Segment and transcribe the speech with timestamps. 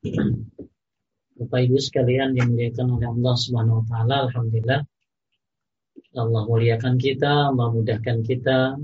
[0.00, 4.80] Bapak Ibu sekalian yang dimuliakan oleh Allah Subhanahu wa taala, alhamdulillah.
[6.16, 8.80] Allah muliakan kita, memudahkan kita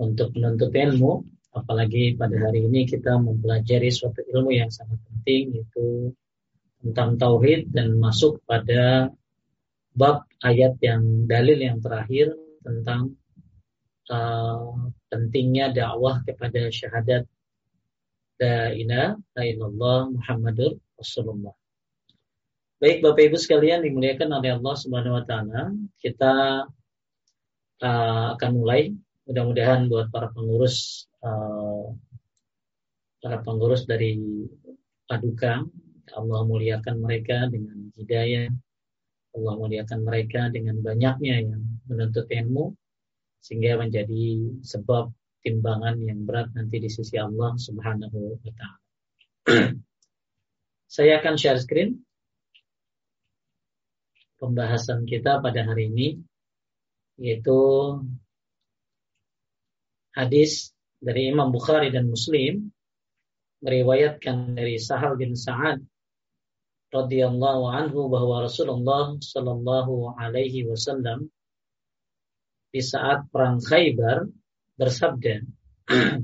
[0.00, 6.16] untuk menuntut ilmu, apalagi pada hari ini kita mempelajari suatu ilmu yang sangat penting yaitu
[6.80, 9.12] tentang tauhid dan masuk pada
[9.92, 12.32] bab ayat yang dalil yang terakhir
[12.64, 13.12] tentang
[14.08, 17.28] uh, pentingnya dakwah kepada syahadat
[18.40, 21.54] la ilaha illallah Muhammadur Rasulullah.
[22.82, 25.72] Baik Bapak Ibu sekalian dimuliakan oleh Allah Subhanahu wa taala,
[26.02, 26.66] kita
[27.80, 28.92] uh, akan mulai
[29.24, 31.96] mudah-mudahan buat para pengurus uh,
[33.24, 34.20] para pengurus dari
[35.08, 35.64] Paduka
[36.12, 38.52] Allah muliakan mereka dengan hidayah
[39.34, 42.76] Allah muliakan mereka dengan banyaknya yang menuntut ilmu
[43.40, 45.08] sehingga menjadi sebab
[45.44, 48.80] timbangan yang berat nanti di sisi Allah Subhanahu wa taala.
[50.94, 52.00] Saya akan share screen
[54.40, 56.08] pembahasan kita pada hari ini
[57.20, 57.60] yaitu
[60.16, 62.72] hadis dari Imam Bukhari dan Muslim
[63.64, 65.80] meriwayatkan dari Sahal bin Sa'ad
[66.92, 71.26] radhiyallahu anhu bahwa Rasulullah sallallahu alaihi wasallam
[72.70, 74.30] di saat perang Khaybar
[74.74, 75.42] bersabda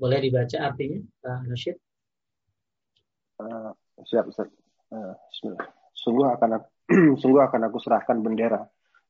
[0.00, 1.76] Boleh dibaca artinya Pak Rashid?
[3.40, 3.72] Uh,
[4.04, 4.52] siap Ustaz.
[4.92, 5.16] Uh.
[5.96, 6.60] Sungguh akan
[7.20, 8.60] sungguh akan aku serahkan bendera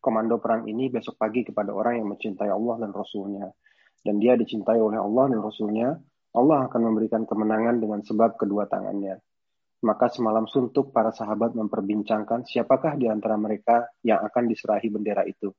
[0.06, 3.50] komando perang ini besok pagi kepada orang yang mencintai Allah dan Rasulnya.
[3.98, 5.98] Dan dia dicintai oleh Allah dan Rasulnya.
[6.38, 9.18] Allah akan memberikan kemenangan dengan sebab kedua tangannya.
[9.86, 15.54] Maka semalam suntuk para sahabat memperbincangkan siapakah di antara mereka yang akan diserahi bendera itu.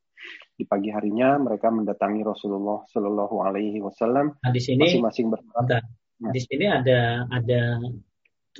[0.51, 4.35] Di pagi harinya mereka mendatangi Rasulullah Shallallahu Alaihi Wasallam.
[4.35, 5.79] Nah, di sini masing-masing berkata.
[6.19, 6.31] Nah.
[6.35, 7.79] Di sini ada ada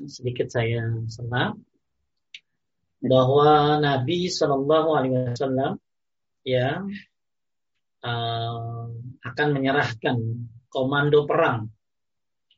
[0.08, 1.60] sedikit saya senang
[3.04, 5.84] bahwa Nabi Shallallahu Alaihi Wasallam
[6.48, 6.80] ya
[8.08, 8.88] uh,
[9.20, 10.16] akan menyerahkan
[10.72, 11.68] komando perang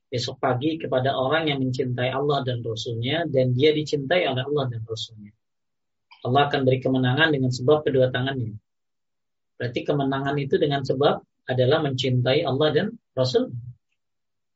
[0.09, 4.81] besok pagi kepada orang yang mencintai Allah dan Rasulnya dan dia dicintai oleh Allah dan
[4.81, 5.31] Rasulnya.
[6.25, 8.57] Allah akan beri kemenangan dengan sebab kedua tangannya.
[9.55, 13.53] Berarti kemenangan itu dengan sebab adalah mencintai Allah dan Rasul.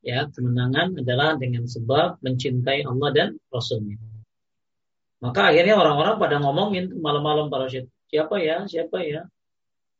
[0.04, 3.96] Ya, kemenangan adalah dengan sebab mencintai Allah dan Rasulnya.
[5.24, 9.24] Maka akhirnya orang-orang pada ngomongin malam-malam para syed, siapa ya, siapa ya.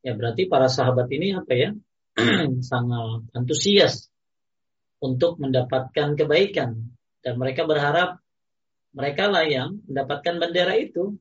[0.05, 1.73] Ya berarti para sahabat ini apa ya,
[2.71, 4.13] sangat antusias
[5.05, 6.81] untuk mendapatkan kebaikan.
[7.21, 8.25] Dan mereka berharap
[8.97, 11.21] mereka lah yang mendapatkan bendera itu.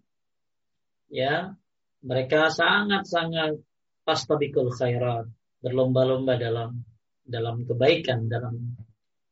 [1.11, 1.53] Ya,
[1.99, 3.59] mereka sangat-sangat
[4.07, 5.27] pastabikul khairat,
[5.59, 6.81] berlomba-lomba dalam
[7.23, 8.75] dalam kebaikan, dalam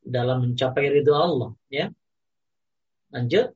[0.01, 1.89] dalam mencapai ridho Allah, ya.
[3.11, 3.53] Lanjut.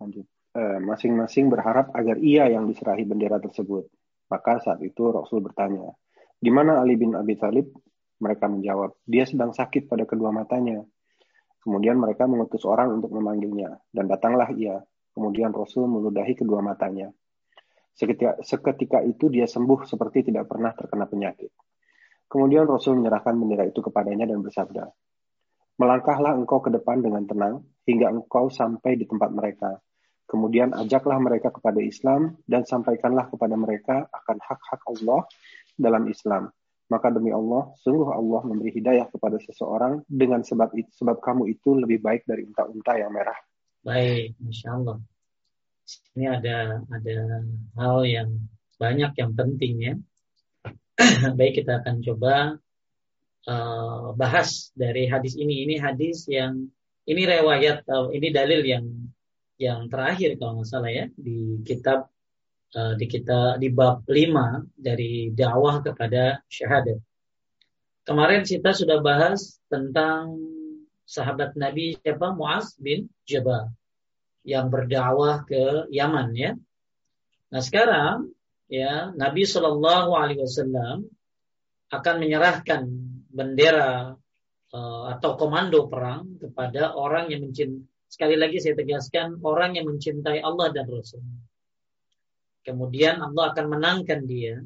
[0.00, 0.26] Lanjut.
[0.50, 3.86] Eh, masing-masing berharap agar ia yang diserahi bendera tersebut.
[4.26, 5.94] Maka saat itu Rasul bertanya,
[6.40, 7.70] di mana Ali bin Abi Thalib?
[8.20, 10.84] Mereka menjawab, dia sedang sakit pada kedua matanya.
[11.60, 14.80] Kemudian mereka mengutus orang untuk memanggilnya, dan datanglah ia.
[15.12, 17.12] Kemudian Rasul meludahi kedua matanya.
[17.96, 21.52] Seketika, seketika itu dia sembuh seperti tidak pernah terkena penyakit.
[22.30, 24.86] Kemudian Rasul menyerahkan bendera itu kepadanya dan bersabda,
[25.80, 29.80] Melangkahlah engkau ke depan dengan tenang, hingga engkau sampai di tempat mereka.
[30.28, 35.26] Kemudian ajaklah mereka kepada Islam dan sampaikanlah kepada mereka akan hak-hak Allah
[35.74, 36.52] dalam Islam.
[36.90, 41.78] Maka demi Allah, sungguh Allah memberi hidayah kepada seseorang dengan sebab itu, sebab kamu itu
[41.78, 43.38] lebih baik dari unta-unta yang merah.
[43.86, 44.98] Baik, Insya Allah.
[46.18, 47.16] Ini ada ada
[47.78, 48.30] hal yang
[48.74, 49.94] banyak yang penting ya.
[51.38, 52.58] baik kita akan coba
[53.46, 55.64] uh, bahas dari hadis ini.
[55.70, 56.68] Ini hadis yang
[57.06, 58.84] ini riwayat, uh, ini dalil yang
[59.60, 62.08] yang terakhir kalau nggak salah ya di kitab
[62.74, 66.98] uh, di kita di bab 5 dari dakwah kepada syahadat.
[68.04, 70.34] Kemarin kita sudah bahas tentang
[71.06, 73.70] sahabat Nabi siapa Muaz bin Jabal
[74.42, 76.52] yang berdakwah ke Yaman ya.
[77.50, 78.30] Nah sekarang
[78.70, 81.06] ya Nabi Shallallahu Alaihi Wasallam
[81.90, 82.86] akan menyerahkan
[83.30, 84.14] bendera
[84.74, 90.42] uh, atau komando perang kepada orang yang mencintai Sekali lagi saya tegaskan orang yang mencintai
[90.42, 91.22] Allah dan Rasul.
[92.60, 94.60] Kemudian Allah akan menangkan dia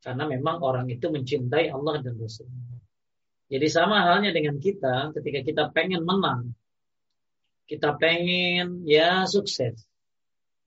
[0.00, 2.48] karena memang orang itu mencintai Allah dan Rasul.
[3.48, 6.52] Jadi sama halnya dengan kita ketika kita pengen menang,
[7.68, 9.76] kita pengen ya sukses,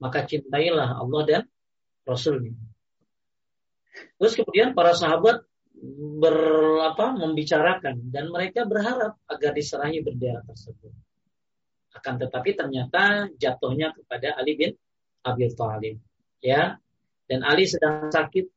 [0.02, 1.44] maka cintailah Allah dan
[2.06, 2.58] Rasulnya.
[4.18, 5.46] Terus kemudian para sahabat
[6.22, 6.38] ber
[6.86, 10.94] apa membicarakan dan mereka berharap agar diserahi bendera tersebut.
[11.94, 14.72] Akan tetapi ternyata jatuhnya kepada Ali bin
[15.25, 16.02] Abi Thalib.
[16.42, 16.78] Ya.
[17.30, 18.50] Dan Ali sedang sakit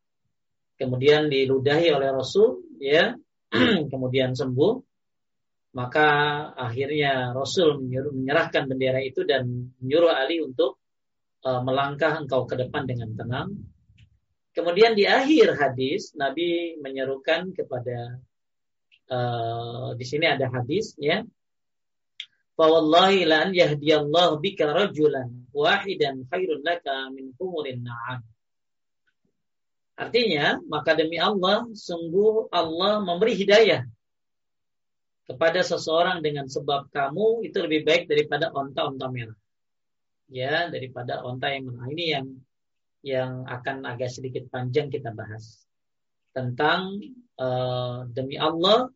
[0.75, 3.15] kemudian diludahi oleh Rasul ya
[3.93, 4.75] kemudian sembuh
[5.79, 6.07] maka
[6.59, 9.47] akhirnya Rasul menyuruh, menyerahkan bendera itu dan
[9.79, 10.83] menyuruh Ali untuk
[11.47, 13.55] uh, melangkah engkau ke depan dengan tenang
[14.55, 18.23] Kemudian di akhir hadis Nabi menyerukan kepada
[19.11, 21.27] uh, di sini ada hadis ya.
[22.55, 23.27] Fawallahi
[24.39, 26.23] bika rajulan wahidan
[26.63, 28.23] laka.
[29.95, 33.87] Artinya, maka demi Allah, sungguh Allah memberi hidayah
[35.25, 39.39] kepada seseorang dengan sebab kamu itu lebih baik daripada onta-onta merah.
[40.27, 41.87] Ya, daripada onta yang merah.
[41.91, 42.27] Ini yang
[43.05, 45.63] yang akan agak sedikit panjang kita bahas
[46.33, 46.99] tentang
[47.37, 48.89] uh, demi Allah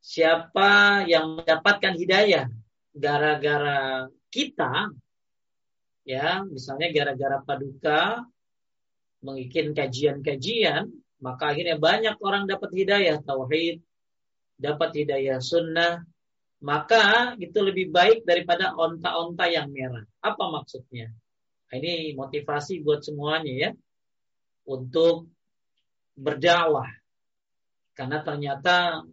[0.00, 2.48] siapa yang mendapatkan hidayah
[2.96, 4.90] gara-gara kita
[6.08, 8.24] ya misalnya gara-gara paduka
[9.20, 10.88] mengikin kajian-kajian
[11.20, 13.84] maka akhirnya banyak orang dapat hidayah tauhid
[14.56, 16.02] dapat hidayah sunnah
[16.60, 21.12] maka itu lebih baik daripada onta-onta yang merah apa maksudnya
[21.70, 23.70] Nah, ini motivasi buat semuanya ya
[24.66, 25.30] untuk
[26.18, 26.90] berdakwah.
[27.94, 29.06] Karena ternyata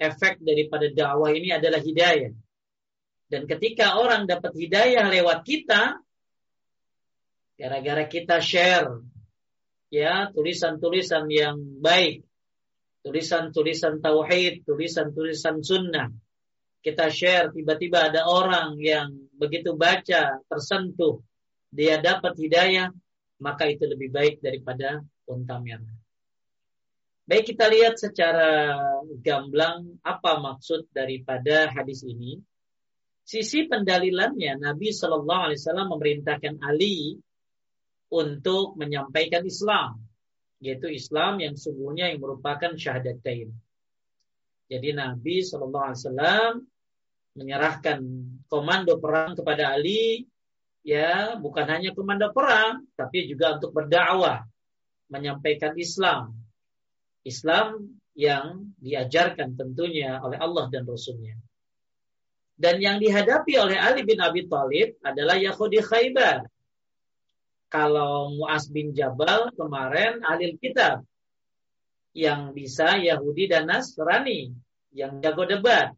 [0.00, 2.32] efek daripada dakwah ini adalah hidayah.
[3.30, 6.00] Dan ketika orang dapat hidayah lewat kita,
[7.60, 9.04] gara-gara kita share
[9.92, 12.24] ya tulisan-tulisan yang baik,
[13.04, 16.08] tulisan-tulisan tauhid, tulisan-tulisan sunnah,
[16.80, 21.20] kita share tiba-tiba ada orang yang begitu baca tersentuh
[21.70, 22.90] dia dapat hidayah,
[23.38, 25.60] maka itu lebih baik daripada unta.
[27.30, 28.74] Baik kita lihat secara
[29.22, 32.42] gamblang apa maksud daripada hadis ini.
[33.22, 37.22] Sisi pendalilannya Nabi Shallallahu Alaihi Wasallam memerintahkan Ali
[38.10, 40.02] untuk menyampaikan Islam,
[40.58, 43.54] yaitu Islam yang sungguhnya yang merupakan syahadatain.
[44.66, 46.52] Jadi Nabi Shallallahu Alaihi Wasallam
[47.38, 47.98] menyerahkan
[48.50, 50.26] komando perang kepada Ali
[50.82, 54.42] ya bukan hanya komando perang tapi juga untuk berdakwah
[55.06, 56.39] menyampaikan Islam
[57.22, 61.36] Islam yang diajarkan tentunya oleh Allah dan Rasulnya
[62.60, 66.44] dan yang dihadapi oleh Ali bin Abi Thalib adalah Yahudi Khaybar
[67.70, 71.06] kalau Muaz bin Jabal kemarin ahli kitab
[72.12, 74.50] yang bisa Yahudi dan Nasrani
[74.90, 75.94] yang jago debat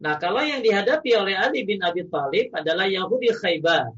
[0.00, 3.92] Nah, kalau yang dihadapi oleh Ali bin Abi Thalib adalah Yahudi Khaybar.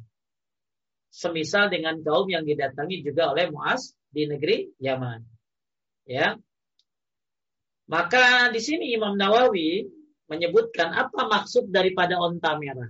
[1.14, 5.22] Semisal dengan kaum yang didatangi juga oleh Muaz di negeri Yaman.
[6.08, 6.38] Ya.
[7.90, 9.84] Maka di sini Imam Nawawi
[10.30, 12.88] menyebutkan apa maksud daripada onta merah.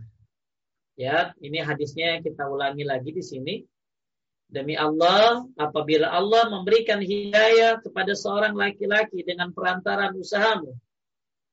[0.94, 3.54] Ya, ini hadisnya kita ulangi lagi di sini.
[4.52, 10.76] Demi Allah, apabila Allah memberikan hidayah kepada seorang laki-laki dengan perantaran usahamu,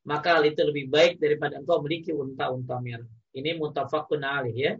[0.03, 3.07] maka hal itu lebih baik daripada engkau memiliki unta-unta merah.
[3.31, 4.73] Ini mutafakun alih ya.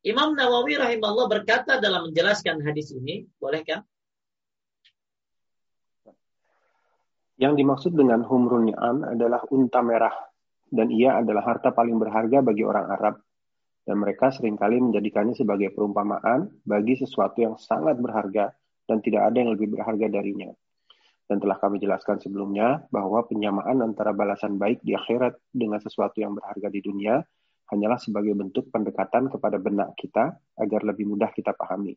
[0.00, 3.84] Imam Nawawi rahimahullah berkata dalam menjelaskan hadis ini, boleh kan?
[7.38, 10.14] Yang dimaksud dengan humrun ni'am adalah unta merah
[10.68, 13.14] dan ia adalah harta paling berharga bagi orang Arab
[13.88, 18.52] dan mereka sering kali menjadikannya sebagai perumpamaan bagi sesuatu yang sangat berharga
[18.84, 20.52] dan tidak ada yang lebih berharga darinya.
[21.24, 26.36] Dan telah kami jelaskan sebelumnya bahwa penyamaan antara balasan baik di akhirat dengan sesuatu yang
[26.36, 27.20] berharga di dunia
[27.68, 31.96] hanyalah sebagai bentuk pendekatan kepada benak kita agar lebih mudah kita pahami.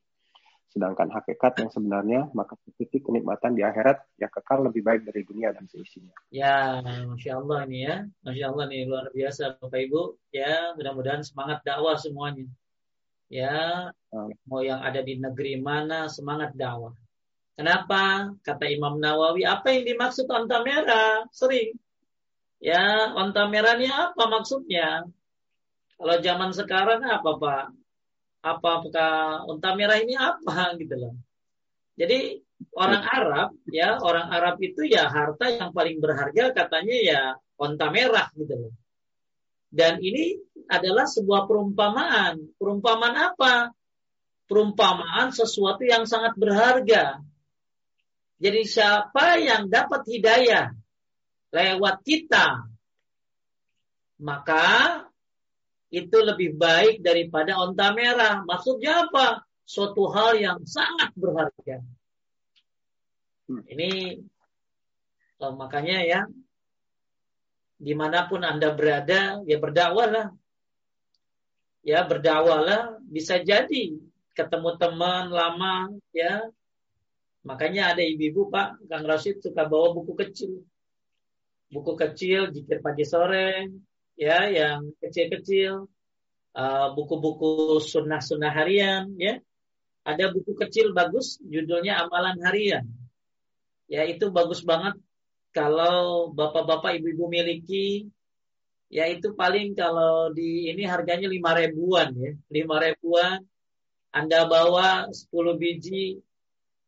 [0.71, 5.51] Sedangkan hakikat yang sebenarnya maka titik kenikmatan di akhirat yang kekal lebih baik dari dunia
[5.51, 6.15] dan seisinya.
[6.31, 6.79] Ya,
[7.11, 10.01] masya Allah nih ya, masya Allah nih luar biasa Bapak Ibu.
[10.31, 12.47] Ya, mudah-mudahan semangat dakwah semuanya.
[13.27, 13.91] Ya,
[14.47, 16.95] mau yang ada di negeri mana semangat dakwah.
[17.59, 18.31] Kenapa?
[18.39, 21.27] Kata Imam Nawawi, apa yang dimaksud onta merah?
[21.35, 21.75] Sering.
[22.63, 25.03] Ya, onta merah ini apa maksudnya?
[25.99, 27.65] Kalau zaman sekarang apa Pak?
[28.41, 31.13] Apa apakah onta merah ini apa gitu loh.
[31.97, 32.41] Jadi
[32.73, 37.21] orang Arab ya, orang Arab itu ya harta yang paling berharga katanya ya
[37.57, 38.73] onta merah gitu loh.
[39.71, 40.35] Dan ini
[40.67, 42.57] adalah sebuah perumpamaan.
[42.59, 43.71] Perumpamaan apa?
[44.49, 47.23] Perumpamaan sesuatu yang sangat berharga
[48.41, 50.73] jadi siapa yang dapat hidayah
[51.53, 52.65] lewat kita,
[54.17, 54.65] maka
[55.91, 58.41] itu lebih baik daripada onta merah.
[58.47, 59.43] Maksudnya apa?
[59.67, 61.83] Suatu hal yang sangat berharga.
[63.51, 63.63] Hmm.
[63.67, 64.23] Ini
[65.43, 66.21] oh, makanya ya
[67.81, 70.29] di mana pun anda berada ya berdakwalah
[71.81, 73.97] ya berdakwalah bisa jadi
[74.37, 76.45] ketemu teman lama ya
[77.41, 80.61] makanya ada ibu-ibu pak kang Rashid suka bawa buku kecil
[81.73, 83.65] buku kecil jikir pagi sore
[84.17, 85.87] ya yang kecil-kecil
[86.55, 89.39] uh, buku-buku sunnah-sunnah harian ya.
[90.01, 92.89] Ada buku kecil bagus judulnya amalan harian.
[93.85, 94.97] Ya itu bagus banget
[95.53, 98.09] kalau bapak-bapak ibu-ibu miliki.
[98.91, 102.33] Ya itu paling kalau di ini harganya lima ribuan ya.
[102.49, 103.45] Lima ribuan
[104.11, 106.19] anda bawa 10 biji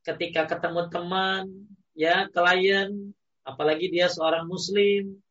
[0.03, 1.43] ketika ketemu teman
[1.95, 3.15] ya klien
[3.47, 5.22] apalagi dia seorang muslim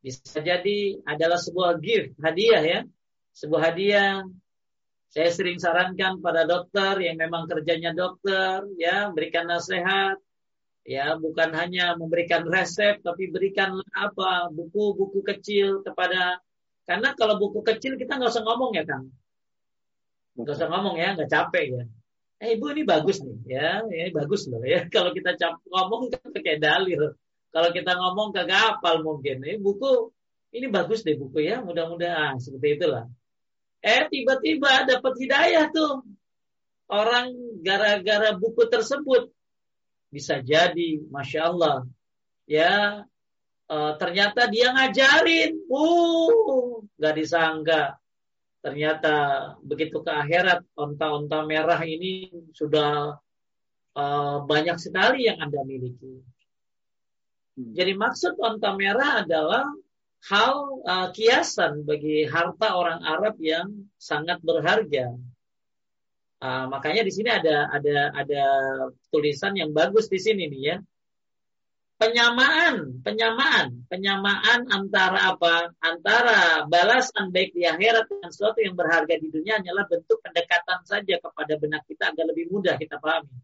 [0.00, 2.80] bisa jadi adalah sebuah gift hadiah ya.
[3.36, 4.24] Sebuah hadiah.
[5.10, 10.14] Saya sering sarankan pada dokter yang memang kerjanya dokter, ya berikan nasihat,
[10.86, 16.38] ya bukan hanya memberikan resep, tapi berikan apa buku-buku kecil kepada
[16.86, 19.10] karena kalau buku kecil kita nggak usah ngomong ya kang,
[20.38, 21.82] nggak usah ngomong ya, nggak capek ya.
[22.40, 23.84] Eh ibu ini bagus nih, ya.
[23.84, 24.86] Ini bagus loh ya.
[24.94, 27.14] Kalau kita cap ngomong kan pakai dalil,
[27.50, 29.42] kalau kita ngomong kagak hafal mungkin.
[29.42, 30.14] Eh buku
[30.50, 33.06] ini bagus deh buku ya, mudah-mudahan seperti itulah.
[33.82, 36.02] Eh tiba-tiba dapat hidayah tuh.
[36.90, 37.30] Orang
[37.62, 39.30] gara-gara buku tersebut.
[40.10, 41.86] Bisa jadi, Masya Allah.
[42.50, 43.06] Ya,
[43.70, 45.54] e, ternyata dia ngajarin.
[45.70, 47.94] Uh, gak disangka.
[48.58, 49.14] Ternyata
[49.62, 53.14] begitu ke akhirat, onta-onta merah ini sudah
[53.94, 54.04] e,
[54.50, 56.18] banyak sekali yang Anda miliki.
[57.76, 59.64] Jadi maksud onta merah adalah
[60.28, 65.16] hal uh, kiasan bagi harta orang Arab yang sangat berharga.
[66.40, 68.44] Uh, makanya di sini ada ada ada
[69.12, 70.76] tulisan yang bagus di sini nih ya.
[72.00, 75.68] Penyamaan, penyamaan, penyamaan antara apa?
[75.84, 81.20] Antara balasan baik di akhirat dengan sesuatu yang berharga di dunia hanyalah bentuk pendekatan saja
[81.20, 83.36] kepada benak kita agar lebih mudah kita pahami.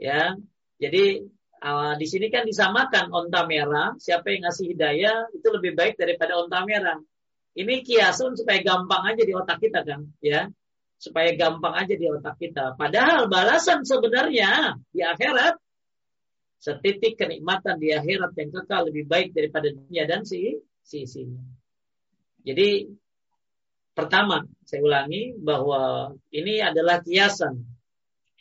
[0.00, 0.32] Ya.
[0.80, 1.28] Jadi
[1.58, 6.38] uh, di sini kan disamakan onta merah, siapa yang ngasih hidayah itu lebih baik daripada
[6.38, 6.98] onta merah.
[7.58, 10.46] Ini kiasun supaya gampang aja di otak kita kan, ya.
[10.98, 12.74] Supaya gampang aja di otak kita.
[12.74, 15.58] Padahal balasan sebenarnya di akhirat
[16.58, 21.38] setitik kenikmatan di akhirat yang kekal lebih baik daripada dunia dan si si sini.
[22.42, 22.90] Jadi
[23.94, 27.77] pertama saya ulangi bahwa ini adalah kiasan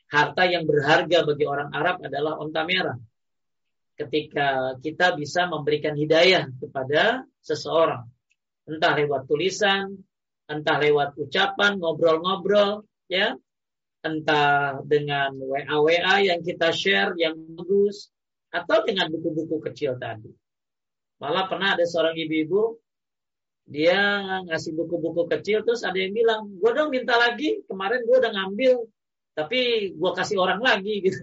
[0.08, 2.98] harta yang berharga bagi orang Arab adalah onta merah.
[3.98, 8.06] Ketika kita bisa memberikan hidayah kepada seseorang,
[8.70, 9.98] entah lewat tulisan,
[10.46, 13.34] entah lewat ucapan, ngobrol-ngobrol, ya,
[14.06, 18.14] entah dengan WA-WA yang kita share yang bagus,
[18.54, 20.32] atau dengan buku-buku kecil tadi.
[21.20, 22.78] Malah pernah ada seorang ibu-ibu,
[23.68, 23.98] dia
[24.48, 28.88] ngasih buku-buku kecil, terus ada yang bilang, gue dong minta lagi, kemarin gue udah ngambil,
[29.38, 31.22] tapi gue kasih orang lagi gitu.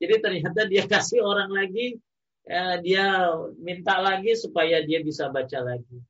[0.00, 2.00] Jadi ternyata dia kasih orang lagi,
[2.48, 3.28] eh, dia
[3.60, 6.00] minta lagi supaya dia bisa baca lagi.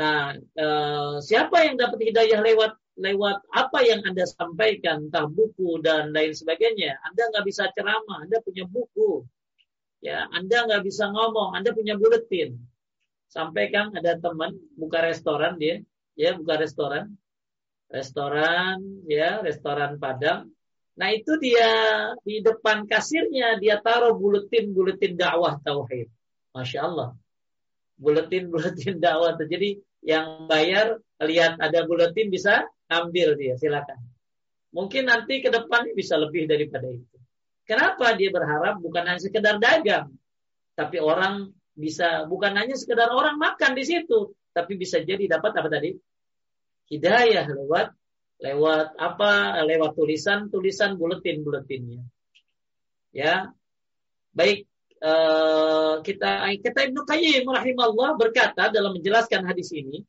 [0.00, 6.12] Nah, eh, siapa yang dapat hidayah lewat lewat apa yang anda sampaikan, entah buku dan
[6.16, 6.96] lain sebagainya.
[7.04, 9.24] Anda nggak bisa ceramah, Anda punya buku.
[10.04, 12.56] Ya, Anda nggak bisa ngomong, Anda punya buletin.
[13.32, 15.80] Sampaikan ada teman buka restoran dia,
[16.20, 17.16] ya buka restoran
[17.92, 20.48] restoran ya restoran Padang.
[20.96, 21.68] Nah itu dia
[22.24, 26.08] di depan kasirnya dia taruh buletin buletin dakwah tauhid.
[26.56, 27.12] Masya Allah.
[28.00, 34.00] Buletin buletin dakwah jadi yang bayar lihat ada buletin bisa ambil dia silakan.
[34.72, 37.16] Mungkin nanti ke depan bisa lebih daripada itu.
[37.68, 38.80] Kenapa dia berharap?
[38.80, 40.08] Bukan hanya sekedar dagang
[40.72, 45.68] tapi orang bisa bukan hanya sekedar orang makan di situ tapi bisa jadi dapat apa
[45.68, 45.96] tadi
[46.92, 47.96] hidayah lewat
[48.42, 52.04] lewat apa lewat tulisan tulisan buletin buletinnya
[53.16, 53.48] ya
[54.36, 54.68] baik
[55.00, 60.04] uh, kita kita Ibnu Qayyim rahimahullah berkata dalam menjelaskan hadis ini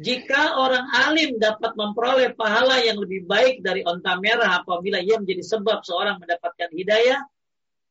[0.00, 5.44] jika orang alim dapat memperoleh pahala yang lebih baik dari onta merah apabila ia menjadi
[5.44, 7.20] sebab seorang mendapatkan hidayah,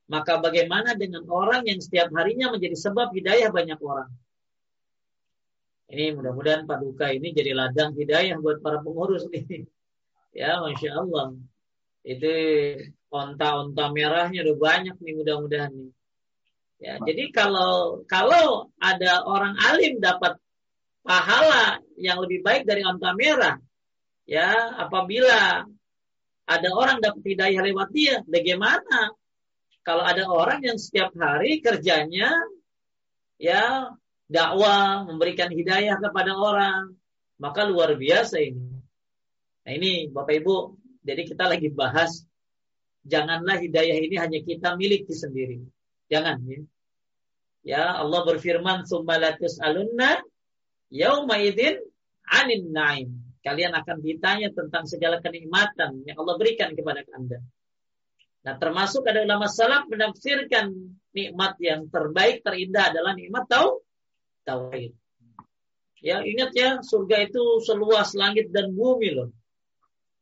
[0.10, 4.10] maka bagaimana dengan orang yang setiap harinya menjadi sebab hidayah banyak orang?
[5.90, 9.66] Ini mudah-mudahan Pak Duka ini jadi ladang hidayah buat para pengurus nih.
[10.30, 11.34] Ya, Masya Allah.
[12.06, 12.30] Itu
[13.10, 15.92] onta-onta merahnya udah banyak nih mudah-mudahan nih.
[16.80, 20.38] Ya, jadi kalau kalau ada orang alim dapat
[21.02, 23.58] pahala yang lebih baik dari onta merah,
[24.30, 25.66] ya apabila
[26.46, 28.22] ada orang dapat hidayah lewat dia.
[28.30, 29.10] Bagaimana?
[29.82, 32.38] Kalau ada orang yang setiap hari kerjanya
[33.42, 33.90] ya
[34.30, 36.94] dakwah, memberikan hidayah kepada orang,
[37.42, 38.62] maka luar biasa ini.
[39.66, 40.56] Nah ini Bapak Ibu,
[41.02, 42.24] jadi kita lagi bahas
[43.04, 45.66] janganlah hidayah ini hanya kita miliki sendiri.
[46.08, 46.62] Jangan ya.
[47.60, 50.22] Ya Allah berfirman summalatus alunna
[50.94, 51.82] yauma idzin
[52.30, 53.10] anin naim.
[53.40, 57.40] Kalian akan ditanya tentang segala kenikmatan yang Allah berikan kepada Anda.
[58.40, 60.72] Nah, termasuk ada ulama salaf menafsirkan
[61.16, 63.80] nikmat yang terbaik terindah adalah nikmat tahu
[64.50, 64.98] tauhid.
[66.02, 69.30] Ya, ingat ya, surga itu seluas langit dan bumi loh.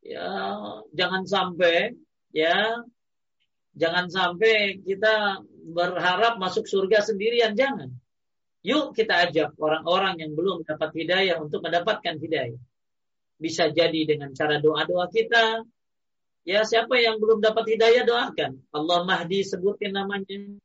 [0.04, 0.28] Ya,
[0.92, 1.96] jangan sampai
[2.34, 2.82] ya
[3.78, 7.94] jangan sampai kita berharap masuk surga sendirian jangan.
[8.66, 12.58] Yuk kita ajak orang-orang yang belum dapat hidayah untuk mendapatkan hidayah.
[13.38, 15.62] Bisa jadi dengan cara doa-doa kita.
[16.42, 18.58] Ya siapa yang belum dapat hidayah doakan.
[18.74, 20.58] Allah Mahdi sebutin namanya.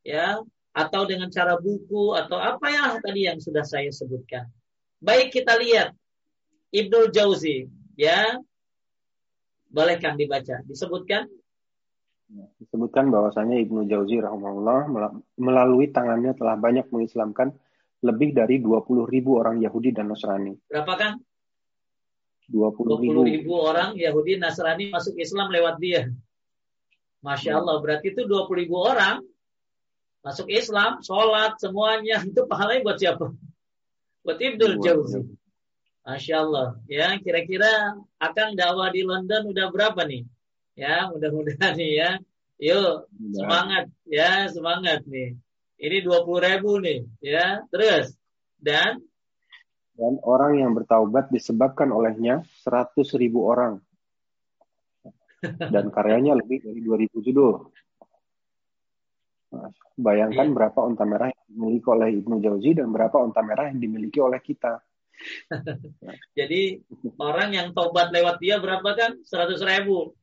[0.00, 0.40] Ya
[0.74, 4.50] atau dengan cara buku atau apa yang tadi yang sudah saya sebutkan.
[4.98, 5.94] Baik kita lihat
[6.74, 8.42] Ibnu Jauzi ya.
[9.70, 10.62] Bolehkan dibaca.
[10.66, 11.26] Disebutkan
[12.30, 14.90] ya, disebutkan bahwasanya Ibnu Jauzi rahimahullah
[15.38, 17.54] melalui tangannya telah banyak mengislamkan
[18.04, 20.54] lebih dari 20 ribu orang Yahudi dan Nasrani.
[20.68, 21.12] Berapa kan?
[22.50, 23.24] 20 ribu.
[23.24, 26.12] 20 ribu orang Yahudi Nasrani masuk Islam lewat dia.
[27.24, 29.24] Masya Allah, berarti itu 20 ribu orang
[30.24, 33.26] masuk Islam, sholat, semuanya itu pahalanya buat siapa?
[34.24, 35.20] Buat Ibnul Jauzi.
[36.04, 36.68] Masya Allah.
[36.88, 40.24] Ya, kira-kira akan dakwah di London udah berapa nih?
[40.76, 42.10] Ya, mudah-mudahan nih ya.
[42.60, 45.36] Yuk, semangat ya, semangat nih.
[45.80, 47.64] Ini 20 ribu nih, ya.
[47.68, 48.16] Terus
[48.60, 49.04] dan
[49.94, 53.78] dan orang yang bertaubat disebabkan olehnya 100 ribu orang.
[55.44, 57.73] Dan karyanya lebih dari 2000 judul.
[59.94, 60.54] Bayangkan yeah.
[60.54, 64.42] berapa unta merah yang dimiliki oleh Ibnu Jauzi dan berapa unta merah yang dimiliki oleh
[64.42, 64.82] kita.
[66.38, 66.82] Jadi
[67.22, 69.22] orang yang tobat lewat dia berapa kan?
[69.22, 70.14] 100 ribu.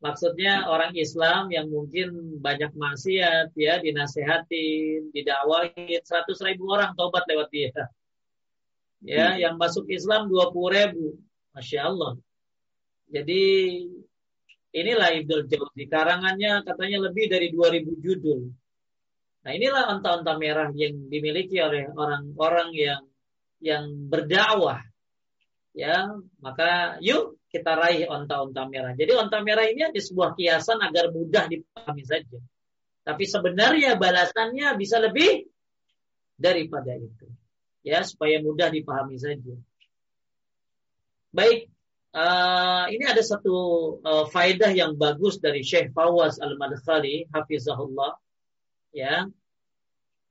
[0.00, 7.52] Maksudnya orang Islam yang mungkin banyak maksiat ya dinasehatin, didakwahin 100 ribu orang tobat lewat
[7.52, 7.72] dia.
[9.04, 9.38] Ya, hmm.
[9.40, 11.20] yang masuk Islam 20 ribu.
[11.52, 12.16] Masya Allah.
[13.10, 13.42] Jadi
[14.70, 15.84] Inilah Ibnu Jauzi.
[15.90, 18.40] Karangannya katanya lebih dari 2000 judul.
[19.40, 23.02] Nah inilah onta-onta merah yang dimiliki oleh orang-orang yang
[23.60, 24.84] yang berdakwah.
[25.70, 26.10] Ya,
[26.42, 28.92] maka yuk kita raih onta-onta merah.
[28.94, 32.38] Jadi onta merah ini ada sebuah kiasan agar mudah dipahami saja.
[33.06, 35.50] Tapi sebenarnya balasannya bisa lebih
[36.38, 37.26] daripada itu.
[37.80, 39.56] Ya, supaya mudah dipahami saja.
[41.30, 41.70] Baik,
[42.10, 43.54] Uh, ini ada satu
[44.02, 48.18] uh, faedah yang bagus dari Syekh Fawaz Al-Madkhali hafizahullah.
[48.90, 49.30] Ya.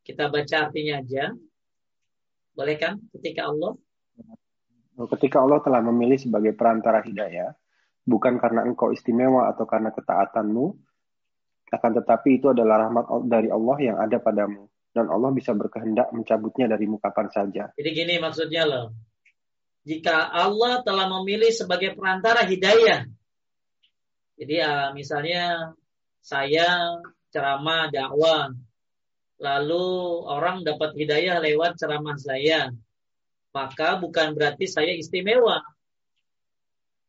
[0.04, 1.32] Kita baca artinya aja.
[2.52, 3.00] Boleh kan?
[3.16, 3.80] Ketika Allah?
[5.16, 7.56] Ketika Allah telah memilih sebagai perantara hidayah
[8.04, 10.76] bukan karena engkau istimewa atau karena ketaatanmu
[11.70, 14.68] akan tetapi itu adalah rahmat dari Allah yang ada padamu.
[14.90, 18.90] Dan Allah bisa berkehendak mencabutnya dari kapan saja jadi gini maksudnya loh
[19.90, 23.10] jika Allah telah memilih sebagai perantara hidayah.
[24.38, 25.74] Jadi ya, misalnya
[26.22, 27.02] saya
[27.34, 28.54] ceramah dakwah,
[29.42, 29.86] lalu
[30.30, 32.70] orang dapat hidayah lewat ceramah saya,
[33.50, 35.66] maka bukan berarti saya istimewa.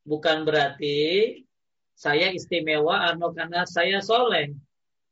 [0.00, 1.36] Bukan berarti
[1.92, 4.56] saya istimewa karena saya soleh.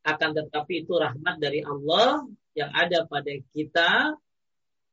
[0.08, 2.24] Akan tetapi itu rahmat dari Allah
[2.56, 4.16] yang ada pada kita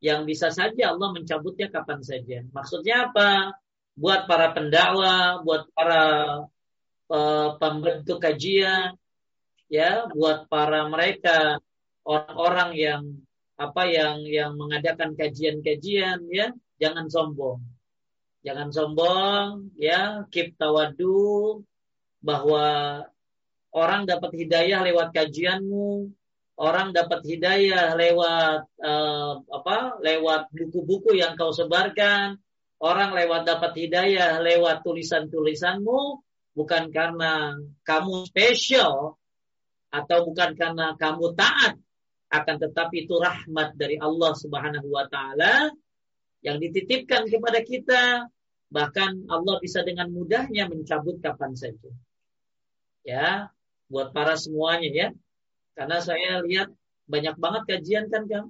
[0.05, 2.45] yang bisa saja Allah mencabutnya kapan saja.
[2.53, 3.57] Maksudnya apa?
[3.97, 6.03] Buat para pendakwa, buat para
[7.09, 8.93] uh, pembentuk kajian,
[9.65, 11.57] ya, buat para mereka
[12.05, 13.01] orang-orang yang
[13.57, 17.65] apa yang yang mengadakan kajian-kajian, ya, jangan sombong.
[18.45, 21.65] Jangan sombong, ya, keep tawadu
[22.21, 23.01] bahwa
[23.73, 26.13] orang dapat hidayah lewat kajianmu,
[26.55, 32.39] orang dapat hidayah lewat uh, apa lewat buku-buku yang kau sebarkan.
[32.75, 36.19] Orang lewat dapat hidayah lewat tulisan-tulisanmu
[36.55, 37.55] bukan karena
[37.87, 39.15] kamu spesial
[39.91, 41.79] atau bukan karena kamu taat.
[42.27, 45.71] Akan tetapi itu rahmat dari Allah Subhanahu wa taala
[46.43, 48.27] yang dititipkan kepada kita.
[48.65, 51.91] Bahkan Allah bisa dengan mudahnya mencabut kapan saja.
[53.07, 53.55] Ya
[53.87, 55.07] buat para semuanya ya
[55.75, 56.71] karena saya lihat
[57.05, 58.47] banyak banget kajian kan Kang.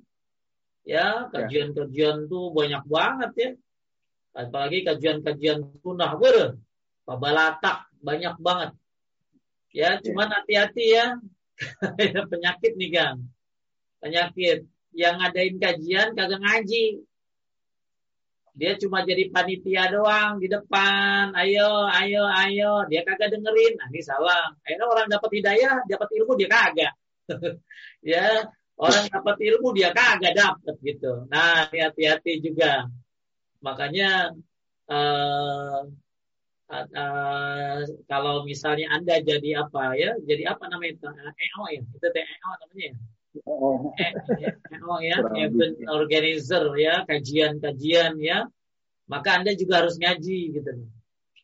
[0.85, 3.49] Ya, kajian-kajian tuh banyak banget ya.
[4.37, 6.61] Apalagi kajian-kajian sunnah ber.
[7.05, 8.71] pabalatak banyak banget.
[9.73, 11.17] Ya, cuman hati-hati ya.
[12.31, 13.17] penyakit nih, Kang.
[14.01, 17.01] Penyakit yang ngadain kajian kagak ngaji.
[18.55, 21.35] Dia cuma jadi panitia doang di depan.
[21.35, 22.73] Ayo, ayo, ayo.
[22.87, 23.73] Dia kagak dengerin.
[23.77, 24.53] Nah, ini salah.
[24.63, 26.93] Akhirnya orang dapat hidayah, dapat ilmu dia kagak.
[28.15, 31.25] ya, orang dapat ilmu dia kagak dapat gitu.
[31.31, 32.87] Nah, hati-hati juga.
[33.63, 34.35] Makanya
[34.91, 35.89] uh,
[36.69, 40.13] uh, kalau misalnya Anda jadi apa ya?
[40.21, 41.13] Jadi apa namanya?
[41.33, 41.81] EO ya?
[41.81, 42.95] Itu EO namanya ya?
[43.43, 48.47] Oh, oh ya, event organizer ya, kajian-kajian ya,
[49.11, 50.71] maka Anda juga harus ngaji gitu.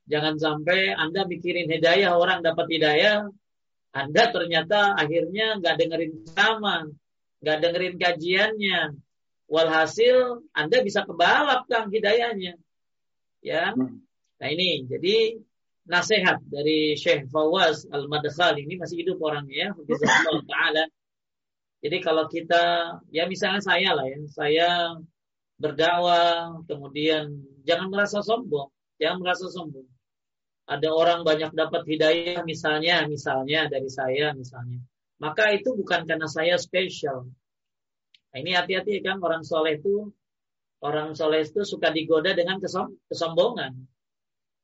[0.08, 3.28] Jangan sampai Anda mikirin hidayah, orang dapat hidayah,
[3.92, 6.88] Anda ternyata akhirnya nggak dengerin sama,
[7.44, 8.80] nggak dengerin kajiannya.
[9.52, 12.56] Walhasil Anda bisa kebalap kang hidayahnya.
[13.44, 13.76] Ya.
[14.40, 15.40] Nah ini jadi
[15.86, 20.86] nasihat dari Syekh Fawaz Al-Madkhal ini masih hidup orangnya, ya, taala
[21.82, 22.64] jadi kalau kita,
[23.10, 24.70] ya misalnya saya lah ya, saya
[25.58, 28.70] berdakwah, kemudian jangan merasa sombong,
[29.02, 29.90] jangan merasa sombong.
[30.72, 34.80] Ada orang banyak dapat hidayah misalnya, misalnya dari saya misalnya.
[35.20, 37.28] Maka itu bukan karena saya spesial.
[38.32, 40.08] Nah, ini hati-hati kan orang soleh itu,
[40.80, 43.76] orang soleh itu suka digoda dengan kesom kesombongan.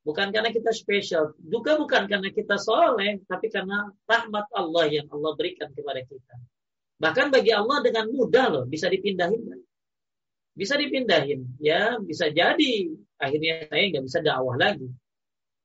[0.08, 5.36] Bukan karena kita spesial, juga bukan karena kita soleh, tapi karena rahmat Allah yang Allah
[5.36, 6.34] berikan kepada kita.
[6.96, 9.60] Bahkan bagi Allah dengan mudah loh bisa dipindahin.
[10.56, 12.90] Bisa dipindahin, ya bisa jadi
[13.20, 14.90] akhirnya saya nggak bisa dakwah lagi.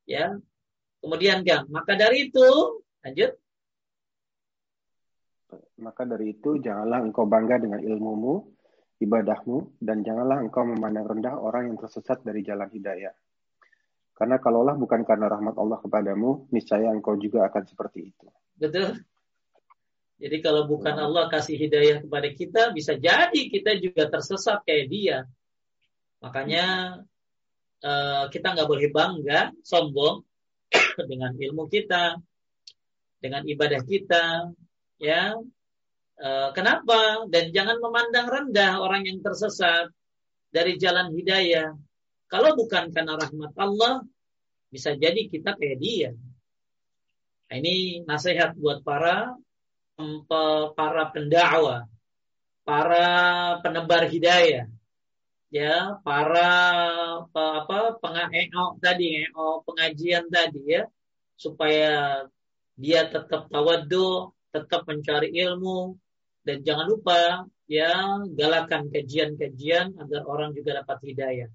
[0.03, 0.35] Ya,
[0.99, 2.47] kemudian kan, maka dari itu
[3.03, 3.31] lanjut.
[5.79, 8.51] Maka dari itu janganlah engkau bangga dengan ilmumu,
[8.99, 13.13] ibadahmu, dan janganlah engkau memandang rendah orang yang tersesat dari jalan hidayah.
[14.13, 18.27] Karena kalaulah bukan karena rahmat Allah kepadamu, niscaya engkau juga akan seperti itu.
[18.55, 19.01] Betul.
[20.21, 25.17] Jadi kalau bukan Allah kasih hidayah kepada kita, bisa jadi kita juga tersesat kayak dia.
[26.23, 26.65] Makanya
[27.83, 30.23] uh, kita nggak boleh bangga, sombong
[31.11, 32.17] dengan ilmu kita,
[33.19, 34.51] dengan ibadah kita,
[34.97, 35.35] ya.
[36.13, 37.27] Uh, kenapa?
[37.27, 39.91] Dan jangan memandang rendah orang yang tersesat
[40.53, 41.75] dari jalan hidayah.
[42.31, 44.05] Kalau bukan karena rahmat Allah,
[44.73, 46.11] bisa jadi kita kayak dia.
[47.49, 49.37] Nah, ini nasihat buat para
[50.73, 51.85] para pendakwa,
[52.65, 53.05] para
[53.61, 54.65] penebar hidayah,
[55.53, 56.49] ya, para
[57.31, 59.23] apa pengao tadi,
[59.63, 60.83] pengajian tadi ya,
[61.39, 62.25] supaya
[62.75, 65.95] dia tetap tawadu, tetap mencari ilmu
[66.43, 71.49] dan jangan lupa ya galakan kajian-kajian agar orang juga dapat hidayah.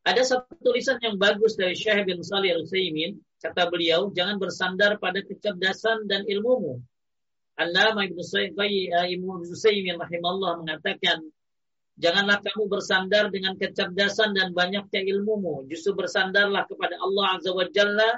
[0.00, 5.24] Ada satu tulisan yang bagus dari Syekh bin Salih Al-Utsaimin Kata beliau, jangan bersandar pada
[5.24, 6.84] kecerdasan dan ilmumu.
[7.56, 11.24] Allama Ibnu Saimin rahimahullah mengatakan,
[12.00, 15.68] janganlah kamu bersandar dengan kecerdasan dan banyaknya ilmumu.
[15.68, 18.16] Justru bersandarlah kepada Allah Azza wa Jalla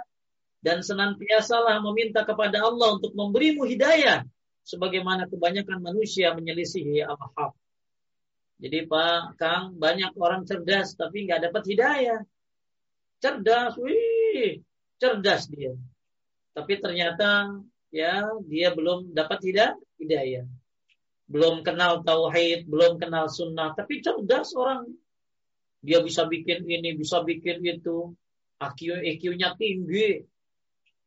[0.62, 4.22] dan senantiasalah meminta kepada Allah untuk memberimu hidayah
[4.62, 7.58] sebagaimana kebanyakan manusia menyelisihi al-haq.
[8.62, 12.22] Jadi Pak Kang, banyak orang cerdas tapi nggak dapat hidayah.
[13.18, 14.62] Cerdas, wih,
[15.02, 15.74] cerdas dia.
[16.54, 17.58] Tapi ternyata
[17.90, 20.46] ya dia belum dapat hidayah, hidayah.
[21.30, 24.90] Belum kenal tauhid, belum kenal sunnah, tapi cerdas orang.
[25.82, 28.14] Dia bisa bikin ini, bisa bikin itu.
[28.62, 30.22] IQ, IQ-nya tinggi.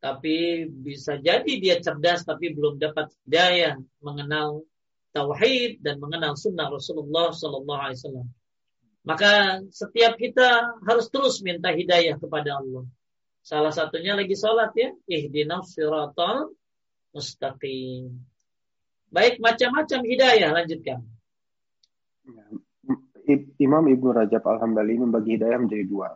[0.03, 4.61] Tapi bisa jadi dia cerdas tapi belum dapat hidayah mengenal
[5.15, 8.27] tauhid dan mengenal sunnah Rasulullah Sallallahu Alaihi Wasallam.
[9.07, 12.83] Maka setiap kita harus terus minta hidayah kepada Allah.
[13.45, 14.89] Salah satunya lagi sholat ya.
[15.05, 16.51] Ihdinas siratal
[17.13, 18.17] mustaqim.
[19.15, 20.51] Baik, macam-macam hidayah.
[20.51, 20.99] Lanjutkan.
[23.55, 26.11] Imam Ibnu Rajab Al-Hambali membagi hidayah menjadi dua.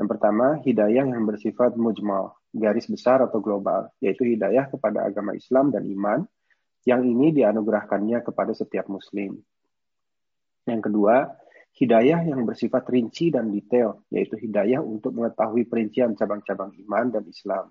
[0.00, 5.68] Yang pertama, hidayah yang bersifat mujmal, garis besar atau global, yaitu hidayah kepada agama Islam
[5.68, 6.24] dan iman,
[6.88, 9.36] yang ini dianugerahkannya kepada setiap muslim.
[10.64, 11.28] Yang kedua,
[11.76, 17.68] hidayah yang bersifat rinci dan detail, yaitu hidayah untuk mengetahui perincian cabang-cabang iman dan Islam,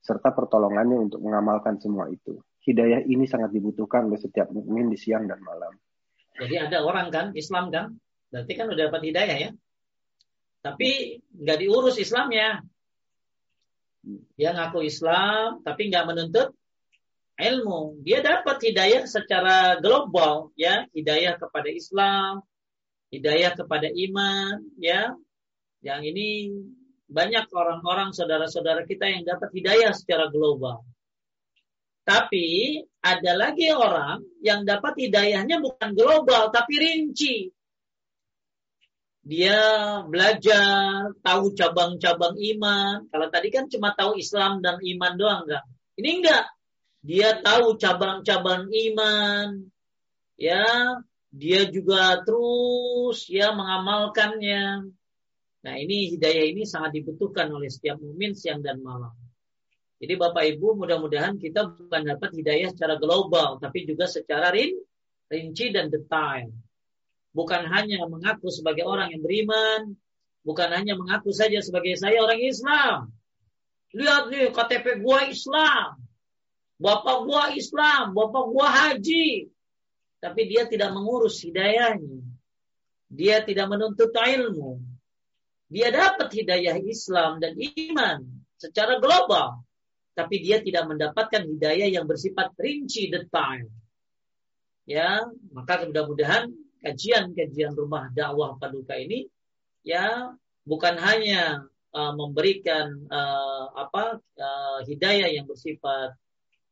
[0.00, 2.40] serta pertolongannya untuk mengamalkan semua itu.
[2.66, 5.70] Hidayah ini sangat dibutuhkan oleh setiap mukmin di siang dan malam.
[6.34, 7.94] Jadi ada orang kan, Islam kan,
[8.28, 9.50] berarti kan udah dapat hidayah ya.
[10.66, 12.58] Tapi nggak diurus Islamnya.
[14.34, 16.50] Dia ngaku Islam, tapi nggak menuntut
[17.38, 18.02] ilmu.
[18.02, 22.42] Dia dapat hidayah secara global, ya, hidayah kepada Islam,
[23.14, 25.14] hidayah kepada iman, ya.
[25.86, 26.28] Yang ini
[27.06, 30.82] banyak orang-orang saudara-saudara kita yang dapat hidayah secara global.
[32.06, 37.50] Tapi ada lagi orang yang dapat hidayahnya bukan global tapi rinci.
[39.26, 39.58] Dia
[40.06, 43.10] belajar tahu cabang-cabang iman.
[43.10, 45.66] Kalau tadi kan cuma tahu Islam dan iman doang enggak.
[45.98, 46.44] Ini enggak.
[47.02, 49.66] Dia tahu cabang-cabang iman.
[50.38, 50.62] Ya,
[51.34, 54.94] dia juga terus ya mengamalkannya.
[55.66, 59.25] Nah, ini hidayah ini sangat dibutuhkan oleh setiap mukmin siang dan malam.
[59.96, 64.76] Jadi Bapak Ibu mudah-mudahan kita bukan dapat hidayah secara global, tapi juga secara rin,
[65.32, 66.52] rinci dan detail.
[67.32, 69.96] Bukan hanya mengaku sebagai orang yang beriman,
[70.44, 73.08] bukan hanya mengaku saja sebagai saya orang Islam.
[73.96, 75.96] Lihat nih KTP gua Islam.
[76.76, 79.48] Bapak gua Islam, bapak gua haji.
[80.20, 82.20] Tapi dia tidak mengurus hidayahnya.
[83.08, 84.76] Dia tidak menuntut ilmu.
[85.72, 88.20] Dia dapat hidayah Islam dan iman
[88.60, 89.65] secara global
[90.16, 93.68] tapi dia tidak mendapatkan hidayah yang bersifat rinci detail.
[94.88, 95.20] Ya,
[95.52, 96.48] maka mudah-mudahan
[96.80, 99.26] kajian-kajian rumah dakwah paduka ini
[99.82, 100.30] ya
[100.62, 106.14] bukan hanya uh, memberikan uh, apa uh, hidayah yang bersifat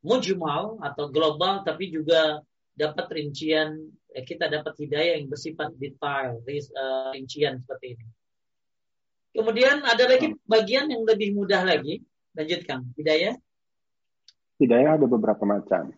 [0.07, 2.38] mujmal atau global tapi juga
[2.74, 3.74] dapat rincian
[4.14, 8.07] eh, kita dapat hidayah yang bersifat detail uh, rincian seperti ini.
[9.35, 12.02] Kemudian ada lagi bagian yang lebih mudah lagi
[12.35, 12.90] Lanjutkan.
[12.99, 13.35] Hidayah?
[14.59, 15.94] Hidayah ada beberapa macam.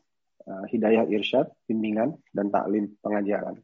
[0.46, 3.61] Uh, hidayah irsyad, bimbingan, dan taklim, pengajaran.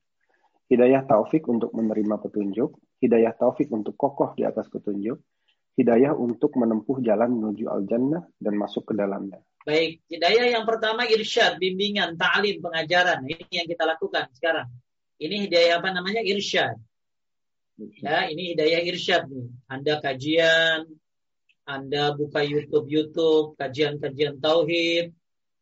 [0.66, 2.74] Hidayah taufik untuk menerima petunjuk.
[2.98, 5.20] Hidayah taufik untuk kokoh di atas petunjuk.
[5.76, 9.40] Hidayah untuk menempuh jalan menuju al-jannah dan masuk ke dalamnya.
[9.62, 13.24] Baik, hidayah yang pertama irsyad, bimbingan, ta'lim, pengajaran.
[13.24, 14.68] Ini yang kita lakukan sekarang.
[15.22, 16.20] Ini hidayah apa namanya?
[16.20, 16.76] Irsyad.
[18.02, 19.48] Ya, ini hidayah irsyad nih.
[19.70, 20.92] Anda kajian,
[21.62, 25.14] anda buka YouTube YouTube kajian-kajian tauhid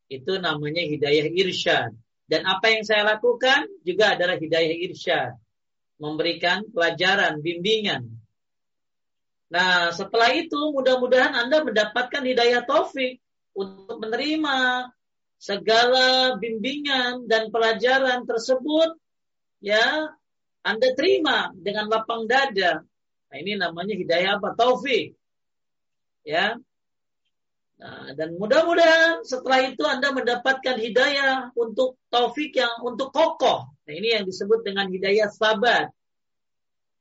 [0.08, 1.92] itu namanya hidayah irsyad.
[2.24, 5.36] Dan apa yang saya lakukan juga adalah hidayah irsyad.
[6.00, 8.08] Memberikan pelajaran, bimbingan.
[9.50, 13.20] Nah, setelah itu mudah-mudahan Anda mendapatkan hidayah taufik
[13.52, 14.88] untuk menerima
[15.36, 18.94] segala bimbingan dan pelajaran tersebut
[19.58, 20.14] ya
[20.64, 22.86] Anda terima dengan lapang dada.
[23.28, 24.54] Nah, ini namanya hidayah apa?
[24.54, 25.19] Taufik
[26.30, 26.46] ya.
[27.80, 33.72] Nah, dan mudah-mudahan setelah itu Anda mendapatkan hidayah untuk taufik yang untuk kokoh.
[33.72, 35.88] Nah, ini yang disebut dengan hidayah sabat.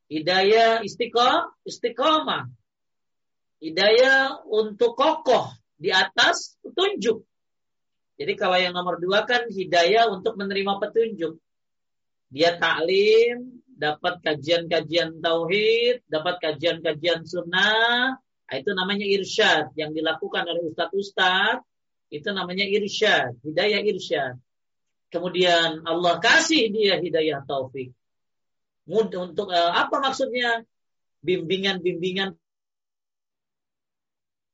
[0.07, 2.47] Hidayah istiqomah, istiqomah.
[3.59, 7.27] Hidayah untuk kokoh di atas petunjuk.
[8.15, 11.43] Jadi kalau yang nomor dua kan hidayah untuk menerima petunjuk.
[12.31, 20.73] Dia taklim, dapat kajian-kajian tauhid, dapat kajian-kajian sunnah, Nah, itu namanya irsyad yang dilakukan oleh
[20.73, 21.61] ustadz-ustadz
[22.09, 24.33] itu namanya irsyad, hidayah irsyad.
[25.13, 27.93] Kemudian Allah kasih dia hidayah taufik.
[28.89, 30.65] Untuk uh, apa maksudnya?
[31.19, 32.31] Bimbingan-bimbingan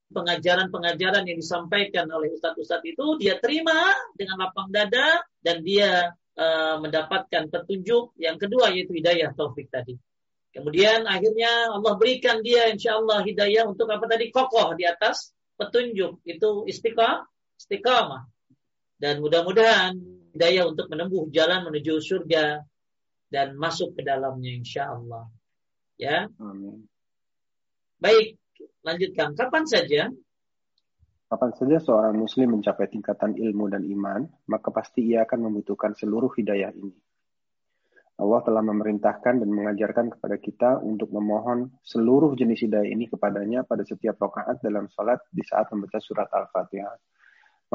[0.09, 7.51] pengajaran-pengajaran yang disampaikan oleh ustadz-ustadz itu dia terima dengan lapang dada dan dia uh, mendapatkan
[7.51, 9.95] petunjuk yang kedua yaitu hidayah taufik tadi.
[10.55, 16.23] Kemudian akhirnya Allah berikan dia insya Allah hidayah untuk apa tadi kokoh di atas petunjuk
[16.23, 17.27] itu istiqamah,
[17.59, 18.23] istiqamah.
[18.95, 19.99] Dan mudah-mudahan
[20.31, 22.63] hidayah untuk menempuh jalan menuju surga
[23.27, 25.27] dan masuk ke dalamnya insya Allah.
[25.99, 26.31] Ya.
[26.39, 26.87] Amin.
[27.99, 28.39] Baik,
[28.79, 29.35] lanjutkan.
[29.35, 30.07] Kapan saja?
[31.27, 36.31] Kapan saja seorang muslim mencapai tingkatan ilmu dan iman, maka pasti ia akan membutuhkan seluruh
[36.31, 36.95] hidayah ini.
[38.15, 43.83] Allah telah memerintahkan dan mengajarkan kepada kita untuk memohon seluruh jenis hidayah ini kepadanya pada
[43.83, 46.95] setiap rakaat dalam salat di saat membaca surat Al-Fatihah.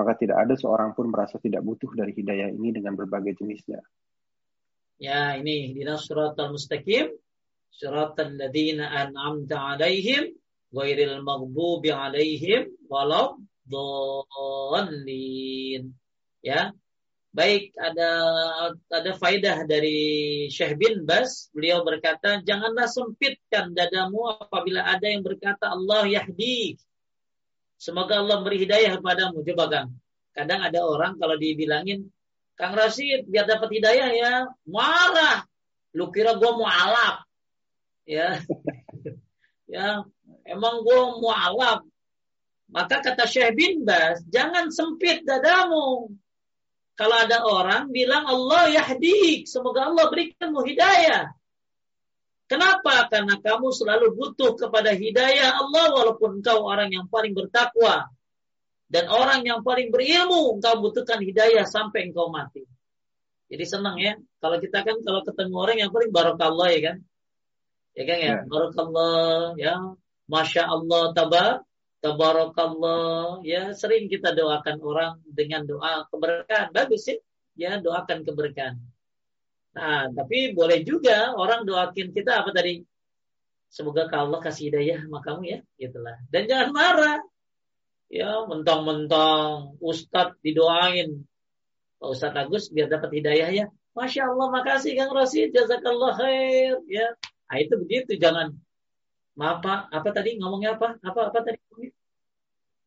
[0.00, 3.84] Maka tidak ada seorang pun merasa tidak butuh dari hidayah ini dengan berbagai jenisnya.
[4.96, 7.12] Ya, ini di surat Al-Mustaqim,
[7.68, 10.32] surat al-ladina an'amta alaihim,
[10.72, 13.36] ghairil maghdubi alaihim, walau
[13.68, 15.04] dhalin.
[16.40, 16.72] Ya,
[17.30, 18.10] Baik, ada
[18.90, 19.98] ada faidah dari
[20.50, 21.46] Syekh bin Bas.
[21.54, 26.74] Beliau berkata, janganlah sempitkan dadamu apabila ada yang berkata Allah yahdi.
[27.78, 29.46] Semoga Allah beri hidayah kepadamu.
[29.46, 29.94] Coba Kang.
[30.34, 32.10] Kadang ada orang kalau dibilangin,
[32.58, 34.32] Kang Rasid biar dapat hidayah ya,
[34.66, 35.46] marah.
[35.94, 37.22] Lu kira gue mau alap.
[38.10, 38.42] Ya.
[39.74, 40.02] ya,
[40.50, 41.86] emang gue mau alap.
[42.74, 46.10] Maka kata Syekh bin Bas, jangan sempit dadamu
[47.00, 51.32] kalau ada orang bilang Allah yahdi, semoga Allah berikanmu hidayah.
[52.44, 53.08] Kenapa?
[53.08, 58.12] Karena kamu selalu butuh kepada hidayah Allah walaupun engkau orang yang paling bertakwa
[58.92, 62.68] dan orang yang paling berilmu, engkau butuhkan hidayah sampai engkau mati.
[63.48, 64.20] Jadi senang ya.
[64.36, 66.96] Kalau kita kan kalau ketemu orang yang paling barokallah ya kan.
[67.96, 68.28] Ya kan ya.
[68.28, 68.36] ya.
[68.44, 69.74] Barokallah ya.
[70.28, 71.64] Masya Allah tabar.
[72.00, 73.44] Tabarakallah.
[73.44, 76.72] Ya sering kita doakan orang dengan doa keberkahan.
[76.72, 77.20] Bagus sih.
[77.56, 78.80] Ya doakan keberkahan.
[79.70, 82.82] Nah, tapi boleh juga orang doakin kita apa tadi?
[83.70, 86.18] Semoga Allah kasih hidayah sama kamu ya, gitulah.
[86.26, 87.20] Dan jangan marah.
[88.10, 91.22] Ya, mentang-mentang Ustadz didoain.
[92.02, 93.66] Pak Ustadz Agus biar dapat hidayah ya.
[93.94, 96.82] Masya Allah, makasih Kang Rosid, jazakallah khair.
[96.90, 97.14] Ya,
[97.46, 98.58] nah, itu begitu, jangan.
[99.38, 100.98] Maaf Pak, apa tadi ngomongnya apa?
[101.02, 101.58] Apa apa tadi?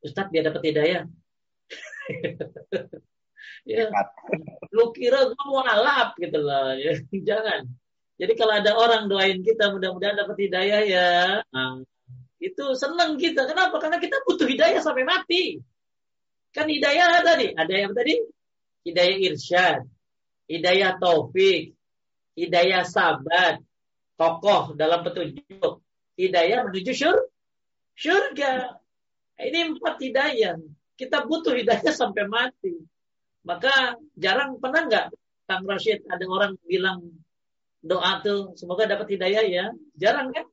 [0.04, 1.04] Ustadz biar dapat hidayah.
[3.72, 3.88] ya,
[4.76, 6.76] lu kira gue mau alap gitu loh.
[6.76, 7.64] Ya jangan.
[8.20, 11.12] Jadi kalau ada orang doain kita mudah-mudahan dapat hidayah ya.
[11.50, 11.82] Nah,
[12.44, 13.48] itu seneng kita.
[13.48, 13.80] Kenapa?
[13.80, 15.64] Karena kita butuh hidayah sampai mati.
[16.52, 17.56] Kan hidayah tadi.
[17.56, 18.20] Ada yang tadi?
[18.84, 19.88] Hidayah irsyad
[20.48, 21.76] hidayah taufik
[22.36, 23.64] hidayah sabat
[24.20, 25.83] kokoh dalam petunjuk
[26.20, 27.18] hidayah menuju syur
[27.98, 28.78] surga
[29.42, 30.58] ini empat hidayah
[30.98, 32.78] kita butuh hidayah sampai mati
[33.44, 35.06] maka jarang pernah nggak
[35.44, 37.12] Kang Rashid ada orang bilang
[37.84, 39.66] doa tuh semoga dapat hidayah ya?
[40.00, 40.48] Jarang kan?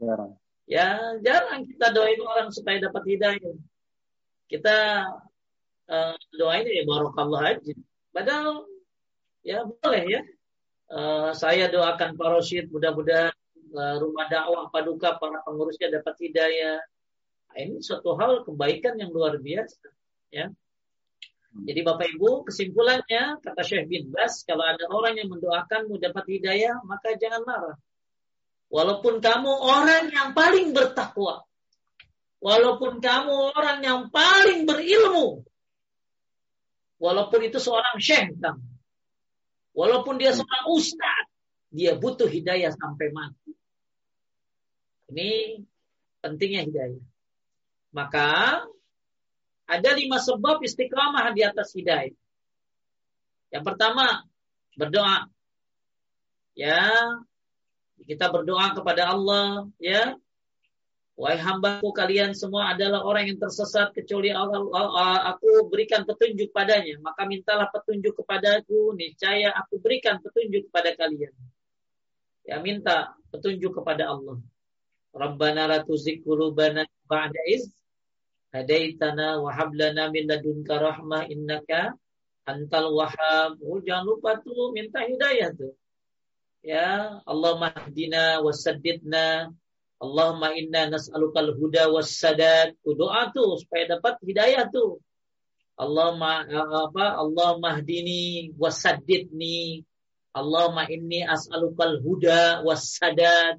[0.00, 0.32] Jarang.
[0.66, 3.54] Ya jarang kita doain orang supaya dapat hidayah.
[4.48, 4.76] Kita
[5.92, 7.74] uh, doain ya barokallah aja.
[8.10, 8.64] Padahal
[9.44, 10.22] ya boleh ya.
[10.88, 13.34] Uh, saya doakan Pak Rashid mudah-mudahan
[13.74, 16.78] rumah dakwah paduka para pengurusnya dapat hidayah.
[17.50, 19.88] Nah, ini suatu hal kebaikan yang luar biasa
[20.30, 20.52] ya
[21.64, 26.84] jadi Bapak Ibu, kesimpulannya kata Syekh bin Bas, kalau ada orang yang mendoakanmu dapat hidayah,
[26.84, 27.76] maka jangan marah.
[28.68, 31.46] Walaupun kamu orang yang paling bertakwa,
[32.42, 35.46] walaupun kamu orang yang paling berilmu,
[37.00, 38.66] walaupun itu seorang syekh kamu,
[39.72, 41.32] walaupun dia seorang ustadz,
[41.72, 43.45] dia butuh hidayah sampai mati.
[45.06, 45.62] Ini
[46.18, 47.04] pentingnya hidayah.
[47.94, 48.62] Maka
[49.66, 52.14] ada lima sebab istiqamah di atas hidayah.
[53.54, 54.26] Yang pertama,
[54.74, 55.30] berdoa.
[56.58, 56.90] Ya,
[58.04, 60.18] kita berdoa kepada Allah, ya.
[61.16, 64.60] Wahai hambaku kalian semua adalah orang yang tersesat kecuali Allah,
[65.32, 67.00] aku berikan petunjuk padanya.
[67.00, 71.32] Maka mintalah petunjuk kepadaku, niscaya aku berikan petunjuk kepada kalian.
[72.44, 74.36] Ya minta petunjuk kepada Allah.
[75.16, 77.72] Rabbana la tuzigh qulubana ba'da iz
[78.52, 81.96] hadaitana wa hablana min ladunka rahmah innaka
[82.44, 83.56] antal wahhab.
[83.64, 85.72] Oh, jangan lupa tuh minta hidayah tuh.
[86.60, 89.48] Ya, Allahumma hdina wasaddidna.
[89.96, 92.76] Allahumma inna nas'alukal huda wassadad.
[92.84, 95.00] Tuh doa tuh supaya dapat hidayah tuh.
[95.80, 96.44] Allahumma
[96.92, 97.16] apa?
[97.16, 99.80] Allahumma hdini wasaddidni.
[100.36, 103.56] Allahumma inni as'alukal huda wassadad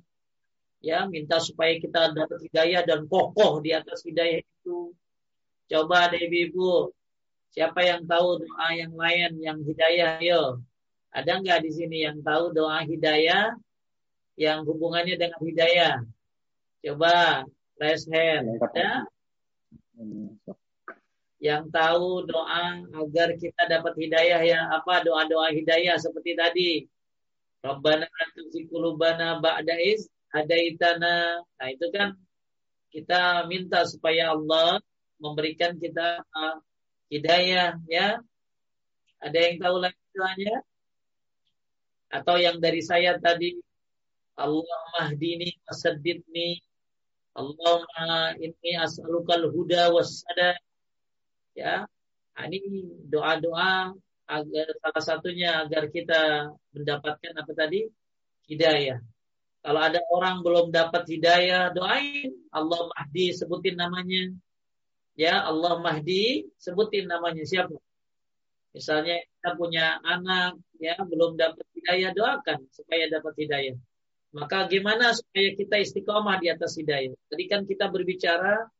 [0.82, 4.94] ya minta supaya kita dapat hidayah dan kokoh di atas hidayah itu.
[5.68, 6.96] Coba ada ibu-ibu,
[7.52, 10.22] siapa yang tahu doa yang lain yang hidayah?
[10.24, 10.63] Yo,
[11.12, 13.52] ada nggak di sini yang tahu doa hidayah
[14.40, 15.96] yang hubungannya dengan hidayah?
[16.86, 17.44] Coba
[17.82, 18.62] raise hand.
[18.62, 19.10] Ada?
[21.38, 26.72] Yang tahu doa agar kita dapat hidayah ya apa doa-doa hidayah seperti tadi.
[27.66, 28.06] Rabbana
[28.70, 31.44] qulubana ba'da iz hadaitana.
[31.44, 32.18] Nah, itu kan
[32.92, 34.80] kita minta supaya Allah
[35.20, 36.58] memberikan kita uh,
[37.12, 38.20] hidayah ya.
[39.18, 40.56] Ada yang tahu lagi doanya?
[42.08, 43.58] Atau yang dari saya tadi
[44.38, 46.62] Allah mahdini wasaddidni
[47.34, 50.58] Allahumma inni as'alukal huda wassada
[51.58, 51.90] ya
[52.38, 53.98] nah, ini doa-doa
[54.30, 57.90] agar salah satunya agar kita mendapatkan apa tadi
[58.46, 59.02] hidayah
[59.68, 64.32] kalau ada orang belum dapat hidayah, doain Allah Mahdi, sebutin namanya.
[65.20, 67.76] Ya, Allah Mahdi, sebutin namanya siapa?
[68.72, 73.76] Misalnya kita punya anak ya belum dapat hidayah, doakan supaya dapat hidayah.
[74.32, 77.12] Maka gimana supaya kita istiqomah di atas hidayah?
[77.28, 78.72] Tadi kan kita berbicara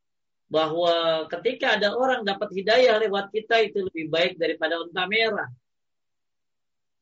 [0.48, 5.52] bahwa ketika ada orang dapat hidayah lewat kita itu lebih baik daripada unta merah.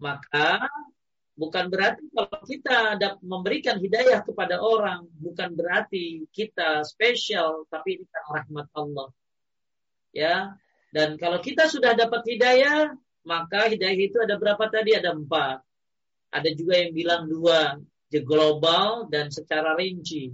[0.02, 0.74] Maka
[1.36, 8.06] Bukan berarti kalau kita ada memberikan hidayah kepada orang, bukan berarti kita spesial, tapi ini
[8.08, 9.12] kan rahmat Allah.
[10.16, 10.56] Ya,
[10.96, 12.96] dan kalau kita sudah dapat hidayah,
[13.28, 14.96] maka hidayah itu ada berapa tadi?
[14.96, 15.60] Ada empat.
[16.32, 17.80] Ada juga yang bilang dua.
[18.16, 20.32] global dan secara rinci.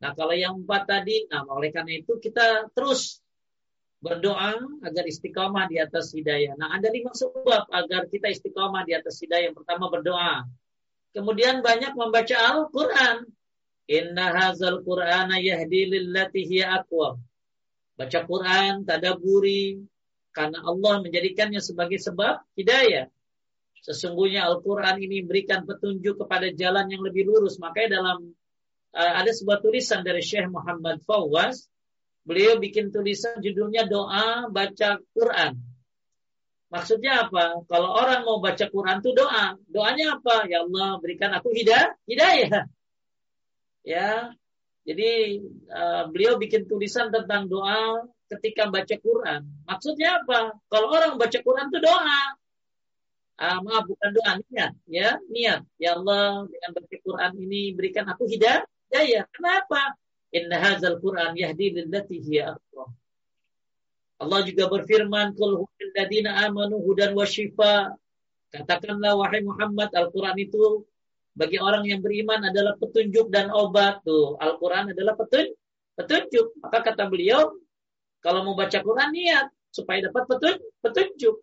[0.00, 3.20] Nah kalau yang empat tadi, nah oleh karena itu kita terus
[4.00, 6.56] berdoa agar istiqomah di atas hidayah.
[6.56, 9.52] Nah ada lima sebab agar kita istiqomah di atas hidayah.
[9.52, 10.48] Yang pertama berdoa.
[11.12, 13.28] Kemudian banyak membaca Al-Quran.
[13.90, 17.18] Inna hazal Qur'ana yahdi lillati hiya aqwam.
[17.98, 19.82] Baca Quran, tadaburi,
[20.30, 23.10] karena Allah menjadikannya sebagai sebab hidayah.
[23.82, 27.58] Sesungguhnya Al-Quran ini memberikan petunjuk kepada jalan yang lebih lurus.
[27.58, 28.30] Makanya dalam
[28.94, 31.66] uh, ada sebuah tulisan dari Syekh Muhammad Fawaz.
[32.24, 35.56] Beliau bikin tulisan judulnya doa baca Quran.
[36.70, 37.66] Maksudnya apa?
[37.66, 39.58] Kalau orang mau baca Quran itu doa.
[39.66, 40.46] Doanya apa?
[40.46, 41.98] Ya Allah berikan aku hidayah.
[42.06, 42.70] Hidayah.
[43.82, 44.30] Ya.
[44.86, 49.40] Jadi uh, beliau bikin tulisan tentang doa ketika baca Quran.
[49.66, 50.54] Maksudnya apa?
[50.70, 52.22] Kalau orang baca Quran itu doa.
[53.40, 58.28] Uh, maaf bukan doa niat ya niat ya Allah dengan baca Quran ini berikan aku
[58.28, 59.24] hidayah hidayah.
[59.32, 59.96] Kenapa?
[60.30, 62.54] Inna hazal Quran yahdi lillati hiya.
[64.20, 67.96] Allah juga berfirman, "Qul huwal amanu hudan wa shifa."
[68.50, 70.82] Katakanlah wahai Muhammad, Al-Qur'an itu
[71.38, 74.02] bagi orang yang beriman adalah petunjuk dan obat.
[74.02, 75.54] Tuh, Al-Qur'an adalah petun
[75.94, 76.58] petunjuk.
[76.58, 77.54] Maka kata beliau,
[78.20, 81.36] kalau mau baca Quran niat supaya dapat petun petunjuk.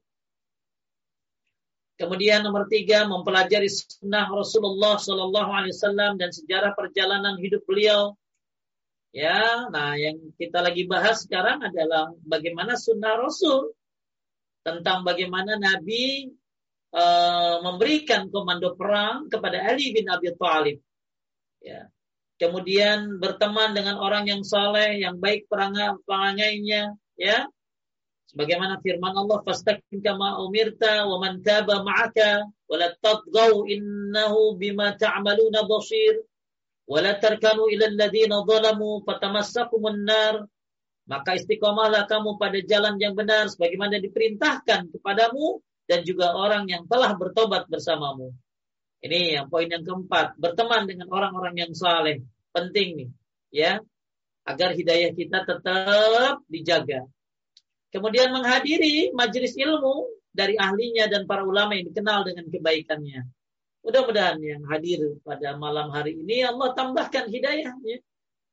[1.98, 8.14] Kemudian nomor tiga mempelajari sunnah Rasulullah Shallallahu Alaihi Wasallam dan sejarah perjalanan hidup beliau.
[9.18, 13.74] Ya, nah yang kita lagi bahas sekarang adalah bagaimana sunnah Rasul
[14.61, 16.30] tentang bagaimana Nabi
[16.93, 17.03] e,
[17.65, 20.78] memberikan komando perang kepada Ali bin Abi Thalib.
[21.65, 21.89] Ya.
[22.38, 27.49] Kemudian berteman dengan orang yang saleh, yang baik perangainya, ya.
[28.30, 34.93] Sebagaimana firman Allah, "Fastaqim kama umirta wa man taba ma'aka wa la tadghaw innahu bima
[34.93, 36.22] ta'maluna basir
[36.88, 40.48] wa la tarkanu ila alladziina zalamu fatamassakumun nar."
[41.08, 47.16] Maka istiqomahlah kamu pada jalan yang benar sebagaimana diperintahkan kepadamu dan juga orang yang telah
[47.16, 48.36] bertobat bersamamu.
[49.00, 52.28] Ini yang poin yang keempat, berteman dengan orang-orang yang saleh.
[52.52, 53.10] Penting nih,
[53.56, 53.80] ya.
[54.44, 57.08] Agar hidayah kita tetap dijaga.
[57.88, 63.37] Kemudian menghadiri majelis ilmu dari ahlinya dan para ulama yang dikenal dengan kebaikannya.
[63.88, 68.04] Mudah-mudahan yang hadir pada malam hari ini Allah tambahkan hidayahnya.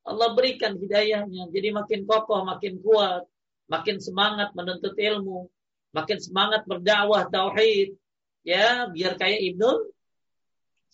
[0.06, 1.50] Allah berikan hidayahnya.
[1.50, 3.26] Jadi makin kokoh, makin kuat,
[3.66, 5.50] makin semangat menuntut ilmu,
[5.90, 7.98] makin semangat berdakwah tauhid.
[8.46, 9.90] Ya, biar kayak Ibnu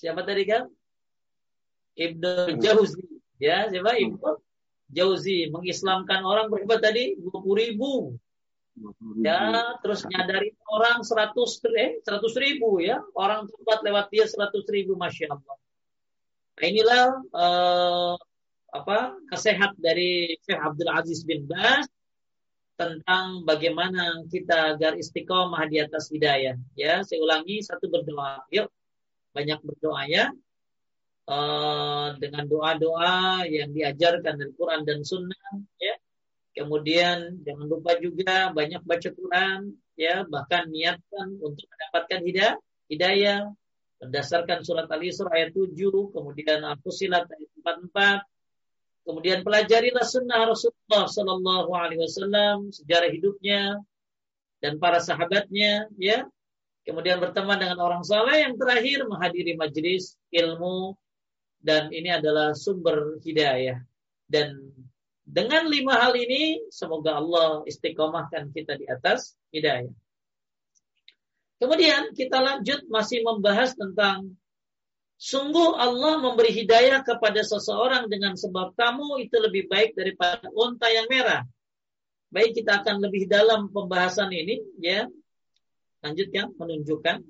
[0.01, 0.73] siapa tadi kan?
[2.01, 3.05] Ibnu Jauzi.
[3.37, 4.41] Ya, siapa Ibnu
[4.89, 7.13] Jauzi mengislamkan orang berapa tadi?
[7.21, 8.17] 20 ribu
[9.21, 11.37] Ya, terus nyadari orang 100
[11.77, 15.57] eh 100 ribu ya, orang tempat lewat dia 100 ribu, masya Allah.
[16.57, 18.17] Nah, inilah uh,
[18.73, 21.85] apa nasihat dari Syekh Abdul Aziz bin Bas
[22.81, 26.57] tentang bagaimana kita agar istiqomah di atas hidayah.
[26.73, 28.49] Ya, saya ulangi satu berdoa.
[28.49, 28.73] Yuk,
[29.37, 30.33] banyak berdoa ya.
[31.29, 35.95] Uh, dengan doa-doa yang diajarkan dari Quran dan Sunnah, ya
[36.51, 40.27] Kemudian jangan lupa juga banyak baca Quran, ya.
[40.27, 42.57] Bahkan niatkan untuk mendapatkan hidayah,
[42.91, 43.41] hidayah.
[44.01, 45.77] Berdasarkan surat Al-Isra ayat 7,
[46.17, 47.51] kemudian Al-Fusilat ayat
[47.93, 53.77] 44, kemudian pelajarilah sunnah Rasulullah Sallallahu Alaihi Wasallam, sejarah hidupnya
[54.65, 56.25] dan para sahabatnya, ya.
[56.81, 60.97] Kemudian berteman dengan orang saleh yang terakhir menghadiri majelis ilmu.
[61.61, 63.85] Dan ini adalah sumber hidayah
[64.25, 64.57] dan
[65.31, 69.95] dengan lima hal ini, semoga Allah istiqomahkan kita di atas hidayah.
[71.63, 74.35] Kemudian kita lanjut masih membahas tentang
[75.21, 81.07] sungguh Allah memberi hidayah kepada seseorang dengan sebab kamu itu lebih baik daripada unta yang
[81.07, 81.47] merah.
[82.35, 85.07] Baik kita akan lebih dalam pembahasan ini ya.
[86.03, 87.23] Lanjutkan menunjukkan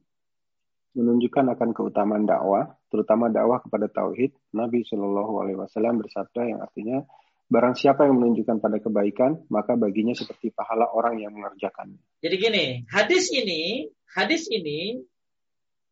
[0.90, 4.34] menunjukkan akan keutamaan dakwah, terutama dakwah kepada tauhid.
[4.50, 7.06] Nabi Shallallahu alaihi wasallam bersabda yang artinya
[7.50, 11.98] Barang siapa yang menunjukkan pada kebaikan, maka baginya seperti pahala orang yang mengerjakannya.
[12.22, 15.02] Jadi gini, hadis ini, hadis ini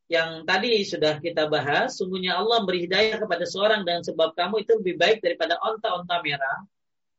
[0.07, 4.79] yang tadi sudah kita bahas, sungguhnya Allah beri hidayah kepada seorang dan sebab kamu itu
[4.79, 6.63] lebih baik daripada onta-onta merah.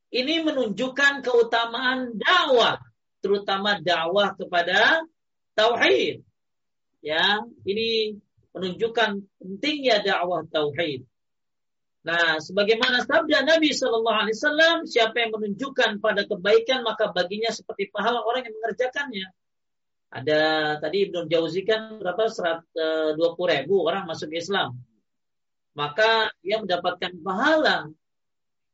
[0.07, 2.79] Ini menunjukkan keutamaan dakwah,
[3.19, 5.03] terutama dakwah kepada
[5.51, 6.23] tauhid.
[7.03, 8.15] Ya, ini
[8.55, 11.03] menunjukkan pentingnya dakwah tauhid.
[11.99, 17.91] Nah, sebagaimana sabda Nabi Shallallahu Alaihi Wasallam, siapa yang menunjukkan pada kebaikan maka baginya seperti
[17.91, 19.27] pahala orang yang mengerjakannya.
[20.09, 20.41] Ada
[20.79, 24.79] tadi Ibnu Jauzi kan berapa eh, dua puluh ribu orang masuk Islam.
[25.79, 27.87] maka dia mendapatkan pahala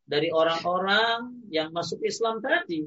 [0.10, 2.86] dari orang-orang yang masuk Islam tadi.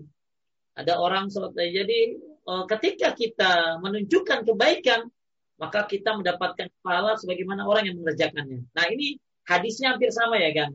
[0.78, 5.11] Ada orang seperti jadi eh, ketika kita menunjukkan kebaikan,
[5.59, 8.66] maka kita mendapatkan pahala sebagaimana orang yang mengerjakannya.
[8.74, 9.18] Nah ini
[9.49, 10.70] hadisnya hampir sama ya kan?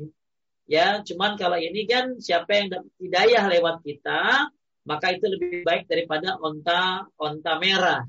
[0.66, 4.50] Ya, cuman kalau ini kan siapa yang dapat hidayah lewat kita,
[4.88, 8.08] maka itu lebih baik daripada onta onta merah.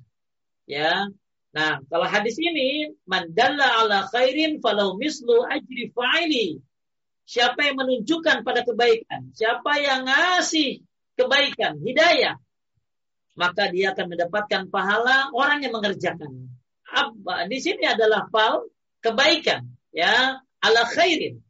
[0.65, 1.11] Ya.
[1.55, 6.59] Nah, kalau hadis ini mandalla ala khairin falau mislu ajri fa'ili.
[7.25, 10.85] Siapa yang menunjukkan pada kebaikan, siapa yang ngasih
[11.17, 12.37] kebaikan, hidayah,
[13.33, 16.53] maka dia akan mendapatkan pahala orang yang mengerjakannya.
[17.49, 18.69] Di sini adalah fal
[19.01, 21.45] kebaikan, ya, ala khairin.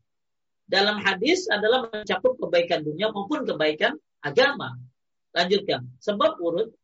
[0.64, 3.94] Dalam hadis adalah mencakup kebaikan dunia maupun kebaikan
[4.24, 4.74] agama.
[5.30, 5.86] Lanjutkan.
[6.02, 6.74] Sebab urut.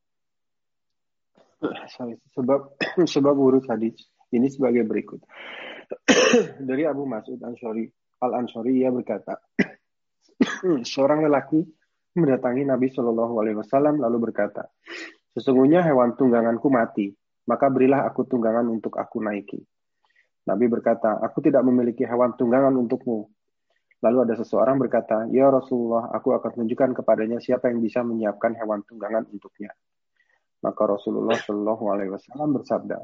[2.37, 2.61] Sebab
[3.13, 3.99] sebab urut hadis
[4.31, 5.21] ini sebagai berikut.
[6.69, 9.41] Dari Abu Mas'ud Ansori Al Ansori ia berkata,
[10.85, 11.65] seorang lelaki
[12.15, 14.69] mendatangi Nabi Shallallahu Alaihi Wasallam lalu berkata,
[15.33, 17.17] sesungguhnya hewan tungganganku mati,
[17.49, 19.65] maka berilah aku tunggangan untuk aku naiki.
[20.51, 23.31] Nabi berkata, aku tidak memiliki hewan tunggangan untukmu,
[24.01, 28.81] Lalu ada seseorang berkata, Ya Rasulullah, aku akan tunjukkan kepadanya siapa yang bisa menyiapkan hewan
[28.89, 29.77] tunggangan untuknya.
[30.65, 32.97] Maka Rasulullah Shallallahu Alaihi Wasallam bersabda,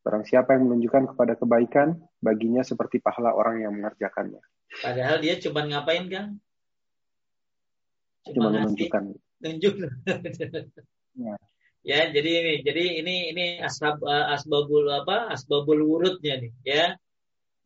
[0.00, 4.42] Barang siapa yang menunjukkan kepada kebaikan, baginya seperti pahala orang yang mengerjakannya.
[4.80, 6.26] Padahal dia cuma ngapain kan?
[8.26, 9.02] Cuma, cuma menunjukkan.
[9.38, 9.74] Tunjuk.
[11.20, 11.34] ya.
[11.82, 15.32] Ya, jadi ini, jadi ini ini asbab asbabul apa?
[15.34, 16.86] Asbabul wurudnya nih, ya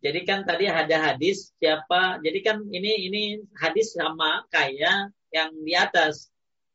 [0.04, 3.22] jadi kan tadi ada hadis siapa, jadi kan ini ini
[3.56, 6.28] hadis sama kayak yang di atas.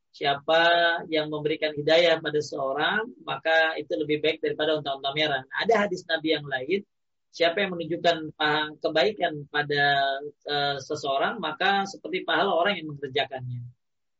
[0.09, 5.45] Siapa yang memberikan hidayah pada seorang, maka itu lebih baik daripada unta-unta merah.
[5.53, 6.81] Ada hadis Nabi yang lain,
[7.29, 8.33] siapa yang menunjukkan
[8.81, 10.09] kebaikan pada
[10.49, 13.61] uh, seseorang, maka seperti pahala orang yang mengerjakannya.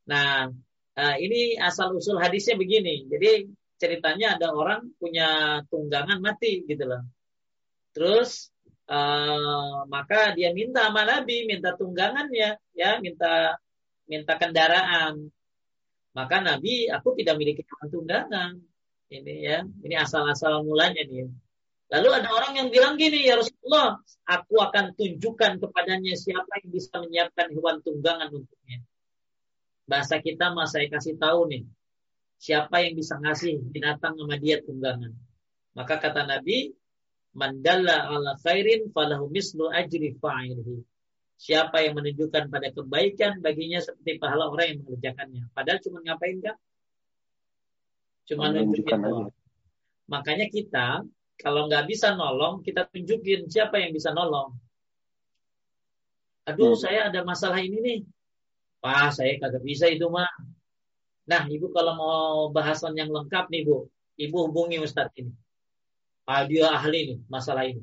[0.06, 0.54] Nah,
[1.00, 3.08] uh, ini asal usul hadisnya begini.
[3.08, 3.48] Jadi
[3.80, 7.08] ceritanya ada orang punya tunggangan mati gitu loh.
[7.96, 8.52] Terus
[8.90, 13.54] Uh, maka dia minta sama Nabi, minta tunggangannya, ya, minta
[14.10, 15.30] minta kendaraan.
[16.18, 18.58] Maka Nabi, aku tidak memiliki tunggangan.
[19.14, 21.30] Ini ya, ini asal-asal mulanya nih.
[21.94, 26.98] Lalu ada orang yang bilang gini, ya Rasulullah, aku akan tunjukkan kepadanya siapa yang bisa
[26.98, 28.82] menyiapkan hewan tunggangan untuknya.
[29.90, 31.66] Bahasa kita mas saya kasih tahu nih,
[32.38, 35.18] siapa yang bisa ngasih binatang sama dia tunggangan.
[35.74, 36.70] Maka kata Nabi,
[37.34, 40.82] Mandalla ala khairin falahu mislu ajri fa'ilihi.
[41.40, 45.44] Siapa yang menunjukkan pada kebaikan baginya seperti pahala orang yang mengerjakannya.
[45.56, 46.58] Padahal cuma ngapain kan?
[48.28, 49.32] Cuma nunjukin doang.
[50.10, 51.06] Makanya kita
[51.40, 54.52] kalau nggak bisa nolong, kita tunjukin siapa yang bisa nolong.
[56.44, 56.82] Aduh, hmm.
[56.82, 58.00] saya ada masalah ini nih.
[58.80, 60.30] Wah, saya kagak bisa itu mah.
[61.30, 63.86] Nah, ibu kalau mau bahasan yang lengkap nih bu,
[64.18, 65.34] ibu hubungi Ustadz ini
[66.30, 67.82] ah, dia ahli nih masalah ini.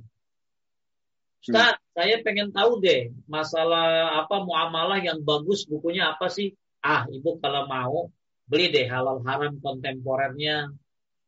[1.42, 1.82] Ustaz, hmm.
[1.98, 6.54] saya pengen tahu deh masalah apa muamalah yang bagus bukunya apa sih?
[6.78, 8.06] Ah, ibu kalau mau
[8.46, 10.70] beli deh halal haram kontemporernya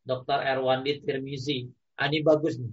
[0.06, 0.38] Dr.
[0.46, 1.66] Erwandi Tirmizi.
[1.98, 2.70] Ah, ini bagus nih.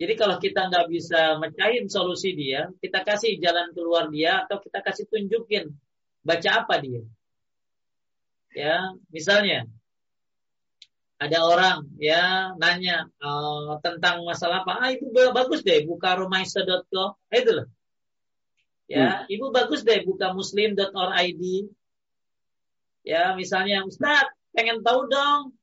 [0.00, 4.82] Jadi kalau kita nggak bisa mecahin solusi dia, kita kasih jalan keluar dia atau kita
[4.82, 5.70] kasih tunjukin
[6.24, 7.02] baca apa dia.
[8.52, 9.64] Ya, misalnya
[11.22, 17.38] ada orang ya nanya uh, tentang masalah apa ah ibu bagus deh buka romaisa.com eh,
[17.38, 17.66] itu loh
[18.90, 19.30] ya hmm.
[19.30, 21.42] ibu bagus deh buka muslim.org
[23.06, 25.54] ya misalnya Ustaz pengen tahu dong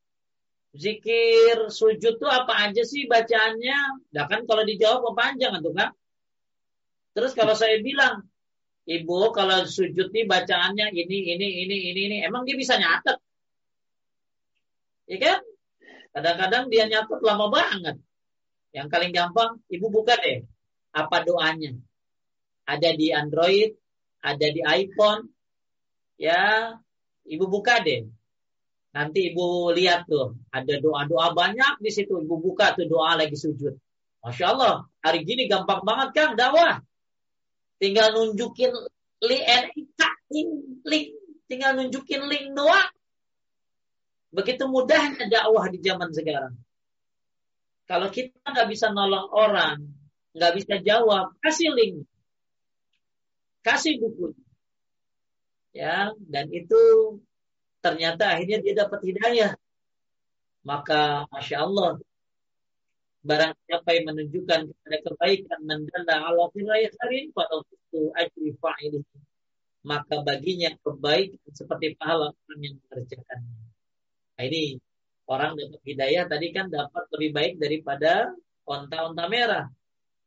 [0.74, 5.90] zikir sujud tuh apa aja sih bacaannya nah kan kalau dijawab panjang tuh kan
[7.18, 8.26] terus kalau saya bilang
[8.86, 13.18] ibu kalau sujud nih bacaannya ini ini ini ini ini emang dia bisa nyatet
[15.10, 15.40] Ya kan?
[16.14, 17.98] Kadang-kadang dia nyatet lama banget.
[18.70, 20.46] Yang paling gampang, ibu buka deh.
[20.94, 21.74] Apa doanya?
[22.70, 23.74] Ada di Android,
[24.22, 25.26] ada di iPhone.
[26.22, 26.78] Ya,
[27.26, 28.06] ibu buka deh.
[28.90, 32.18] Nanti ibu lihat tuh, ada doa-doa banyak di situ.
[32.26, 33.78] Ibu buka tuh doa lagi sujud.
[34.26, 36.82] Masya Allah, hari gini gampang banget Kang dakwah.
[37.80, 38.74] Tinggal nunjukin
[39.24, 39.44] link,
[40.84, 41.08] link,
[41.48, 42.92] tinggal nunjukin link doang
[44.30, 46.54] Begitu mudahnya dakwah di zaman sekarang.
[47.90, 49.82] Kalau kita nggak bisa nolong orang,
[50.38, 52.06] nggak bisa jawab, kasih link,
[53.66, 54.38] kasih buku,
[55.74, 56.78] ya, dan itu
[57.80, 59.52] ternyata akhirnya dia dapat hidayah.
[60.64, 61.98] Maka masya Allah,
[63.24, 68.56] barang siapa yang menunjukkan kepada kebaikan mendalla ala khairin pada itu ajri
[69.84, 73.60] maka baginya kebaikan seperti pahala orang yang mengerjakannya.
[74.36, 74.64] Nah, ini
[75.28, 78.32] orang dapat hidayah tadi kan dapat lebih baik daripada
[78.68, 79.68] onta-onta merah.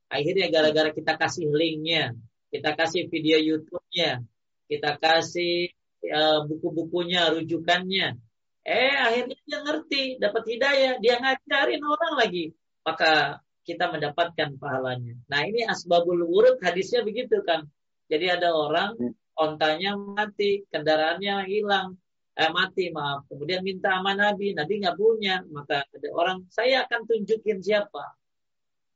[0.08, 2.12] Akhirnya gara-gara kita kasih linknya,
[2.52, 4.20] kita kasih video YouTube-nya,
[4.68, 5.72] kita kasih
[6.10, 8.18] uh, buku-bukunya, rujukannya.
[8.62, 12.54] Eh akhirnya dia ngerti, dapat hidayah, dia ngajarin orang lagi.
[12.82, 15.14] Maka kita mendapatkan pahalanya.
[15.30, 17.66] Nah ini asbabul wurud hadisnya begitu kan.
[18.10, 21.96] Jadi ada orang hmm ontanya mati, kendaraannya hilang,
[22.36, 23.24] eh, mati maaf.
[23.28, 28.12] Kemudian minta sama Nabi, Nabi nggak punya, maka ada orang saya akan tunjukin siapa.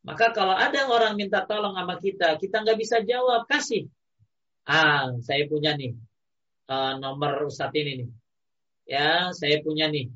[0.06, 3.90] Maka kalau ada orang minta tolong sama kita, kita nggak bisa jawab, kasih.
[4.66, 5.94] Ah, saya punya nih
[6.70, 8.10] uh, nomor Ustadz ini nih.
[8.86, 10.10] Ya, saya punya nih.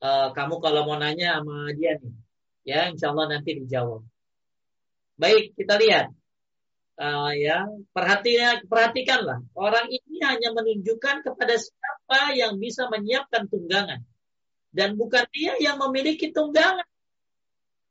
[0.00, 2.14] Uh, kamu kalau mau nanya sama dia nih,
[2.68, 4.04] ya, insya Allah nanti dijawab.
[5.16, 6.12] Baik, kita lihat.
[6.96, 9.44] Uh, ya perhatikan perhatikanlah.
[9.52, 14.00] Orang ini hanya menunjukkan kepada siapa yang bisa menyiapkan tunggangan.
[14.72, 16.88] Dan bukan dia yang memiliki tunggangan.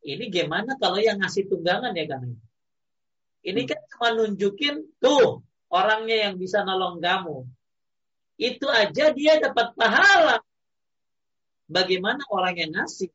[0.02, 2.34] Ini gimana kalau yang ngasih tunggangan ya kan
[3.46, 7.46] ini kan cuma nunjukin tuh orangnya yang bisa nolong kamu
[8.36, 10.44] itu aja dia dapat pahala
[11.72, 13.10] bagaimana orang yang ngasih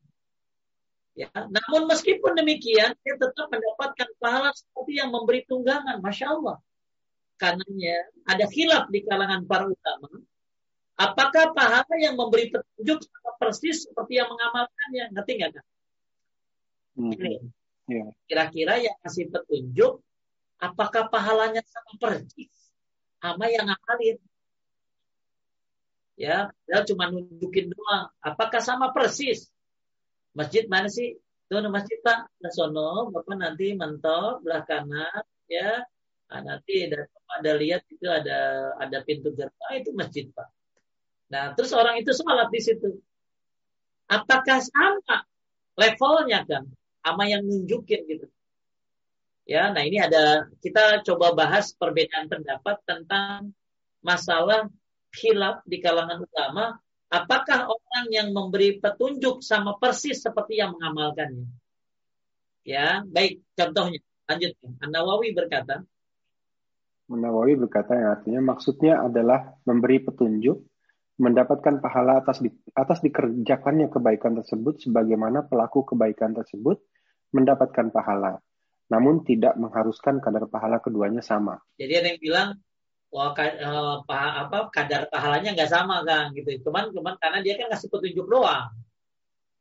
[1.19, 5.99] Ya, namun meskipun demikian, dia tetap mendapatkan pahala seperti yang memberi tunggangan.
[6.01, 6.57] Masya Allah.
[7.37, 10.09] Karenanya ada khilaf di kalangan para ulama.
[10.97, 15.05] Apakah pahala yang memberi petunjuk sama persis seperti yang mengamalkannya?
[15.17, 15.65] Ngerti nggak?
[17.01, 17.13] Hmm.
[17.91, 18.07] Ya.
[18.25, 20.05] Kira-kira yang kasih petunjuk,
[20.57, 22.53] apakah pahalanya sama persis
[23.19, 24.17] sama yang ngamalin?
[26.21, 28.13] Ya, dia cuma nunjukin doang.
[28.21, 29.49] Apakah sama persis?
[30.37, 31.17] Masjid mana sih?
[31.49, 35.83] Tuh masjid Pak, nah sono, Bapak nanti mentok belah kanan ya.
[36.31, 37.11] Nah, nanti ada
[37.41, 40.49] ada lihat itu ada ada pintu gerbang ah, itu masjid Pak.
[41.33, 43.03] Nah, terus orang itu sholat di situ.
[44.07, 45.27] Apakah sama
[45.75, 46.69] levelnya kan
[47.03, 48.27] sama yang nunjukin gitu?
[49.49, 53.51] Ya, nah ini ada kita coba bahas perbedaan pendapat tentang
[53.99, 54.71] masalah
[55.11, 56.79] khilaf di kalangan ulama
[57.11, 61.43] Apakah orang yang memberi petunjuk sama persis seperti yang mengamalkannya?
[62.63, 63.43] Ya, baik.
[63.59, 63.99] Contohnya,
[64.31, 64.79] lanjutkan.
[64.79, 65.83] An-Nawawi berkata.
[67.11, 70.63] An-Nawawi berkata yang artinya maksudnya adalah memberi petunjuk,
[71.19, 76.79] mendapatkan pahala atas di, atas dikerjakannya kebaikan tersebut sebagaimana pelaku kebaikan tersebut
[77.35, 78.39] mendapatkan pahala.
[78.87, 81.59] Namun tidak mengharuskan kadar pahala keduanya sama.
[81.75, 82.49] Jadi ada yang bilang
[83.11, 86.63] wah uh, apa kadar pahalanya nggak sama kan gitu.
[86.71, 88.71] Cuman cuman karena dia kan ngasih petunjuk doang.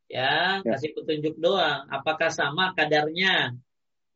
[0.09, 0.73] Ya, ya.
[0.73, 1.85] kasih petunjuk doang.
[1.89, 3.53] Apakah sama kadarnya?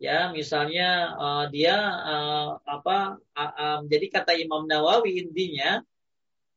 [0.02, 5.86] Ya, misalnya uh, dia uh, apa uh, um, jadi kata Imam Nawawi intinya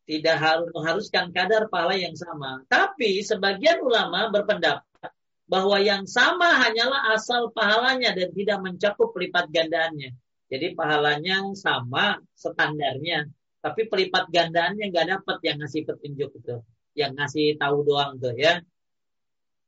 [0.08, 2.64] tidak harus mengharuskan kadar pahala yang sama.
[2.70, 5.12] Tapi sebagian ulama berpendapat
[5.46, 10.10] bahwa yang sama hanyalah asal pahalanya dan tidak mencakup lipat gandaannya.
[10.46, 13.26] Jadi pahalanya sama standarnya,
[13.58, 16.56] tapi pelipat gandaannya nggak dapat yang ngasih petunjuk itu,
[16.94, 18.62] yang ngasih tahu doang tuh ya.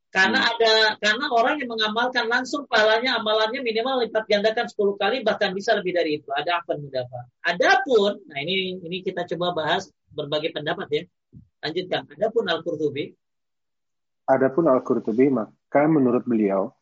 [0.09, 0.51] Karena hmm.
[0.55, 5.77] ada karena orang yang mengamalkan langsung pahalanya amalannya minimal lipat gandakan 10 kali bahkan bisa
[5.77, 6.29] lebih dari itu.
[6.33, 7.29] Ada apa mudafa.
[7.45, 11.03] Adapun, nah ini ini kita coba bahas berbagai pendapat ya.
[11.59, 12.07] Lanjutkan.
[12.15, 13.13] Adapun Al-Qurtubi
[14.25, 16.73] Adapun Al-Qurtubi maka menurut beliau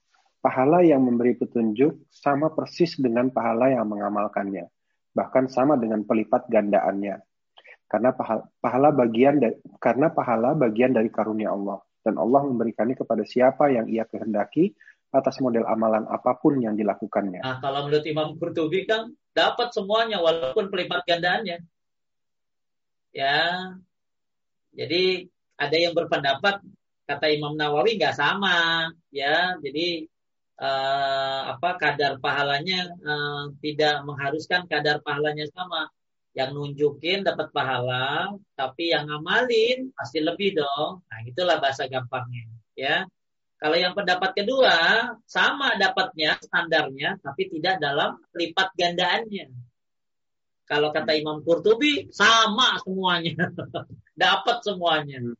[0.47, 4.71] Pahala yang memberi petunjuk sama persis dengan pahala yang mengamalkannya,
[5.11, 7.19] bahkan sama dengan pelipat gandaannya.
[7.91, 13.27] Karena pahala, pahala bagian dari, karena pahala bagian dari karunia Allah dan Allah memberikannya kepada
[13.27, 14.71] siapa yang ia kehendaki
[15.11, 17.43] atas model amalan apa pun yang dilakukannya.
[17.43, 21.59] Nah, kalau menurut Imam Qurtubi kan dapat semuanya walaupun pelipat gandaannya.
[23.11, 23.39] Ya.
[24.71, 25.27] Jadi
[25.59, 26.63] ada yang berpendapat
[27.03, 29.59] kata Imam Nawawi nggak sama, ya.
[29.59, 30.07] Jadi
[30.57, 35.89] uh, apa kadar pahalanya uh, tidak mengharuskan kadar pahalanya sama.
[36.37, 41.01] Yang nunjukin dapat pahala, tapi yang ngamalin pasti lebih dong.
[41.09, 42.45] Nah, itulah bahasa gampangnya,
[42.77, 43.09] ya.
[43.57, 44.77] Kalau yang pendapat kedua
[45.25, 49.49] sama dapatnya standarnya, tapi tidak dalam lipat gandaannya.
[50.69, 53.49] Kalau kata Imam Qurtubi sama semuanya,
[54.13, 55.33] dapat semuanya.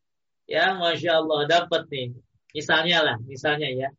[0.49, 2.17] Ya, masya Allah dapat nih.
[2.57, 3.89] Misalnya lah, misalnya ya,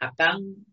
[0.00, 0.64] akan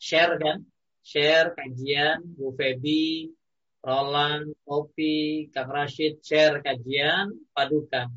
[0.00, 0.64] share kan,
[1.04, 3.32] share kajian Bu Febi,
[3.80, 8.12] Roland, Kopi, Kang Rashid share kajian padukan.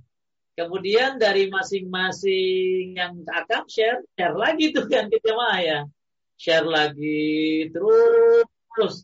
[0.53, 5.79] Kemudian dari masing-masing yang akan share, share lagi tuh kan ke jemaah ya.
[6.37, 8.45] Share lagi terus
[8.75, 8.95] terus.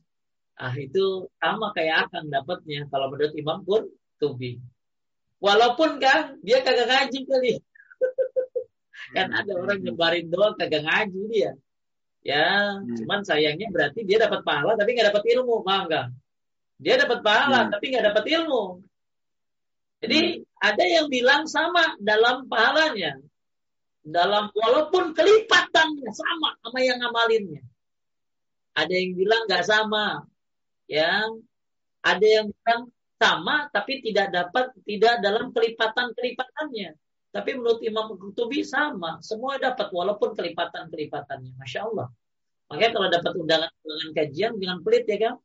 [0.59, 3.87] Ah itu sama kayak akan dapatnya kalau menurut Imam pun
[4.19, 4.59] tubi.
[5.39, 7.53] Walaupun kan dia kagak ngaji kali.
[9.13, 11.51] Kan ada orang nyebarin doang kagak ngaji dia.
[12.19, 12.99] Ya, hmm.
[12.99, 16.07] cuman sayangnya berarti dia dapat pahala tapi nggak dapat ilmu, paham nggak?
[16.79, 17.71] Dia dapat pahala hmm.
[17.71, 18.63] tapi nggak dapat ilmu.
[19.99, 20.43] Jadi hmm.
[20.59, 23.19] ada yang bilang sama dalam pahalanya.
[23.99, 27.63] Dalam walaupun kelipatannya sama sama yang ngamalinnya.
[28.75, 30.23] Ada yang bilang nggak sama.
[30.87, 31.23] Ya.
[31.99, 36.95] Ada yang bilang sama tapi tidak dapat tidak dalam kelipatan-kelipatannya.
[37.29, 41.53] Tapi menurut Imam Qurtubi sama, semua dapat walaupun kelipatan-kelipatannya.
[41.61, 42.09] Masya Allah.
[42.69, 45.35] Makanya kalau dapat undangan-undangan kajian jangan pelit ya kan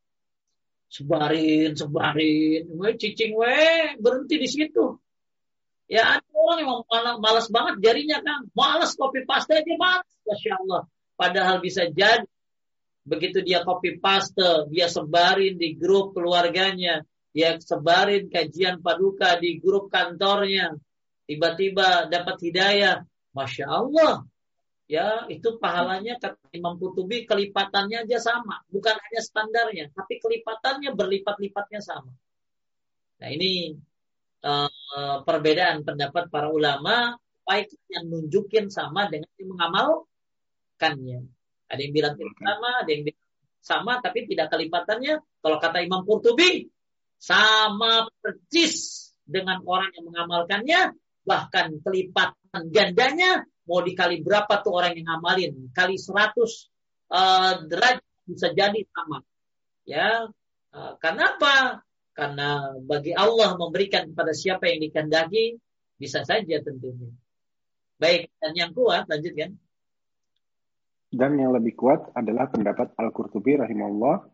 [0.94, 3.50] sebarin, sebarin, we cicing we
[3.98, 4.94] berhenti di situ.
[5.90, 10.52] Ya ada orang yang malas, malas banget jarinya kan, malas copy paste aja malas, masya
[10.62, 10.82] Allah.
[11.18, 12.24] Padahal bisa jadi
[13.04, 17.04] begitu dia copy paste, dia sebarin di grup keluarganya,
[17.34, 20.72] dia sebarin kajian paduka di grup kantornya,
[21.24, 24.24] tiba-tiba dapat hidayah, masya Allah,
[24.84, 31.80] ya itu pahalanya kata Imam Kutubi kelipatannya aja sama, bukan hanya standarnya, tapi kelipatannya berlipat-lipatnya
[31.80, 32.12] sama.
[33.20, 33.72] Nah ini
[34.44, 41.20] uh, perbedaan pendapat para ulama, baik yang nunjukin sama dengan yang mengamalkannya.
[41.64, 43.28] Ada yang bilang tidak sama, ada yang bilang
[43.64, 45.14] sama, tapi tidak kelipatannya.
[45.40, 46.68] Kalau kata Imam Qurtubi,
[47.16, 50.80] sama persis dengan orang yang mengamalkannya,
[51.24, 55.72] bahkan kelipatan gandanya mau dikali berapa tuh orang yang ngamalin?
[55.72, 56.36] Kali 100
[57.10, 59.24] uh, derajat bisa jadi sama.
[59.88, 60.28] Ya
[60.72, 61.56] uh, karena apa?
[62.14, 65.58] Karena bagi Allah memberikan kepada siapa yang dikendaki
[65.98, 67.10] bisa saja tentunya.
[67.98, 69.58] Baik dan yang kuat lanjutkan.
[71.14, 74.26] Dan yang lebih kuat adalah pendapat Al-Qurtubi rahimahullah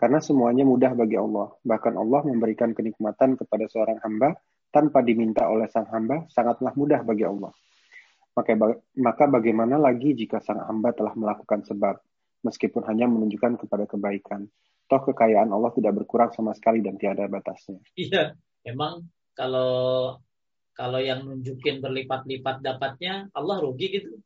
[0.00, 1.52] karena semuanya mudah bagi Allah.
[1.60, 4.40] Bahkan Allah memberikan kenikmatan kepada seorang hamba
[4.72, 7.52] tanpa diminta oleh sang hamba sangatlah mudah bagi Allah.
[8.32, 8.56] Maka,
[8.96, 12.00] maka bagaimana lagi jika sang hamba telah melakukan sebab,
[12.40, 14.48] meskipun hanya menunjukkan kepada kebaikan.
[14.88, 17.78] Toh kekayaan Allah tidak berkurang sama sekali dan tiada batasnya.
[17.92, 18.32] Iya,
[18.64, 19.04] emang
[19.36, 20.16] kalau
[20.72, 24.16] kalau yang nunjukin berlipat-lipat dapatnya, Allah rugi gitu?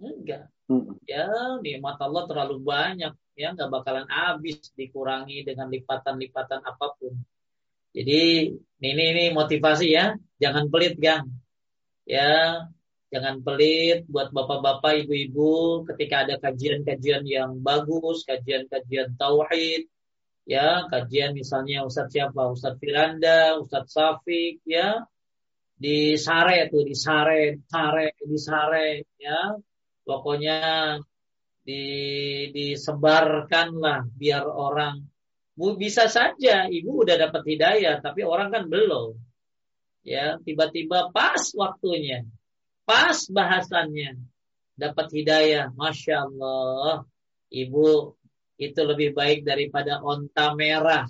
[0.00, 0.48] Enggak.
[0.66, 0.96] Hmm.
[1.04, 1.28] Ya,
[1.60, 3.12] nikmat Allah terlalu banyak.
[3.36, 7.12] Ya, nggak bakalan habis dikurangi dengan lipatan-lipatan apa pun.
[7.96, 8.52] Jadi
[8.84, 11.32] ini ini motivasi ya, jangan pelit gang.
[12.04, 12.60] Ya,
[13.06, 19.86] Jangan pelit buat bapak-bapak, ibu-ibu ketika ada kajian-kajian yang bagus, kajian-kajian tauhid,
[20.42, 22.50] ya, kajian misalnya Ustadz siapa?
[22.50, 25.06] Ustadz Firanda, Ustadz Safik, ya,
[25.78, 29.54] di sare tuh, di sare, sare, di sare, ya,
[30.02, 30.58] pokoknya
[31.62, 31.82] di
[32.50, 34.98] disebarkan lah biar orang
[35.56, 39.16] bisa saja ibu udah dapat hidayah tapi orang kan belum.
[40.06, 42.22] Ya, tiba-tiba pas waktunya
[42.86, 44.20] pas bahasannya
[44.78, 45.74] dapat hidayah.
[45.74, 47.02] Masya Allah
[47.50, 48.14] ibu
[48.60, 51.08] itu lebih baik daripada onta merah.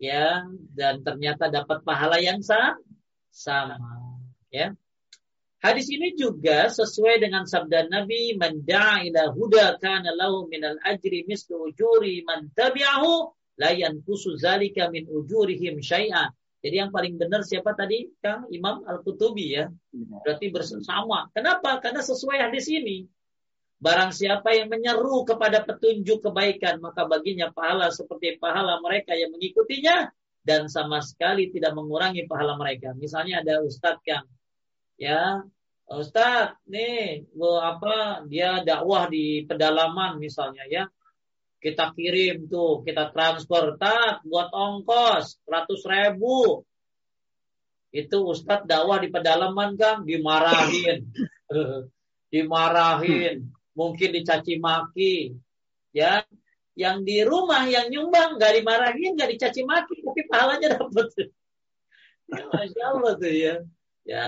[0.00, 2.80] Ya dan ternyata dapat pahala yang sama.
[3.28, 3.78] Sama
[4.48, 4.72] ya
[5.64, 11.70] hadis ini juga sesuai dengan sabda Nabi man ila huda kana lahu minal ajri mislu
[11.70, 18.10] ujuri man tabi'ahu la yanqusu zalika min ujurihim syai'an jadi yang paling benar siapa tadi?
[18.18, 19.70] Kang Imam Al-Qutubi ya.
[19.94, 20.18] Iya.
[20.26, 21.30] Berarti bersama.
[21.30, 21.78] Kenapa?
[21.78, 23.06] Karena sesuai hadis ini.
[23.78, 30.10] Barang siapa yang menyeru kepada petunjuk kebaikan, maka baginya pahala seperti pahala mereka yang mengikutinya
[30.42, 32.90] dan sama sekali tidak mengurangi pahala mereka.
[32.98, 34.26] Misalnya ada ustadz Kang,
[34.98, 35.46] ya
[35.88, 40.84] Ustadz, nih, apa dia dakwah di pedalaman misalnya ya,
[41.64, 46.60] kita kirim tuh, kita transfer, tak buat ongkos 100 ribu.
[47.88, 51.08] Itu Ustadz dakwah di pedalaman kan dimarahin,
[52.32, 55.32] dimarahin, mungkin dicaci maki,
[55.96, 56.20] ya.
[56.78, 61.10] Yang di rumah yang nyumbang nggak dimarahin, nggak dicaci maki, tapi pahalanya dapat.
[62.28, 63.54] ya, Masya Allah tuh ya.
[64.04, 64.24] Ya,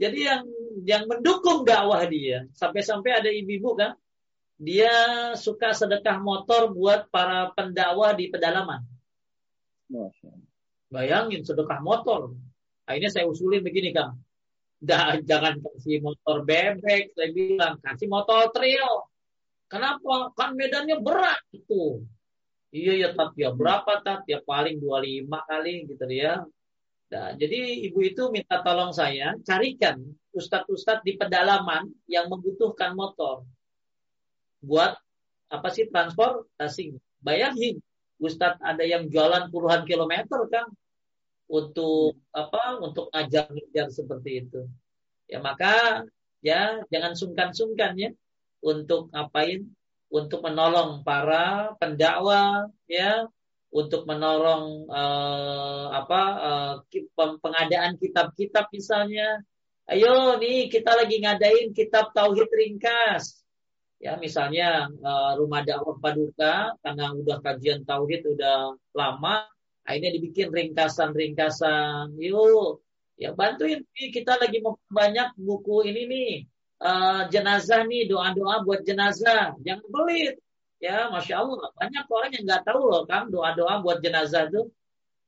[0.00, 0.42] jadi yang
[0.88, 3.92] yang mendukung dakwah dia, sampai-sampai ada ibu-ibu kan,
[4.56, 4.92] dia
[5.36, 8.80] suka sedekah motor buat para pendakwah di pedalaman.
[10.88, 12.32] Bayangin sedekah motor.
[12.88, 14.16] Akhirnya saya usulin begini Kang.
[15.28, 19.04] Jangan kasih motor bebek, saya bilang kasih motor trail.
[19.68, 20.32] Kenapa?
[20.32, 22.00] Kan medannya berat itu.
[22.72, 26.40] Iya ya tat ya berapa tat ya paling 25 kali gitu ya.
[27.10, 29.98] Nah, jadi ibu itu minta tolong saya carikan
[30.30, 33.42] ustadz-ustadz di pedalaman yang membutuhkan motor
[34.62, 34.94] buat
[35.50, 36.94] apa sih transportasi.
[37.18, 37.82] Bayangin,
[38.22, 40.70] ustadz ada yang jualan puluhan kilometer kan
[41.50, 42.78] untuk apa?
[42.78, 44.70] Untuk ajar-ajar seperti itu.
[45.26, 46.06] Ya maka
[46.46, 48.10] ya jangan sungkan-sungkan ya
[48.62, 49.66] untuk ngapain?
[50.10, 53.30] Untuk menolong para pendakwa ya
[53.70, 56.74] untuk menolong uh, apa uh,
[57.38, 59.42] pengadaan kitab-kitab misalnya.
[59.90, 63.42] Ayo nih kita lagi ngadain kitab tauhid ringkas.
[64.00, 69.46] Ya misalnya uh, rumah dakwah paduka karena udah kajian tauhid udah lama,
[69.82, 72.14] akhirnya dibikin ringkasan-ringkasan.
[72.16, 72.80] Yuk,
[73.18, 76.32] ya bantuin kita lagi memperbanyak buku ini nih
[76.80, 79.58] uh, jenazah nih doa-doa buat jenazah.
[79.62, 80.40] Jangan pelit
[80.80, 84.72] Ya, masya Allah banyak orang yang nggak tahu loh kan doa-doa buat jenazah itu.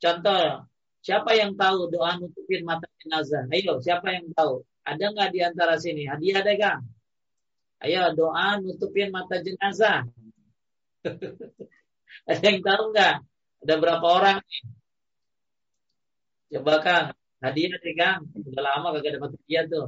[0.01, 0.65] Contoh,
[1.05, 3.45] siapa yang tahu doa nutupin mata jenazah?
[3.53, 4.65] Ayo, siapa yang tahu?
[4.83, 6.09] Ada nggak di antara sini?
[6.09, 6.79] Hadiah ada kan?
[7.85, 10.09] Ayo doa nutupin mata jenazah.
[12.31, 13.15] ada yang tahu nggak?
[13.63, 14.63] Ada berapa orang nih?
[16.53, 17.07] Coba Kang,
[17.45, 18.21] hadiah nih Kang.
[18.37, 19.87] Udah lama kagak dapat hadiah tuh.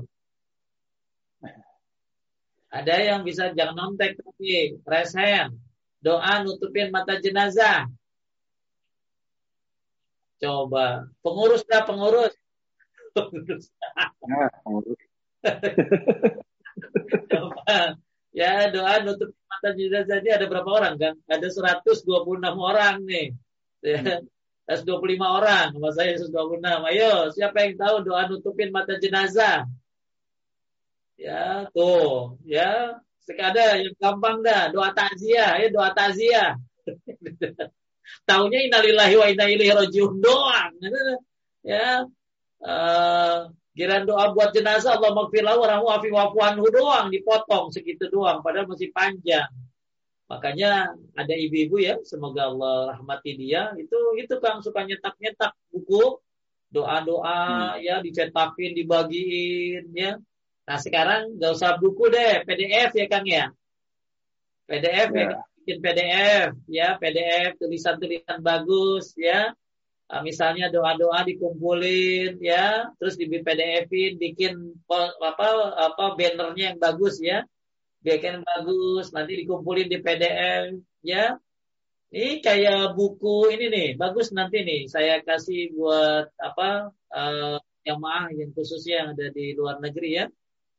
[2.74, 5.54] Ada yang bisa jangan nontek tapi raise hand.
[6.02, 7.86] Doa nutupin mata jenazah.
[10.42, 11.06] Coba.
[11.22, 12.34] Pengurus dah pengurus.
[13.14, 13.70] Pengurus.
[14.26, 15.00] Nah, pengurus.
[17.30, 17.94] Coba.
[18.34, 21.14] Ya doa nutupin mata jenazah ini ada berapa orang kan?
[21.30, 21.46] Ada
[21.78, 22.02] 126
[22.58, 23.30] orang nih.
[23.86, 24.18] Ya.
[24.64, 26.88] 125 orang, sama saya 126.
[26.88, 29.68] Ayo, siapa yang tahu doa nutupin mata jenazah?
[31.14, 32.98] Ya, tuh, ya.
[33.24, 36.60] Sekada yang gampang dah, doa takziah, ya doa takziah.
[38.28, 40.72] Taunya innalillahi wa inna ilaihi rajiun doang.
[41.64, 42.04] Ya.
[42.60, 48.92] Uh, doa buat jenazah Allah maghfirlahu warahmu afi wafuanhu doang dipotong segitu doang padahal masih
[48.92, 49.48] panjang.
[50.24, 53.76] Makanya ada ibu-ibu ya, semoga Allah rahmati dia.
[53.76, 56.16] Itu itu Kang suka nyetak-nyetak buku
[56.72, 57.84] doa-doa hmm.
[57.84, 60.16] ya dicetakin, dibagiin ya.
[60.64, 63.52] Nah sekarang nggak usah buku deh, PDF ya Kang ya.
[64.64, 69.56] PDF ya, ya bikin PDF ya, PDF tulisan-tulisan bagus ya.
[70.04, 77.48] Nah, misalnya doa-doa dikumpulin ya, terus di PDF-in bikin apa apa bannernya yang bagus ya.
[78.04, 81.40] Bikin bagus, nanti dikumpulin di PDF ya.
[82.12, 88.30] Ini kayak buku ini nih, bagus nanti nih saya kasih buat apa uh, yang maah
[88.30, 90.24] yang khususnya yang ada di luar negeri ya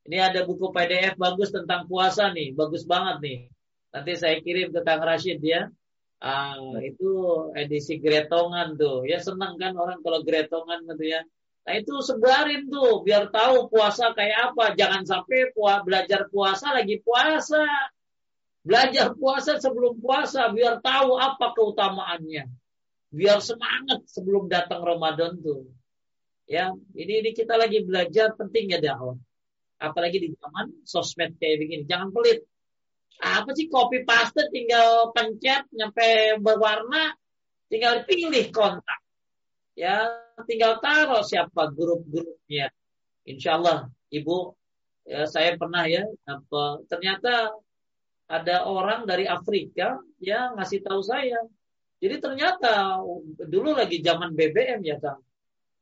[0.05, 3.39] ini ada buku PDF bagus tentang puasa nih, bagus banget nih.
[3.89, 5.65] Nanti saya kirim ke Kang Rashid ya.
[6.21, 7.09] Ah, itu
[7.57, 9.09] edisi gretongan tuh.
[9.09, 11.25] Ya senang kan orang kalau gretongan gitu ya.
[11.65, 14.77] Nah itu sebarin tuh biar tahu puasa kayak apa.
[14.77, 17.65] Jangan sampai pua, belajar puasa lagi puasa.
[18.61, 22.45] Belajar puasa sebelum puasa biar tahu apa keutamaannya.
[23.09, 25.65] Biar semangat sebelum datang Ramadan tuh.
[26.45, 29.17] Ya, ini ini kita lagi belajar pentingnya dakwah
[29.79, 31.83] apalagi di zaman sosmed kayak begini.
[31.87, 32.43] Jangan pelit.
[33.15, 37.15] Apa sih copy paste tinggal pencet nyampe berwarna,
[37.71, 38.99] tinggal pilih kontak.
[39.75, 40.07] Ya,
[40.47, 42.71] tinggal taruh siapa grup-grupnya.
[43.27, 44.55] Insya Allah, Ibu,
[45.07, 47.55] ya, saya pernah ya, apa, ternyata
[48.25, 51.41] ada orang dari Afrika ya ngasih tahu saya.
[52.01, 53.01] Jadi ternyata
[53.45, 55.24] dulu lagi zaman BBM ya Kang.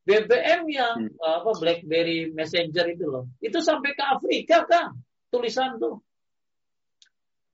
[0.04, 1.20] BBM yang hmm.
[1.24, 3.32] apa BlackBerry Messenger itu loh.
[3.39, 4.99] Itu sampai ke Afrika kan
[5.32, 6.04] tulisan tuh.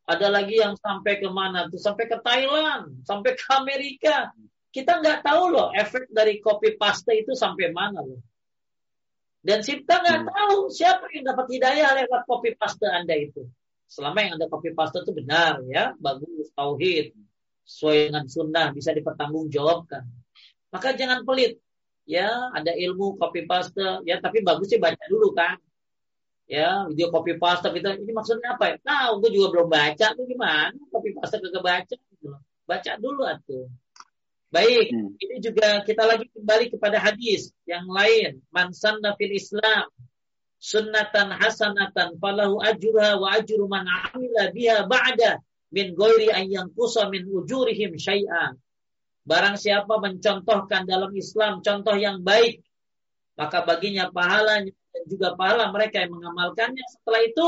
[0.09, 1.77] Ada lagi yang sampai ke mana tuh?
[1.77, 4.33] Sampai ke Thailand, sampai ke Amerika.
[4.73, 8.21] Kita nggak tahu loh efek dari copy paste itu sampai mana loh.
[9.45, 10.29] Dan kita nggak hmm.
[10.33, 13.45] tahu siapa yang dapat hidayah lewat copy paste Anda itu.
[13.85, 17.13] Selama yang ada copy paste itu benar ya, bagus, tauhid,
[17.69, 20.05] sesuai dengan sunnah, bisa dipertanggungjawabkan.
[20.73, 21.61] Maka jangan pelit
[22.09, 24.01] ya ada ilmu copy paste.
[24.09, 25.61] Ya tapi bagus sih baca dulu kan.
[26.49, 27.85] Ya video copy paste gitu.
[27.85, 28.75] Ini maksudnya apa ya?
[28.81, 30.73] Tahu gue juga belum baca tuh gimana?
[30.89, 32.33] Copy paste kagak baca gitu
[32.69, 33.65] baca dulu atuh.
[34.49, 35.21] Baik hmm.
[35.21, 38.41] ini juga kita lagi kembali kepada hadis yang lain.
[38.49, 39.89] Man sanna fil islam
[40.61, 45.41] sunnatan hasanatan falahu ajruha wa ajru man amila biha ba'da
[45.71, 48.57] min ghairi an yanqusa min ujurihim syai'an
[49.29, 52.65] Barang siapa mencontohkan dalam Islam contoh yang baik,
[53.37, 57.47] maka baginya pahalanya dan juga pahala mereka yang mengamalkannya setelah itu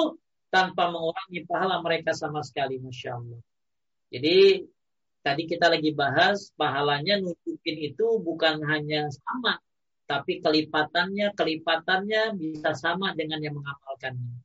[0.53, 2.77] tanpa mengurangi pahala mereka sama sekali.
[2.77, 3.41] Masya Allah.
[4.13, 4.61] Jadi
[5.25, 9.57] tadi kita lagi bahas pahalanya nutupin itu bukan hanya sama,
[10.05, 14.37] tapi kelipatannya kelipatannya bisa sama dengan yang mengamalkannya.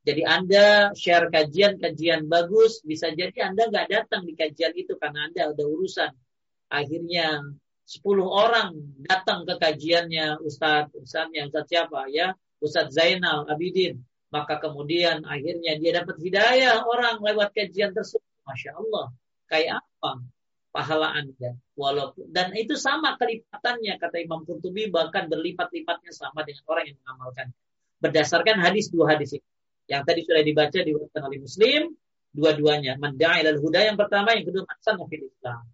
[0.00, 5.52] Jadi Anda share kajian-kajian bagus, bisa jadi Anda nggak datang di kajian itu karena Anda
[5.52, 6.29] ada urusan.
[6.70, 7.42] Akhirnya
[7.84, 8.70] 10 orang
[9.02, 12.30] datang ke kajiannya Ustadz, Ustadznya Ustadz siapa ya?
[12.62, 13.98] Ustadz Zainal Abidin.
[14.30, 18.22] Maka kemudian akhirnya dia dapat hidayah orang lewat kajian tersebut.
[18.46, 19.10] Masya Allah.
[19.50, 20.22] Kayak apa?
[20.70, 21.58] pahala Anda.
[21.74, 27.46] Walaupun dan itu sama kelipatannya kata Imam Qurtubi bahkan berlipat-lipatnya sama dengan orang yang mengamalkan.
[28.00, 29.48] Berdasarkan hadis dua hadis ini.
[29.90, 31.82] Yang tadi sudah dibaca di oleh Muslim,
[32.30, 32.96] dua-duanya.
[32.96, 35.66] Manda'ilal huda yang pertama, yang kedua masan fil Islam.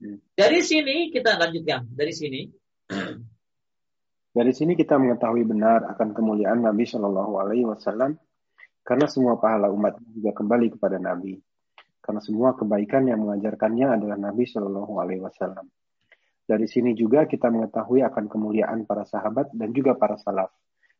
[0.00, 0.18] Hmm.
[0.32, 1.84] Dari sini kita lanjutkan.
[1.92, 2.40] Dari sini.
[4.30, 8.16] Dari sini kita mengetahui benar akan kemuliaan Nabi Shallallahu Alaihi Wasallam
[8.86, 11.36] karena semua pahala umat juga kembali kepada Nabi
[12.00, 15.68] karena semua kebaikan yang mengajarkannya adalah Nabi Shallallahu Alaihi Wasallam.
[16.42, 20.50] Dari sini juga kita mengetahui akan kemuliaan para sahabat dan juga para salaf.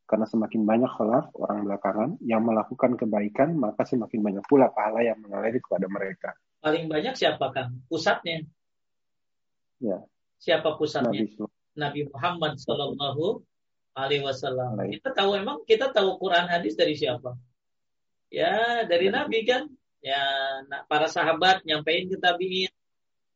[0.06, 5.18] Karena semakin banyak salaf orang belakangan yang melakukan kebaikan, maka semakin banyak pula pahala yang
[5.18, 6.30] mengalir kepada mereka.
[6.62, 7.74] Paling banyak siapa kan?
[7.90, 8.46] Pusatnya?
[9.80, 9.98] Ya.
[10.40, 11.24] Siapa pusatnya?
[11.24, 11.36] Nabi,
[11.76, 13.44] Nabi Muhammad Shallallahu
[13.96, 14.76] Alaihi Wasallam.
[14.88, 17.36] Kita tahu emang kita tahu Quran hadis dari siapa?
[18.30, 19.66] Ya dari Nabi kan
[20.00, 20.20] ya
[20.66, 22.72] nah, para sahabat nyampein ke tabiin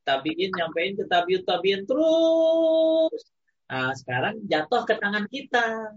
[0.05, 3.23] tabiin nyampein ke tabiut tabiin terus
[3.69, 5.93] nah sekarang jatuh ke tangan kita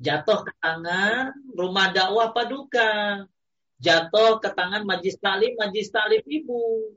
[0.00, 3.24] jatuh ke tangan rumah dakwah paduka
[3.80, 6.92] jatuh ke tangan majlis talim majlis talim ibu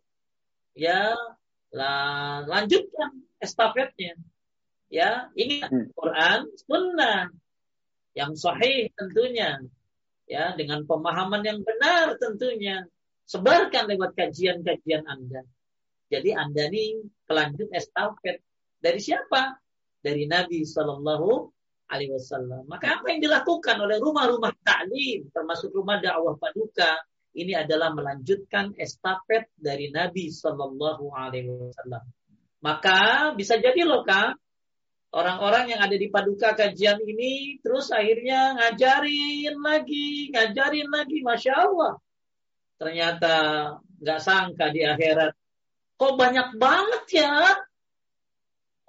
[0.76, 1.16] ya
[1.72, 4.20] lah lanjutkan estafetnya
[4.92, 5.96] ya ini hmm.
[5.96, 7.32] Quran sunnah
[8.12, 9.64] yang sahih tentunya
[10.28, 12.84] ya dengan pemahaman yang benar tentunya
[13.32, 15.48] sebarkan lewat kajian-kajian Anda.
[16.12, 18.44] Jadi Anda ini pelanjut estafet
[18.84, 19.56] dari siapa?
[20.04, 21.48] Dari Nabi Shallallahu
[21.88, 22.68] Alaihi Wasallam.
[22.68, 27.00] Maka apa yang dilakukan oleh rumah-rumah taklim, termasuk rumah dakwah paduka,
[27.32, 32.04] ini adalah melanjutkan estafet dari Nabi Shallallahu Alaihi Wasallam.
[32.62, 34.38] Maka bisa jadi loh kak,
[35.16, 41.94] orang-orang yang ada di paduka kajian ini terus akhirnya ngajarin lagi, ngajarin lagi, masya Allah.
[42.78, 43.34] Ternyata
[44.02, 45.34] nggak sangka di akhirat,
[45.96, 47.34] kok banyak banget ya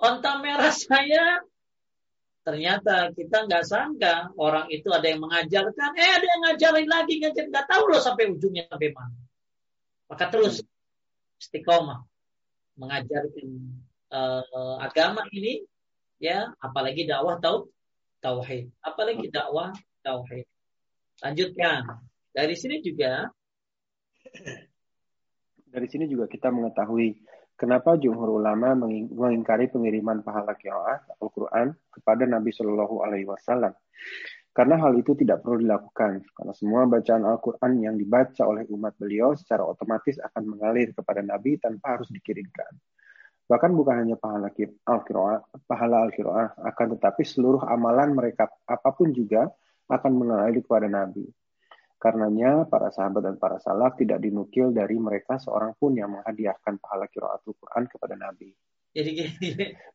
[0.02, 1.44] onta merah saya.
[2.42, 7.50] Ternyata kita nggak sangka orang itu ada yang mengajarkan, eh ada yang ngajarin lagi, ngajarin
[7.54, 9.14] nggak tahu loh sampai ujungnya sampai mana.
[10.10, 10.58] Maka terus
[11.38, 12.02] istiqomah
[12.74, 13.46] mengajarkan
[14.10, 15.62] uh, agama ini
[16.18, 17.70] ya apalagi dakwah tau
[18.18, 18.74] tauhid.
[18.82, 19.70] Apalagi dakwah
[20.02, 20.46] tauhid.
[21.22, 22.02] Lanjutkan.
[22.32, 23.28] Dari sini juga
[25.72, 27.12] dari sini juga kita mengetahui
[27.56, 33.72] kenapa jumhur ulama mengingkari pengiriman pahala qiraat Al-Qur'an kepada Nabi Shallallahu alaihi wasallam
[34.52, 39.32] karena hal itu tidak perlu dilakukan karena semua bacaan Al-Qur'an yang dibaca oleh umat beliau
[39.32, 42.72] secara otomatis akan mengalir kepada Nabi tanpa harus dikirimkan
[43.52, 44.48] Bahkan bukan hanya pahala
[44.88, 49.50] al-qiraah, pahala al-qiraah, akan tetapi seluruh amalan mereka apa pun juga
[49.92, 51.28] akan mengalir kepada Nabi.
[52.02, 57.06] Karenanya para sahabat dan para salaf tidak dinukil dari mereka seorang pun yang menghadiahkan pahala
[57.06, 58.50] kiraatul Quran kepada Nabi.
[58.90, 59.10] Jadi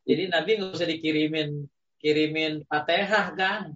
[0.07, 1.67] jadi Nabi nggak usah dikirimin
[1.99, 3.75] kirimin Fatihah kan?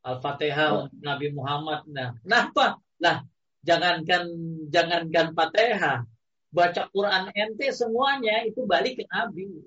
[0.00, 0.78] Al-Fatihah oh.
[0.88, 1.84] untuk Nabi Muhammad.
[1.92, 2.80] Nah, kenapa?
[3.04, 3.20] Lah,
[3.60, 4.24] jangankan
[4.72, 6.08] jangankan Fatihah,
[6.48, 9.60] baca Quran ente semuanya itu balik ke Nabi.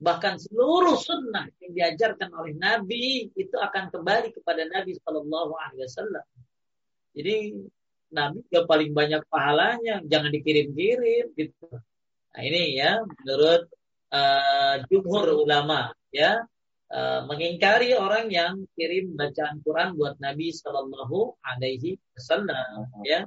[0.00, 6.24] Bahkan seluruh sunnah yang diajarkan oleh Nabi itu akan kembali kepada Nabi Shallallahu Alaihi Wasallam.
[7.16, 7.56] Jadi
[8.12, 11.66] Nabi yang paling banyak pahalanya, jangan dikirim-kirim gitu.
[12.36, 13.72] Nah ini ya menurut
[14.12, 16.44] uh, jumhur ulama ya
[16.92, 23.24] uh, mengingkari orang yang kirim bacaan Quran buat Nabi Shallallahu Alaihi Wasallam ya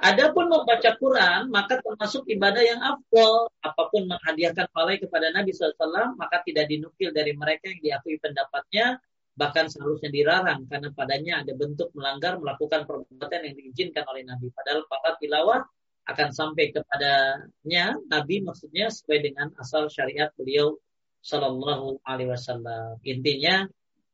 [0.00, 3.52] Adapun membaca Quran maka termasuk ibadah yang afdol.
[3.60, 8.96] Apa pun menghadiahkan pahala kepada Nabi SAW maka tidak dinukil dari mereka yang diakui pendapatnya
[9.40, 14.52] bahkan seharusnya dilarang karena padanya ada bentuk melanggar melakukan perbuatan yang diizinkan oleh Nabi.
[14.52, 15.64] Padahal para tilawah
[16.12, 20.76] akan sampai kepadanya Nabi maksudnya sesuai dengan asal syariat beliau
[21.24, 23.00] Shallallahu Alaihi Wasallam.
[23.00, 23.64] Intinya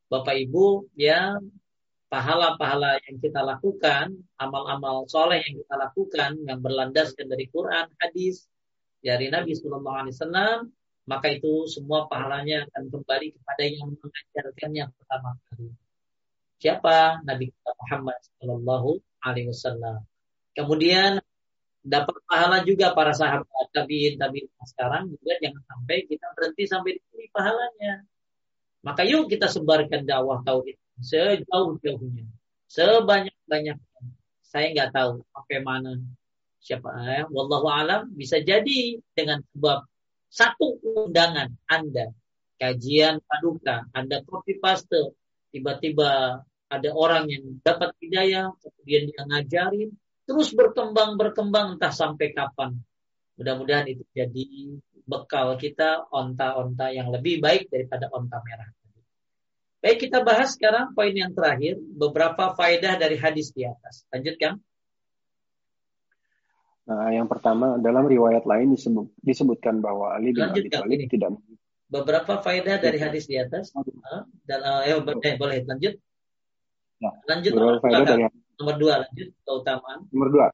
[0.07, 1.35] Bapak Ibu ya
[2.07, 8.47] pahala-pahala yang kita lakukan, amal-amal soleh yang kita lakukan yang berlandaskan dari Quran, hadis
[9.03, 10.57] dari Nabi Sallallahu Alaihi Wasallam,
[11.07, 15.71] maka itu semua pahalanya akan kembali kepada yang mengajarkan yang pertama kali.
[16.59, 17.23] Siapa?
[17.23, 18.91] Nabi Muhammad Sallallahu
[19.23, 20.03] Alaihi Wasallam.
[20.51, 21.23] Kemudian
[21.79, 27.25] dapat pahala juga para sahabat tabiin tabiin sekarang juga jangan sampai kita berhenti sampai di
[27.31, 28.03] pahalanya.
[28.83, 32.27] Maka yuk kita sebarkan dakwah tauhid sejauh-jauhnya,
[32.67, 34.03] sebanyak-banyaknya.
[34.43, 35.93] Saya nggak tahu sampai mana
[36.59, 39.87] siapa ya, wallahu alam bisa jadi dengan sebab
[40.27, 42.11] satu undangan Anda
[42.57, 45.15] kajian paduka, Anda copy paste,
[45.53, 49.89] tiba-tiba ada orang yang dapat hidayah, kemudian dia ngajarin,
[50.27, 52.75] terus berkembang berkembang entah sampai kapan.
[53.39, 54.75] Mudah-mudahan itu jadi
[55.07, 58.67] bekal kita onta-onta yang lebih baik daripada onta merah.
[59.77, 64.03] Baik kita bahas sekarang poin yang terakhir beberapa faedah dari hadis di atas.
[64.11, 64.59] Lanjutkan.
[66.87, 71.35] Nah, yang pertama dalam riwayat lain disebut, disebutkan bahwa Ali bin Abi Thalib tidak
[71.91, 73.75] beberapa faedah dari hadis di atas.
[74.47, 75.99] Dan, ya, eh, boleh lanjut.
[77.03, 77.51] Nah, lanjut
[77.83, 78.23] faedah dari
[78.57, 79.99] Nomor dua, lanjut keutamaan.
[80.09, 80.47] Nomor dua,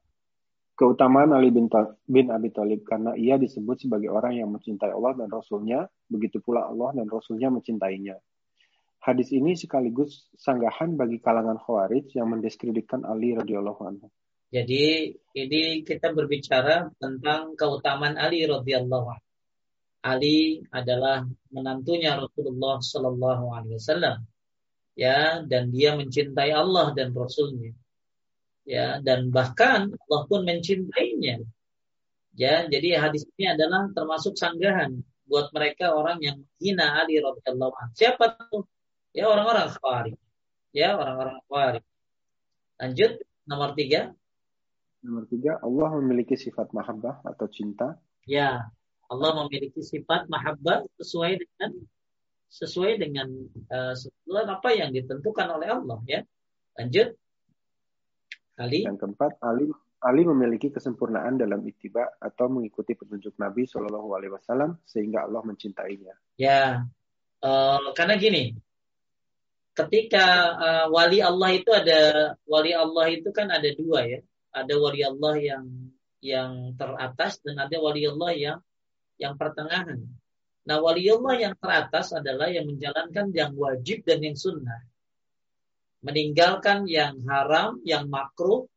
[0.76, 1.72] keutamaan Ali bin,
[2.04, 6.68] bin Abi Thalib karena ia disebut sebagai orang yang mencintai Allah dan Rasulnya, begitu pula
[6.68, 8.20] Allah dan Rasulnya mencintainya.
[9.00, 14.08] Hadis ini sekaligus sanggahan bagi kalangan Khawarij yang mendiskreditkan Ali radhiyallahu anhu.
[14.54, 19.30] Jadi ini kita berbicara tentang keutamaan Ali radhiyallahu anhu.
[20.04, 24.18] Ali adalah menantunya Rasulullah Shallallahu Alaihi Wasallam,
[24.94, 27.74] ya, dan dia mencintai Allah dan Rasulnya
[28.64, 31.44] ya dan bahkan Allah pun mencintainya.
[32.34, 37.94] Ya jadi hadis ini adalah termasuk sanggahan buat mereka orang yang hina Ali radhiyallahu anhu.
[37.94, 38.66] Siapa tuh?
[39.14, 40.18] Ya orang-orang khawarij.
[40.74, 41.84] Ya orang-orang khawarij.
[42.82, 43.12] Lanjut
[43.46, 44.18] nomor tiga
[45.04, 48.66] nomor tiga Allah memiliki sifat mahabbah atau cinta ya
[49.12, 51.72] Allah memiliki sifat mahabbah sesuai dengan
[52.48, 53.28] sesuai dengan
[53.70, 53.94] uh,
[54.48, 56.22] apa yang ditentukan oleh Allah ya
[56.80, 57.14] lanjut
[58.58, 58.86] Ali.
[58.86, 59.66] Yang keempat, Ali
[60.04, 66.14] Ali memiliki kesempurnaan dalam ittiba atau mengikuti petunjuk Nabi Shallallahu Alaihi Wasallam sehingga Allah mencintainya.
[66.36, 66.84] Ya,
[67.40, 68.52] uh, karena gini,
[69.72, 70.26] ketika
[70.60, 72.02] uh, wali Allah itu ada
[72.44, 74.20] wali Allah itu kan ada dua ya,
[74.54, 75.66] ada wali Allah yang
[76.24, 78.60] yang teratas dan ada wali Allah yang
[79.20, 80.00] yang pertengahan.
[80.64, 84.80] Nah, wali Allah yang teratas adalah yang menjalankan yang wajib dan yang sunnah
[86.04, 88.68] meninggalkan yang haram, yang makruh,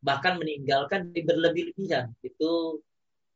[0.00, 2.16] bahkan meninggalkan di berlebih-lebihan.
[2.24, 2.80] Itu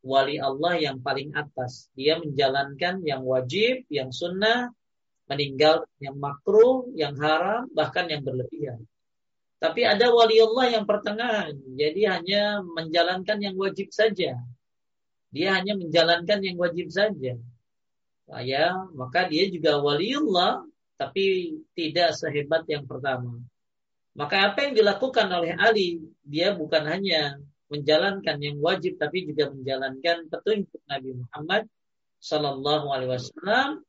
[0.01, 1.92] wali Allah yang paling atas.
[1.92, 4.72] Dia menjalankan yang wajib, yang sunnah,
[5.28, 8.80] meninggal yang makruh, yang haram, bahkan yang berlebihan.
[9.65, 11.57] Tapi ada wali Allah yang pertengahan.
[11.73, 14.37] Jadi hanya menjalankan yang wajib saja.
[15.33, 17.41] Dia hanya menjalankan yang wajib saja.
[18.29, 20.69] Nah, ya, maka dia juga wali Allah
[21.01, 23.41] tapi tidak sehebat yang pertama.
[24.12, 27.41] Maka apa yang dilakukan oleh Ali, dia bukan hanya
[27.73, 31.67] menjalankan yang wajib, tapi juga menjalankan petunjuk Nabi Muhammad
[32.21, 33.81] Sallallahu Alaihi Wasallam.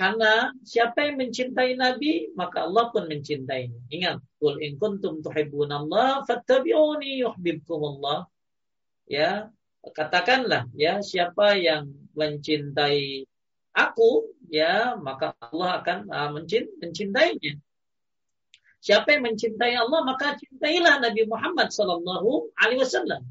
[0.00, 3.84] Karena siapa yang mencintai Nabi, maka Allah pun mencintainya.
[3.92, 8.24] Ingat, Qul in kuntum Allah, fattabi'uni Allah.
[9.04, 9.52] Ya,
[9.84, 13.28] katakanlah ya siapa yang mencintai
[13.76, 16.30] aku ya maka Allah akan uh,
[16.80, 17.60] mencintainya.
[18.80, 23.28] Siapa yang mencintai Allah maka cintailah Nabi Muhammad sallallahu alaihi wasallam.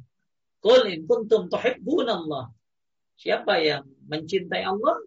[0.62, 2.54] Qul in kuntum Allah.
[3.18, 5.02] Siapa yang mencintai Allah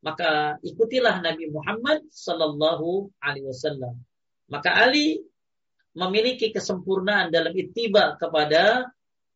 [0.00, 4.00] maka ikutilah Nabi Muhammad sallallahu alaihi wasallam.
[4.50, 5.20] Maka Ali
[5.94, 8.88] memiliki kesempurnaan dalam ittiba kepada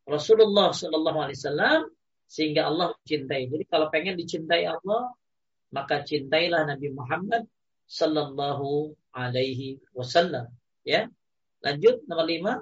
[0.05, 1.81] Rasulullah sallallahu alaihi wasallam
[2.25, 3.49] sehingga Allah mencintai.
[3.53, 5.13] Jadi kalau pengen dicintai Allah,
[5.75, 7.51] maka cintailah Nabi Muhammad
[7.91, 10.47] sallallahu alaihi wasallam
[10.87, 11.11] ya
[11.61, 12.53] lanjut nomor lima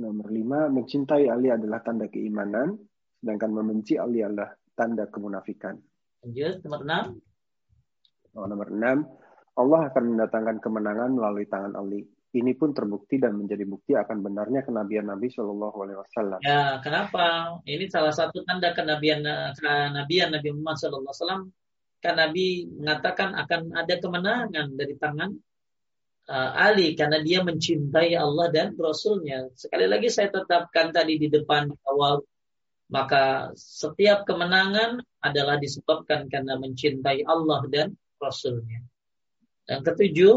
[0.00, 2.80] nomor lima mencintai Ali adalah tanda keimanan
[3.26, 5.74] sedangkan membenci Ali adalah tanda kemunafikan
[6.22, 7.04] lanjut nomor enam
[8.38, 8.98] oh, nomor enam
[9.58, 14.60] Allah akan mendatangkan kemenangan melalui tangan Ali ini pun terbukti dan menjadi bukti akan benarnya
[14.60, 16.38] kenabian Nabi Shallallahu Alaihi Wasallam.
[16.44, 17.56] Ya, kenapa?
[17.64, 19.24] Ini salah satu tanda kenabian
[19.56, 21.42] kenabian Nabi Muhammad Shallallahu Alaihi Wasallam.
[22.04, 22.46] Kan Nabi
[22.76, 25.32] mengatakan akan ada kemenangan dari tangan
[26.28, 29.48] uh, Ali karena dia mencintai Allah dan Rasulnya.
[29.56, 32.20] Sekali lagi saya tetapkan tadi di depan awal
[32.86, 37.88] maka setiap kemenangan adalah disebabkan karena mencintai Allah dan
[38.22, 38.80] Rasulnya.
[39.66, 40.34] Yang ketujuh,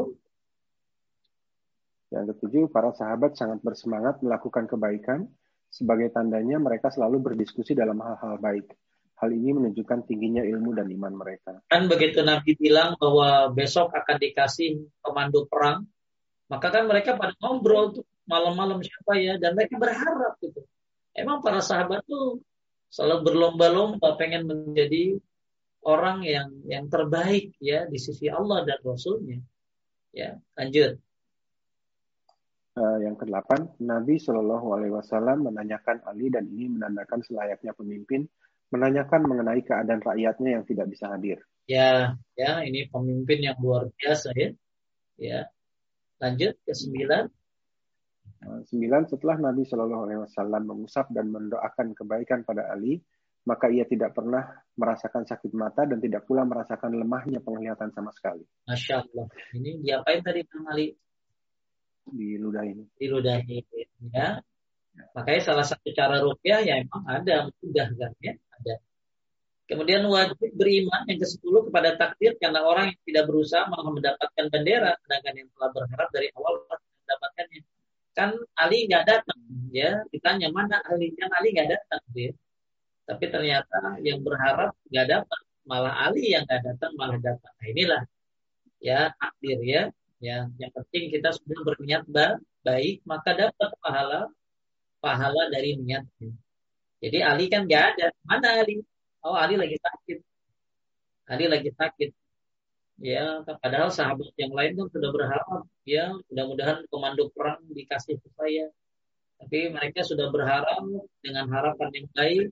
[2.10, 5.30] yang ketujuh, para sahabat sangat bersemangat melakukan kebaikan.
[5.70, 8.74] Sebagai tandanya, mereka selalu berdiskusi dalam hal-hal baik.
[9.22, 11.62] Hal ini menunjukkan tingginya ilmu dan iman mereka.
[11.70, 15.86] Kan begitu Nabi bilang bahwa besok akan dikasih komando perang,
[16.50, 20.66] maka kan mereka pada ngobrol tuh malam-malam siapa ya dan mereka berharap gitu.
[21.14, 22.42] Emang para sahabat tuh
[22.90, 25.18] selalu berlomba-lomba pengen menjadi
[25.86, 29.40] orang yang yang terbaik ya di sisi Allah dan Rasulnya.
[30.10, 30.98] Ya, lanjut.
[32.80, 38.26] Uh, yang kedelapan, Nabi Shallallahu Alaihi Wasallam menanyakan Ali dan ini menandakan selayaknya pemimpin
[38.70, 41.42] menanyakan mengenai keadaan rakyatnya yang tidak bisa hadir.
[41.66, 44.50] Ya, ya ini pemimpin yang luar biasa ya.
[45.20, 45.40] Ya,
[46.22, 47.30] lanjut ke sembilan.
[48.40, 52.96] Eh, sembilan setelah Nabi Shallallahu Alaihi Wasallam mengusap dan mendoakan kebaikan pada Ali,
[53.44, 54.48] maka ia tidak pernah
[54.80, 58.48] merasakan sakit mata dan tidak pula merasakan lemahnya penglihatan sama sekali.
[58.64, 59.28] Masya Allah.
[59.60, 60.96] Ini diapain tadi Kang Ali?
[62.08, 62.84] Di ludah ini.
[62.96, 63.60] Di ludah ini.
[64.16, 64.40] Ya.
[65.16, 68.76] Makanya salah satu cara rukyah ya emang ada mudah kan ya ada.
[69.70, 74.98] Kemudian wajib beriman yang ke-10 kepada takdir karena orang yang tidak berusaha malah mendapatkan bendera
[75.06, 77.62] sedangkan yang telah berharap dari awal mendapatkannya
[78.20, 79.40] kan Ali nggak datang
[79.72, 80.04] ya.
[80.12, 82.32] Ditanya mana Ali kan Ali nggak datang dia
[83.10, 88.02] tapi ternyata yang berharap nggak dapat malah Ali yang nggak datang malah dapat nah inilah
[88.78, 89.84] ya takdir ya.
[90.20, 92.04] Ya yang penting kita sudah berniat
[92.68, 94.30] baik maka dapat pahala
[95.02, 96.30] pahala dari niatnya.
[97.02, 98.08] Jadi Ali kan nggak ada.
[98.30, 98.84] Mana Ali?
[99.26, 100.20] Oh Ali lagi sakit.
[101.32, 102.10] Ali lagi sakit
[103.00, 106.14] ya padahal sahabat yang lain kan sudah berharap ya.
[106.32, 108.68] Mudah-mudahan komando perang dikasih ke saya
[109.40, 110.84] tapi mereka sudah berharap
[111.24, 112.48] dengan harapan yang baik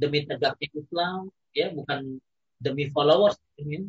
[0.00, 1.68] demi tegaknya Islam ya.
[1.70, 2.18] Bukan
[2.62, 3.84] demi followers ini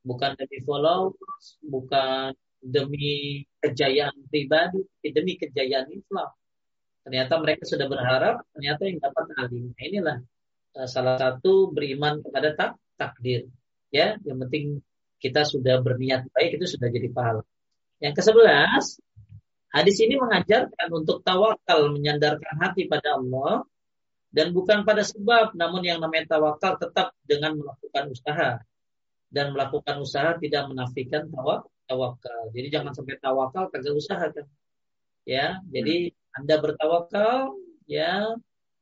[0.00, 6.30] bukan demi followers bukan demi kejayaan pribadi demi kejayaan Islam.
[7.00, 10.18] Ternyata mereka sudah berharap ternyata yang dapat alim nah, inilah
[10.76, 12.70] uh, salah satu beriman kepada tak
[13.00, 13.48] takdir
[13.90, 14.14] ya.
[14.22, 14.64] Yang penting
[15.20, 17.44] kita sudah berniat baik itu sudah jadi pahala.
[18.00, 18.84] Yang ke sebelas,
[19.70, 23.68] hadis ini mengajarkan untuk tawakal menyandarkan hati pada Allah
[24.32, 28.50] dan bukan pada sebab, namun yang namanya tawakal tetap dengan melakukan usaha
[29.28, 31.28] dan melakukan usaha tidak menafikan
[31.84, 32.40] tawakal.
[32.56, 34.46] Jadi jangan sampai tawakal kagak usaha kan.
[35.28, 37.52] Ya, jadi Anda bertawakal
[37.84, 38.32] ya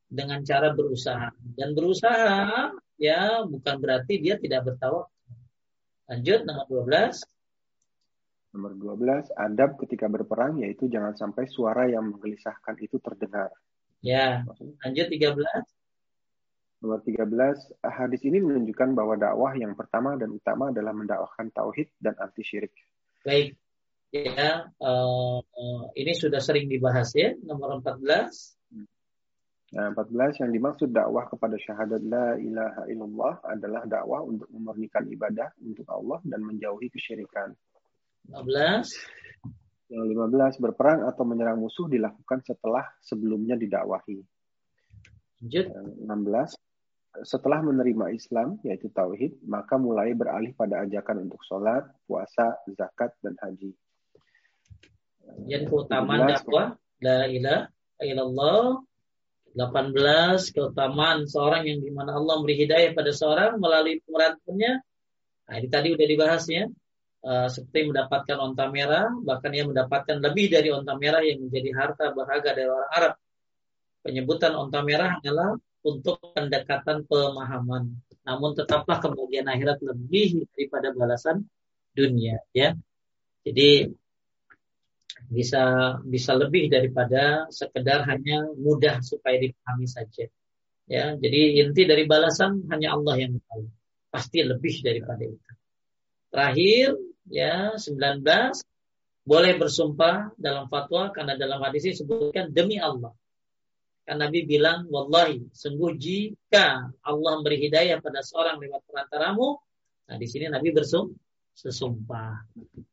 [0.08, 5.12] dengan cara berusaha dan berusaha ya bukan berarti dia tidak bertawakal
[6.08, 7.20] Lanjut nomor 12.
[8.56, 13.52] Nomor 12, adab ketika berperang yaitu jangan sampai suara yang menggelisahkan itu terdengar.
[14.00, 14.40] Ya,
[14.80, 15.36] lanjut 13.
[16.80, 17.28] Nomor 13,
[17.84, 22.72] hadis ini menunjukkan bahwa dakwah yang pertama dan utama adalah mendakwahkan tauhid dan anti syirik.
[23.20, 23.60] Baik.
[24.08, 25.44] Ya, uh,
[25.92, 28.57] ini sudah sering dibahas ya, nomor 14.
[29.68, 35.52] Nah, 14 yang dimaksud dakwah kepada syahadat la ilaha illallah adalah dakwah untuk memurnikan ibadah
[35.60, 37.52] untuk Allah dan menjauhi kesyirikan.
[38.32, 44.20] 15 yang 15 berperang atau menyerang musuh dilakukan setelah sebelumnya didakwahi.
[45.44, 45.66] Lanjut.
[45.68, 46.56] 16
[47.24, 53.36] setelah menerima Islam yaitu tauhid maka mulai beralih pada ajakan untuk sholat, puasa, zakat dan
[53.40, 53.72] haji.
[55.44, 57.68] Yang keutamaan dakwah la ilaha
[58.00, 58.87] illallah
[59.58, 64.72] 18 keutamaan seorang yang di mana Allah memberi hidayah pada seorang melalui pemeratannya.
[65.50, 66.64] Nah, ini tadi udah dibahasnya.
[67.18, 72.14] Uh, seperti mendapatkan onta merah, bahkan ia mendapatkan lebih dari onta merah yang menjadi harta
[72.14, 73.14] berharga dari orang Arab.
[74.06, 77.90] Penyebutan onta merah adalah untuk pendekatan pemahaman.
[78.22, 81.42] Namun tetaplah kemudian akhirat lebih daripada balasan
[81.90, 82.78] dunia, ya.
[83.42, 83.90] Jadi
[85.28, 90.30] bisa bisa lebih daripada sekedar hanya mudah supaya dipahami saja.
[90.88, 93.68] Ya, jadi inti dari balasan hanya Allah yang tahu.
[94.08, 95.52] Pasti lebih daripada itu.
[96.32, 96.96] Terakhir,
[97.28, 98.24] ya 19
[99.28, 103.12] boleh bersumpah dalam fatwa karena dalam hadis ini disebutkan demi Allah.
[104.08, 109.60] Karena Nabi bilang, wallahi, sungguh jika Allah memberi hidayah pada seorang lewat perantaramu,
[110.08, 111.12] nah di sini Nabi bersumpah,
[111.58, 112.46] sesumpah.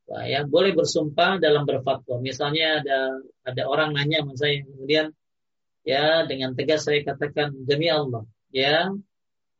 [0.10, 2.18] Nah, ya boleh bersumpah dalam berfatwa.
[2.18, 3.00] Misalnya ada
[3.46, 5.14] ada orang nanya sama saya kemudian
[5.86, 8.90] ya dengan tegas saya katakan demi Allah ya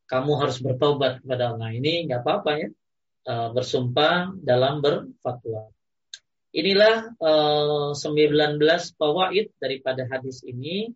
[0.10, 1.70] kamu harus bertobat kepada Allah.
[1.70, 2.70] Ini nggak apa-apa ya
[3.30, 5.70] uh, bersumpah dalam berfatwa.
[6.56, 8.58] Inilah uh, 19
[8.96, 10.90] fawaid daripada hadis ini.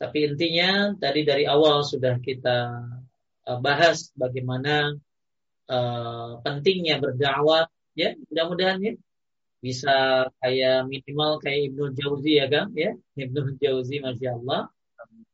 [0.00, 2.58] Tapi intinya tadi dari awal sudah kita
[3.44, 4.96] uh, bahas bagaimana
[5.70, 8.18] uh, pentingnya berdakwah ya.
[8.28, 8.94] Mudah-mudahan ya.
[9.60, 12.90] Bisa kayak minimal kayak Ibnu Jauzi ya kan ya.
[13.14, 14.68] Ibnu Jauzi masya Allah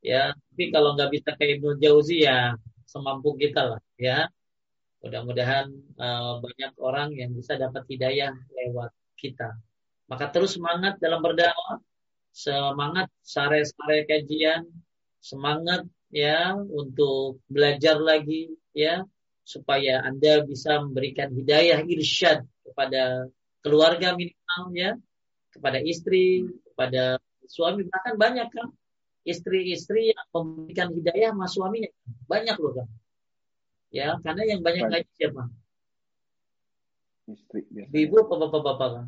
[0.07, 2.55] ya tapi kalau nggak bisa kayak Ibnu Jauzi ya
[2.87, 4.29] semampu kita lah ya.
[5.05, 8.91] Mudah-mudahan uh, banyak orang yang bisa dapat hidayah lewat
[9.21, 9.55] kita.
[10.09, 11.79] Maka terus semangat dalam berdakwah.
[12.37, 14.69] Semangat sare-sare kajian,
[15.21, 19.05] semangat ya untuk belajar lagi ya
[19.47, 23.31] supaya Anda bisa memberikan hidayah irsyad kepada
[23.63, 24.99] keluarga minimal ya,
[25.55, 28.75] kepada istri, kepada suami bahkan banyak kan
[29.23, 31.91] istri-istri yang memberikan hidayah sama suaminya
[32.27, 32.89] banyak loh kan.
[33.95, 35.47] Ya, karena yang banyak ngaji siapa?
[37.31, 37.61] Istri
[37.91, 39.07] Ibu apa bapak-bapak kan?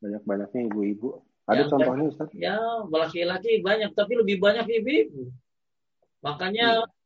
[0.00, 1.20] Banyak-banyaknya ibu-ibu.
[1.46, 2.28] Ada ya, contohnya Ustaz?
[2.32, 2.58] Ya,
[2.88, 5.30] laki-laki banyak, tapi lebih banyak ibu-ibu.
[6.24, 7.01] Makanya hmm.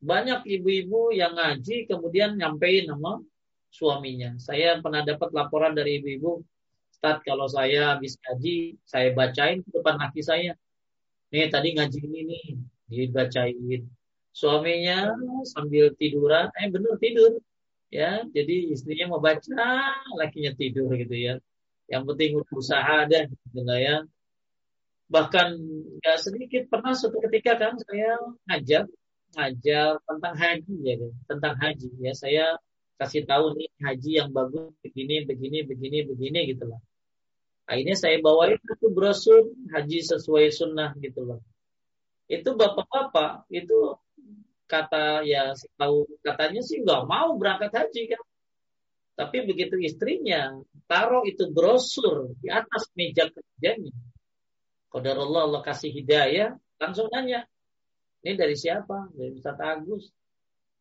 [0.00, 3.20] Banyak ibu-ibu yang ngaji kemudian nyampein nama
[3.68, 4.40] suaminya.
[4.40, 6.40] Saya pernah dapat laporan dari ibu-ibu,
[6.90, 10.52] Ustaz kalau saya habis ngaji, saya bacain ke depan laki saya.
[11.30, 12.46] Nih tadi ngaji ini nih,
[12.90, 13.82] dibacain.
[14.32, 15.14] Suaminya
[15.46, 17.38] sambil tiduran, eh bener tidur.
[17.90, 19.66] Ya, jadi istrinya mau baca,
[20.14, 21.34] lakinya tidur gitu ya.
[21.90, 24.06] Yang penting usaha ada gitu ya.
[25.10, 25.48] Bahkan
[25.98, 28.14] nggak sedikit pernah suatu ketika kan saya
[28.46, 28.86] ngajar
[29.36, 30.94] ngajar tentang haji ya
[31.30, 32.46] tentang haji ya saya
[33.00, 36.80] kasih tahu nih haji yang bagus begini begini begini begini gitu loh.
[37.64, 41.40] Akhirnya saya bawain itu brosur haji sesuai sunnah gitu loh.
[42.26, 43.96] Itu bapak-bapak itu
[44.70, 48.22] kata ya tahu katanya sih nggak mau berangkat haji kan
[49.18, 50.56] tapi begitu istrinya
[50.88, 53.92] taruh itu brosur di atas meja kerjanya.
[54.88, 57.44] Qadar Allah Allah kasih hidayah, langsung nanya.
[58.20, 59.12] Ini dari siapa?
[59.14, 60.12] Dari Ustaz Agus.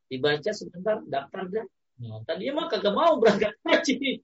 [0.10, 1.68] Dibaca sebentar, daftar dah.
[1.99, 4.24] Nah, tadinya mah kagak mau berangkat haji.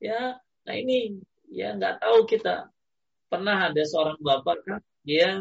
[0.00, 1.20] Ya, nah ini
[1.52, 2.68] ya nggak tahu kita
[3.26, 5.40] pernah ada seorang bapak kan dia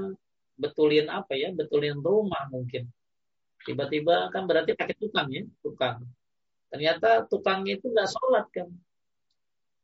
[0.56, 2.88] betulin apa ya betulin rumah mungkin
[3.68, 6.07] tiba-tiba kan berarti pakai tukang ya tukang
[6.76, 8.68] Ternyata tukang itu nggak sholat kan.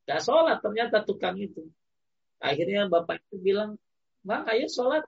[0.03, 1.63] Nggak sholat ternyata tukang itu.
[2.43, 3.79] Akhirnya bapak itu bilang,
[4.27, 5.07] Bang ayo sholat.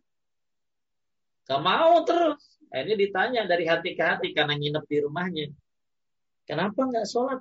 [1.48, 2.40] Gak mau terus.
[2.74, 5.48] Akhirnya ditanya dari hati ke hati karena nginep di rumahnya.
[6.49, 7.40] Kenapa nggak sholat?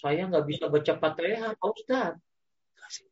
[0.00, 2.14] Saya nggak bisa baca fatihah, Pak Ustaz.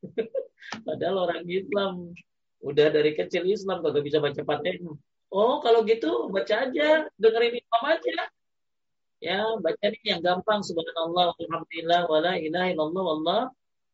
[0.86, 2.16] Padahal orang Islam
[2.64, 4.96] udah dari kecil Islam gak bisa baca fatihah.
[5.30, 8.26] Oh kalau gitu baca aja, dengerin imam aja.
[9.20, 13.42] Ya, baca ini yang gampang subhanallah alhamdulillah wala ilaha illallah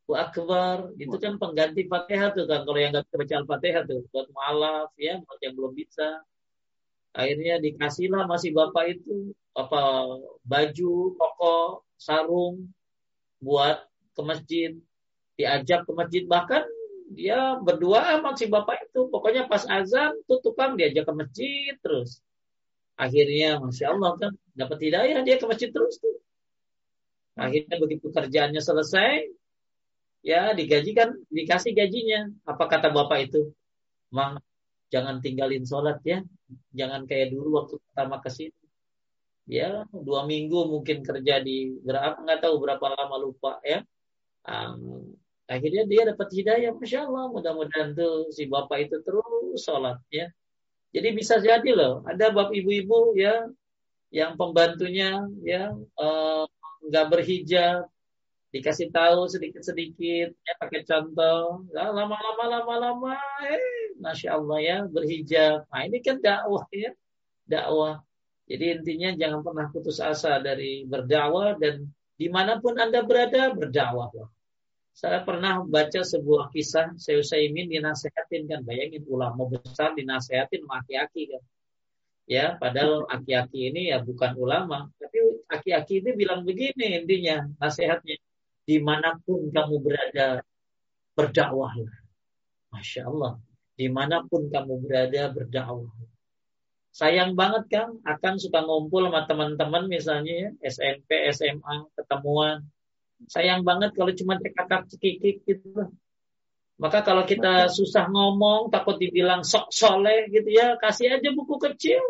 [0.06, 0.76] wallahu akbar.
[0.96, 4.90] Itu kan pengganti Fatihah tuh kan kalau yang nggak bisa baca Al-Fatihah tuh buat mualaf
[4.96, 6.22] ya, buat yang belum bisa.
[7.16, 9.82] Akhirnya dikasihlah masih bapak itu apa
[10.46, 12.70] baju, koko, sarung
[13.42, 13.82] buat
[14.14, 14.70] ke masjid.
[15.36, 16.64] Diajak ke masjid bahkan
[17.12, 19.10] dia berdua sama si bapak itu.
[19.10, 22.22] Pokoknya pas azan tuh tukang diajak ke masjid terus.
[22.96, 26.16] Akhirnya Masya Allah kan dapat hidayah dia ke masjid terus tuh.
[27.36, 29.28] Akhirnya begitu kerjaannya selesai,
[30.26, 32.26] ya digajikan, dikasih gajinya.
[32.42, 33.54] Apa kata bapak itu?
[34.10, 34.42] Mang,
[34.90, 36.26] jangan tinggalin sholat ya.
[36.74, 38.58] Jangan kayak dulu waktu pertama ke sini.
[39.46, 43.86] Ya, dua minggu mungkin kerja di berapa nggak tahu berapa lama lupa ya.
[44.42, 45.14] Um,
[45.46, 47.30] akhirnya dia dapat hidayah, masya Allah.
[47.30, 50.26] Mudah-mudahan tuh si bapak itu terus sholat ya.
[50.90, 53.46] Jadi bisa jadi loh, ada bab ibu-ibu ya
[54.10, 56.44] yang pembantunya ya eh,
[56.88, 57.86] nggak uh, berhijab,
[58.54, 63.14] dikasih tahu sedikit-sedikit, ya pakai contoh, lama-lama lama-lama,
[63.44, 65.66] eh, masya Allah ya berhijab.
[65.68, 66.94] Nah ini kan dakwah ya,
[67.44, 68.02] dakwah.
[68.46, 74.30] Jadi intinya jangan pernah putus asa dari berdakwah dan di mana pun anda berada berdakwah.
[74.96, 81.36] Saya pernah baca sebuah kisah saya Utsaimin dinasehatin kan, bayangin ulama besar dinasehatin sama aki-aki
[81.36, 81.42] kan.
[82.26, 85.20] Ya, padahal aki-aki ini ya bukan ulama, tapi
[85.52, 88.16] aki-aki ini bilang begini intinya nasihatnya,
[88.66, 90.42] di mana pun kamu berada
[91.14, 91.72] berdakwah.
[92.74, 93.38] Masya Allah,
[93.78, 95.94] di mana pun kamu berada berdakwah.
[96.90, 102.64] Sayang banget kan, akan suka ngumpul sama teman-teman misalnya ya, SMP, SMA, ketemuan,
[103.24, 105.88] Sayang banget kalau cuma cekakak cekikik gitu.
[106.76, 112.04] Maka kalau kita susah ngomong, takut dibilang sok soleh gitu ya, kasih aja buku kecil.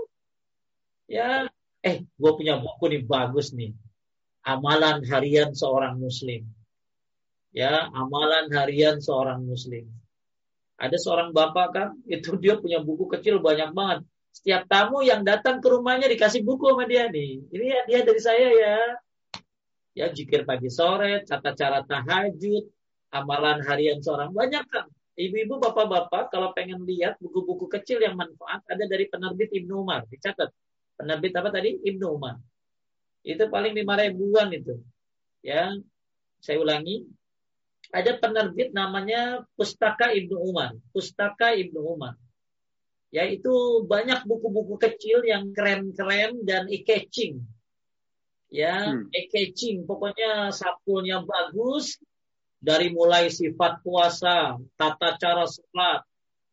[1.07, 1.47] Ya,
[1.87, 3.70] eh, gue punya buku nih bagus nih.
[4.47, 6.47] Amalan harian seorang muslim.
[7.51, 9.90] Ya, amalan harian seorang muslim.
[10.78, 14.06] Ada seorang bapak kan, itu dia punya buku kecil banyak banget.
[14.31, 17.40] Setiap tamu yang datang ke rumahnya dikasih buku sama dia nih.
[17.48, 18.77] Ini ya dia dari saya ya
[19.97, 22.68] ya jikir pagi sore, tata cara tahajud,
[23.16, 24.86] amalan harian seorang banyak kan.
[25.16, 30.52] Ibu-ibu, bapak-bapak, kalau pengen lihat buku-buku kecil yang manfaat ada dari penerbit Ibnu Umar, dicatat.
[31.01, 31.81] Penerbit apa tadi?
[31.81, 32.36] Ibnu Umar.
[33.27, 34.78] Itu paling lima ribuan itu.
[35.43, 35.74] Ya,
[36.39, 37.03] saya ulangi.
[37.94, 40.74] ada penerbit namanya Pustaka Ibnu Umar.
[40.90, 42.19] Pustaka Ibnu Umar.
[43.15, 47.47] Yaitu banyak buku-buku kecil yang keren-keren dan eye-catching.
[48.51, 49.15] Ya, hmm.
[49.15, 49.86] eye-catching.
[49.86, 51.98] Pokoknya sampulnya bagus.
[52.59, 56.03] Dari mulai sifat puasa, tata cara sholat,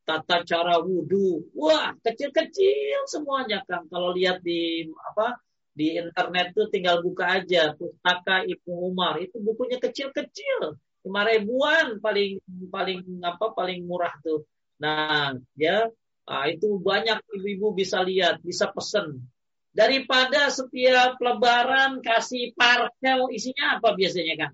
[0.05, 1.49] tata cara wudhu.
[1.57, 3.89] Wah, kecil-kecil semuanya kan.
[3.89, 5.41] Kalau lihat di apa
[5.73, 9.17] di internet tuh tinggal buka aja pustaka Ibnu Umar.
[9.17, 12.39] Itu bukunya kecil-kecil lima ribuan paling
[12.71, 14.47] paling apa paling murah tuh.
[14.79, 15.89] Nah ya
[16.23, 19.25] nah, itu banyak ibu-ibu bisa lihat bisa pesen.
[19.73, 24.53] Daripada setiap lebaran kasih parcel isinya apa biasanya kan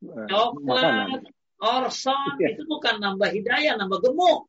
[0.00, 1.24] coklat
[1.60, 2.56] orson ya.
[2.56, 4.46] itu bukan nambah hidayah nambah gemuk.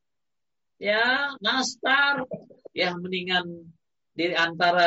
[0.82, 2.26] Ya nastar
[2.74, 3.72] yang mendingan
[4.22, 4.86] di antara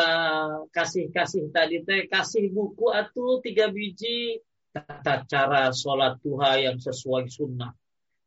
[0.70, 4.38] kasih-kasih tadi teh kasih buku atau tiga biji.
[4.70, 7.74] Tata cara sholat duha yang sesuai sunnah.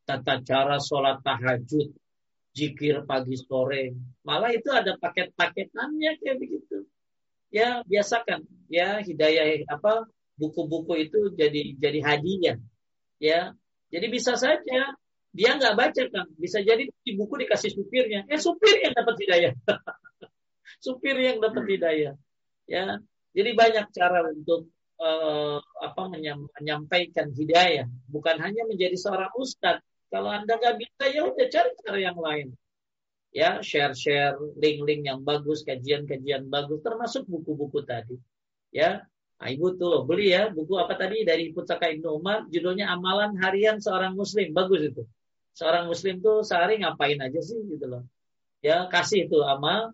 [0.04, 1.96] Tata cara sholat tahajud
[2.52, 3.96] jikir pagi sore.
[4.28, 6.84] Malah itu ada paket-paketannya kayak begitu.
[7.56, 8.44] Ya biasakan.
[8.68, 12.58] Ya hidayah apa buku-buku itu jadi jadi hadiah.
[13.24, 13.56] Ya
[13.96, 14.92] jadi bisa saja.
[15.32, 18.28] Dia nggak baca kan bisa jadi di buku dikasih supirnya.
[18.28, 19.56] Eh supir yang dapat hidayah
[20.80, 21.72] supir yang dapat hmm.
[21.74, 22.14] hidayah.
[22.68, 23.00] Ya,
[23.32, 24.68] jadi banyak cara untuk
[25.00, 26.04] uh, apa
[26.60, 27.88] menyampaikan hidayah.
[28.12, 29.84] Bukan hanya menjadi seorang ustadz.
[30.08, 32.48] Kalau anda nggak bisa ya udah cari cara yang lain.
[33.36, 38.16] Ya, share-share link-link yang bagus, kajian-kajian bagus, termasuk buku-buku tadi.
[38.72, 39.04] Ya,
[39.38, 43.78] Nah, ibu tuh beli ya buku apa tadi dari Pusaka Ibnu Umar, judulnya Amalan Harian
[43.78, 45.04] Seorang Muslim, bagus itu.
[45.54, 48.02] Seorang Muslim tuh sehari ngapain aja sih gitu loh.
[48.66, 49.94] Ya kasih itu amal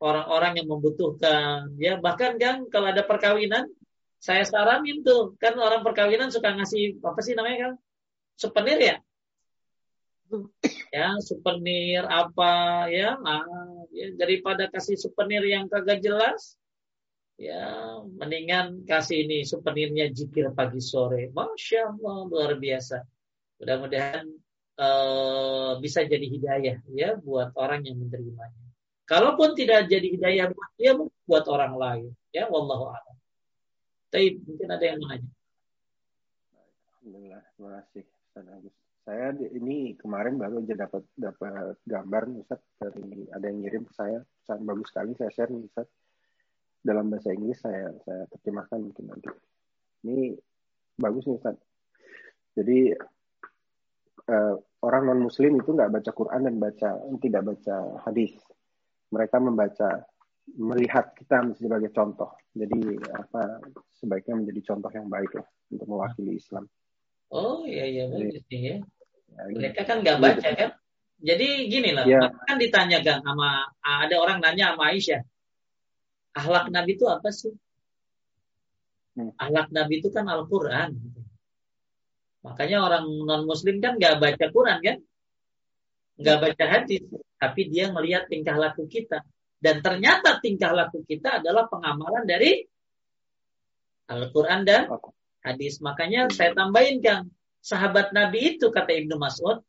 [0.00, 1.76] orang-orang yang membutuhkan.
[1.76, 3.68] Ya bahkan kan kalau ada perkawinan,
[4.16, 7.72] saya saranin tuh kan orang perkawinan suka ngasih apa sih namanya kan?
[8.40, 8.96] Souvenir ya.
[10.94, 13.42] Ya, souvenir apa ya, nah,
[13.90, 16.54] ya daripada kasih souvenir yang kagak jelas,
[17.34, 21.34] ya mendingan kasih ini souvenirnya jikir pagi sore.
[21.34, 23.02] Masya Allah luar biasa.
[23.58, 24.24] Mudah-mudahan
[24.78, 28.59] uh, bisa jadi hidayah ya buat orang yang menerimanya.
[29.10, 30.94] Kalaupun tidak jadi hidayah buat dia,
[31.26, 32.06] buat orang lain.
[32.30, 33.16] Ya, wallahu a'lam.
[34.06, 35.30] Tapi mungkin ada yang menanya.
[37.02, 38.04] Alhamdulillah, terima kasih.
[39.02, 44.22] Saya ini kemarin baru aja dapat dapat gambar Ustaz dari ada yang ngirim ke saya,
[44.46, 45.90] sangat bagus sekali saya share Ustaz.
[46.78, 49.30] Dalam bahasa Inggris saya saya terjemahkan mungkin nanti.
[50.06, 50.38] Ini
[51.02, 51.58] bagus nih Ustaz.
[52.54, 52.94] Jadi
[54.30, 54.54] uh,
[54.86, 57.76] orang non Muslim itu nggak baca Quran dan baca tidak baca
[58.06, 58.38] hadis
[59.10, 60.06] mereka membaca
[60.56, 62.30] melihat kita sebagai contoh.
[62.54, 63.62] Jadi apa
[63.94, 66.66] sebaiknya menjadi contoh yang baik lah untuk mewakili Islam.
[67.30, 68.76] Oh iya iya bagus sih ya.
[69.30, 69.58] ya gitu.
[69.62, 70.54] Mereka kan nggak baca ya.
[70.56, 70.70] kan.
[71.20, 72.32] Jadi gini lah, ya.
[72.48, 75.20] kan ditanyakan sama ada orang nanya sama Aisyah,
[76.32, 77.52] ahlak Nabi itu apa sih?
[79.20, 79.28] Hmm.
[79.36, 80.96] Ahlak Nabi itu kan Al-Quran.
[82.40, 84.96] Makanya orang non Muslim kan nggak baca Quran kan,
[86.16, 87.04] nggak baca hadis
[87.40, 89.24] tapi dia melihat tingkah laku kita.
[89.56, 92.60] Dan ternyata tingkah laku kita adalah pengamalan dari
[94.12, 94.92] Al-Quran dan
[95.40, 95.80] hadis.
[95.80, 97.32] Makanya saya tambahin kan,
[97.64, 99.64] sahabat Nabi itu kata Ibnu Mas'ud,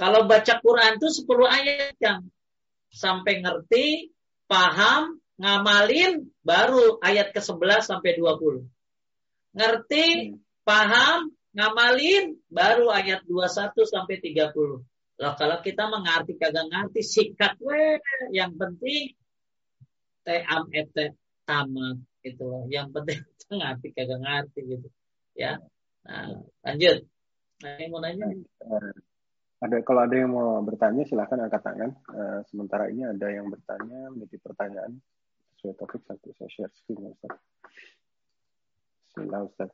[0.00, 2.18] kalau baca Quran itu 10 ayat kan,
[2.92, 4.12] sampai ngerti,
[4.48, 8.68] paham, ngamalin, baru ayat ke-11 sampai 20.
[9.52, 10.64] Ngerti, hmm.
[10.64, 14.91] paham, ngamalin, baru ayat 21 sampai 30.
[15.22, 18.02] Loh, kalau kita mengerti kagak ngerti sikat we
[18.34, 19.14] yang penting
[20.26, 21.14] te am ete
[21.46, 22.66] tamat gitu.
[22.66, 24.88] Yang penting kita ngerti kagak ngerti gitu.
[25.38, 25.62] Ya.
[26.02, 27.06] Nah, lanjut.
[27.62, 28.34] Nah, yang mau nanya?
[28.34, 28.92] Eh,
[29.62, 31.90] ada kalau ada yang mau bertanya silahkan angkat tangan.
[32.10, 34.98] Uh, sementara ini ada yang bertanya memiliki pertanyaan
[35.54, 37.14] sesuai topik satu saya share screen.
[39.06, 39.70] Bismillah Ustaz.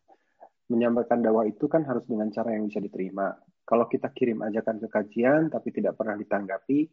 [0.69, 3.33] Menyampaikan dakwah itu kan harus dengan cara yang bisa diterima
[3.69, 6.89] kalau kita kirim ajakan ke kajian tapi tidak pernah ditanggapi,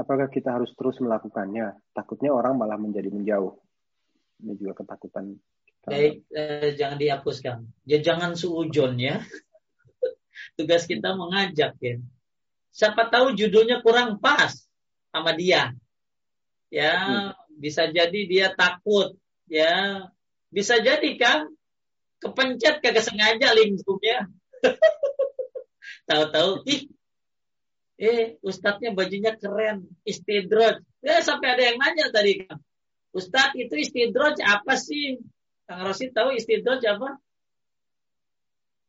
[0.00, 1.76] apakah kita harus terus melakukannya?
[1.92, 3.52] Takutnya orang malah menjadi menjauh.
[4.40, 5.36] Ini juga ketakutan.
[5.36, 5.92] Kita.
[5.92, 7.56] Baik, eh, jangan dihapuskan.
[7.84, 9.20] Ya jangan suujon ya.
[10.56, 12.00] Tugas kita mengajak ya.
[12.72, 14.56] Siapa tahu judulnya kurang pas
[15.12, 15.76] sama dia.
[16.72, 17.60] Ya, hmm.
[17.60, 19.20] bisa jadi dia takut
[19.52, 20.08] ya.
[20.48, 21.52] Bisa jadi kan
[22.24, 24.32] kepencet kagak sengaja linknya.
[26.06, 26.86] Tahu-tahu, ih,
[27.98, 30.82] eh ustadznya bajunya keren, istidroj.
[31.02, 32.58] Ya sampai ada yang nanya tadi kan,
[33.10, 35.18] Ustadz itu istidroj apa sih?
[35.66, 37.18] Kang Rosid tahu istidroj apa?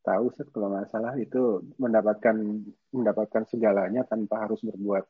[0.08, 2.64] tahu Ustaz kalau nggak salah itu mendapatkan
[2.96, 5.04] mendapatkan segalanya tanpa harus berbuat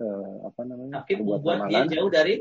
[0.00, 1.04] uh, apa namanya?
[1.04, 2.34] Tapi berbuat membuat dia jauh dari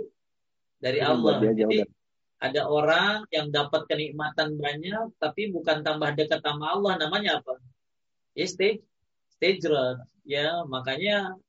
[0.79, 1.43] dari Allah.
[1.43, 1.91] Dia jauh Jadi dari...
[2.39, 7.59] ada orang yang dapat kenikmatan banyak tapi bukan tambah dekat sama Allah namanya apa?
[8.31, 8.47] Ya
[9.39, 9.71] stage
[10.27, 11.39] ya makanya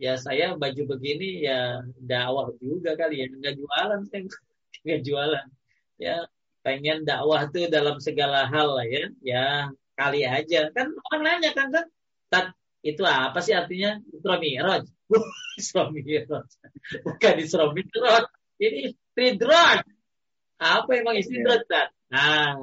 [0.00, 3.26] ya saya baju begini ya dakwah juga kali ya.
[3.32, 4.20] Nggak jualan saya
[4.84, 5.46] nggak jualan.
[6.00, 6.16] Ya
[6.60, 9.04] pengen dakwah tuh dalam segala hal lah ya.
[9.24, 9.44] Ya
[9.96, 10.68] kali aja.
[10.76, 11.86] Kan orang nanya kan kan
[12.28, 12.46] tat
[12.80, 14.00] itu apa sih artinya?
[14.12, 14.84] Isra Mi'raj.
[15.60, 16.48] Isra Mi'raj.
[17.04, 18.24] Bukan Isra Mi'raj.
[18.60, 19.84] Ini istidrat
[20.60, 21.92] apa emang istidrat tat?
[22.12, 22.56] Nah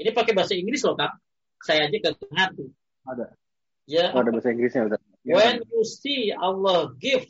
[0.00, 1.16] ini pakai bahasa Inggris loh kak
[1.60, 2.72] saya aja gak ngerti.
[3.04, 3.41] Ada
[3.86, 4.12] ya.
[4.14, 7.22] Oh, ada bahasa Inggrisnya udah When you see Allah give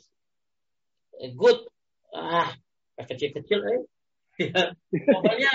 [1.21, 1.61] a good
[2.09, 2.49] ah
[2.97, 3.81] kecil-kecil eh.
[4.41, 4.73] Ya,
[5.13, 5.53] pokoknya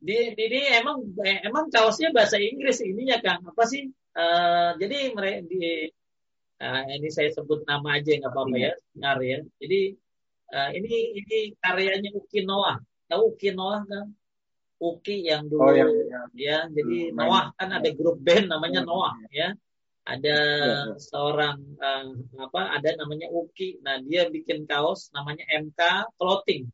[0.00, 3.44] di ini emang emang kaosnya bahasa Inggris ininya Kang.
[3.44, 3.92] Apa sih?
[4.16, 5.92] Uh, jadi mereka di
[6.64, 9.44] uh, ini saya sebut nama aja nggak apa-apa ya Ngar ya.
[9.60, 9.80] Jadi
[10.56, 12.80] uh, ini ini karyanya Uki Noah.
[13.12, 14.08] Tahu Uki Noah kan
[14.80, 16.58] Uki yang dulu oh, yang, yang, ya.
[16.72, 19.52] Jadi hmm, Noah kan ada grup band namanya hmm, Noah ya
[20.06, 23.82] ada ya, seorang uh, apa ada namanya Uki.
[23.82, 25.80] Nah dia bikin kaos namanya MK
[26.14, 26.70] Clothing.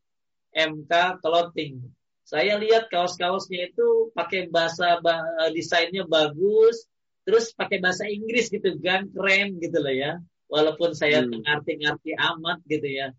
[0.52, 0.92] MK
[1.24, 1.80] Clothing.
[2.28, 6.86] Saya lihat kaos-kaosnya itu pakai bahasa bah, desainnya bagus
[7.24, 10.20] terus pakai bahasa Inggris gitu kan keren gitu loh ya.
[10.52, 11.40] Walaupun saya hmm.
[11.40, 13.16] ngerti-ngerti amat gitu ya.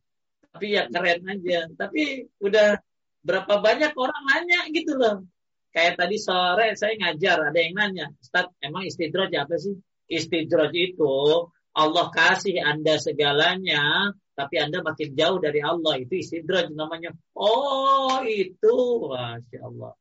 [0.54, 1.66] Tapi ya keren aja.
[1.74, 2.78] Tapi udah
[3.26, 5.26] berapa banyak orang nanya gitu loh.
[5.74, 9.74] Kayak tadi sore saya ngajar ada yang nanya Ustaz emang istidroj apa sih
[10.08, 15.98] Istidraj itu Allah kasih Anda segalanya, tapi Anda makin jauh dari Allah.
[15.98, 17.14] Itu istidraj namanya.
[17.34, 19.10] Oh, itu.
[19.10, 19.94] Masya Allah.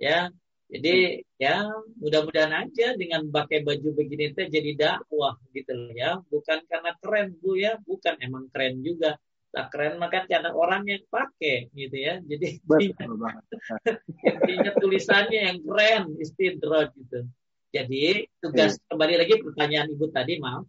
[0.00, 0.32] Ya,
[0.70, 1.66] jadi ya
[1.98, 6.22] mudah-mudahan aja dengan pakai baju begini teh jadi dakwah gitu loh ya.
[6.30, 9.18] Bukan karena keren Bu ya, bukan emang keren juga.
[9.50, 12.22] Tak keren maka karena orang yang pakai gitu ya.
[12.22, 12.62] Jadi
[14.30, 17.28] intinya tulisannya yang keren istidraj gitu.
[17.70, 18.84] Jadi tugas hmm.
[18.90, 20.66] kembali lagi pertanyaan ibu tadi maaf.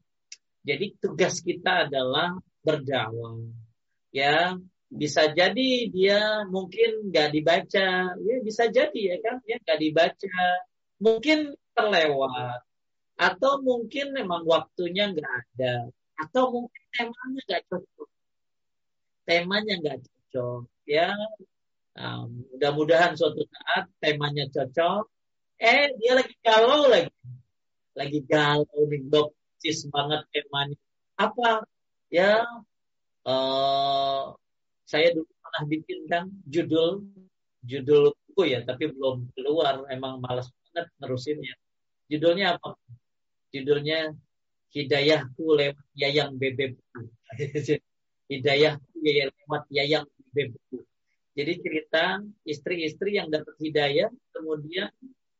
[0.61, 3.41] Jadi tugas kita adalah berdakwah.
[4.14, 4.53] Ya,
[4.91, 10.44] bisa jadi dia mungkin nggak dibaca, ya bisa jadi ya kan, ya nggak dibaca,
[11.02, 12.61] mungkin terlewat,
[13.15, 18.10] atau mungkin memang waktunya nggak ada, atau mungkin temanya nggak cocok,
[19.23, 21.15] temanya nggak cocok, ya.
[21.91, 25.07] Um, mudah-mudahan suatu saat temanya cocok,
[25.62, 27.14] eh dia lagi galau lagi.
[27.94, 30.78] Lagi galau nih dokcis banget temanya.
[31.22, 31.62] Apa?
[32.10, 32.44] Ya
[33.30, 34.34] uh,
[34.90, 37.06] saya dulu pernah bikin kan judul
[37.62, 39.86] judul buku ya tapi belum keluar.
[39.94, 41.54] Emang malas banget nerusinnya.
[42.10, 42.74] Judulnya apa?
[43.54, 44.18] Judulnya
[44.72, 47.12] hidayahku lewat yayang bebekku
[48.32, 50.80] hidayahku lewat yayang bebekku
[51.36, 52.04] jadi cerita
[52.48, 54.88] istri-istri yang dapat hidayah kemudian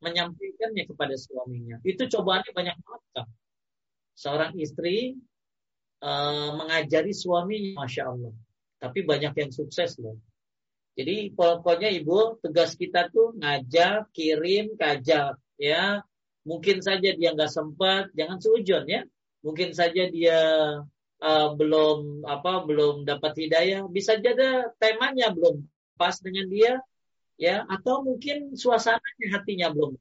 [0.02, 1.78] menyampaikannya kepada suaminya.
[1.86, 3.28] Itu cobaannya banyak banget kan.
[4.18, 5.16] Seorang istri
[6.02, 8.34] uh, mengajari suaminya, masya Allah.
[8.82, 10.18] Tapi banyak yang sukses loh.
[10.98, 16.04] Jadi pokoknya ibu tugas kita tuh ngajak, kirim, kajak ya.
[16.42, 19.06] Mungkin saja dia nggak sempat, jangan seujon ya.
[19.46, 20.40] Mungkin saja dia
[21.22, 25.64] uh, belum apa belum dapat hidayah, bisa jadi temanya belum
[25.96, 26.82] pas dengan dia,
[27.42, 29.98] ya atau mungkin suasananya hatinya belum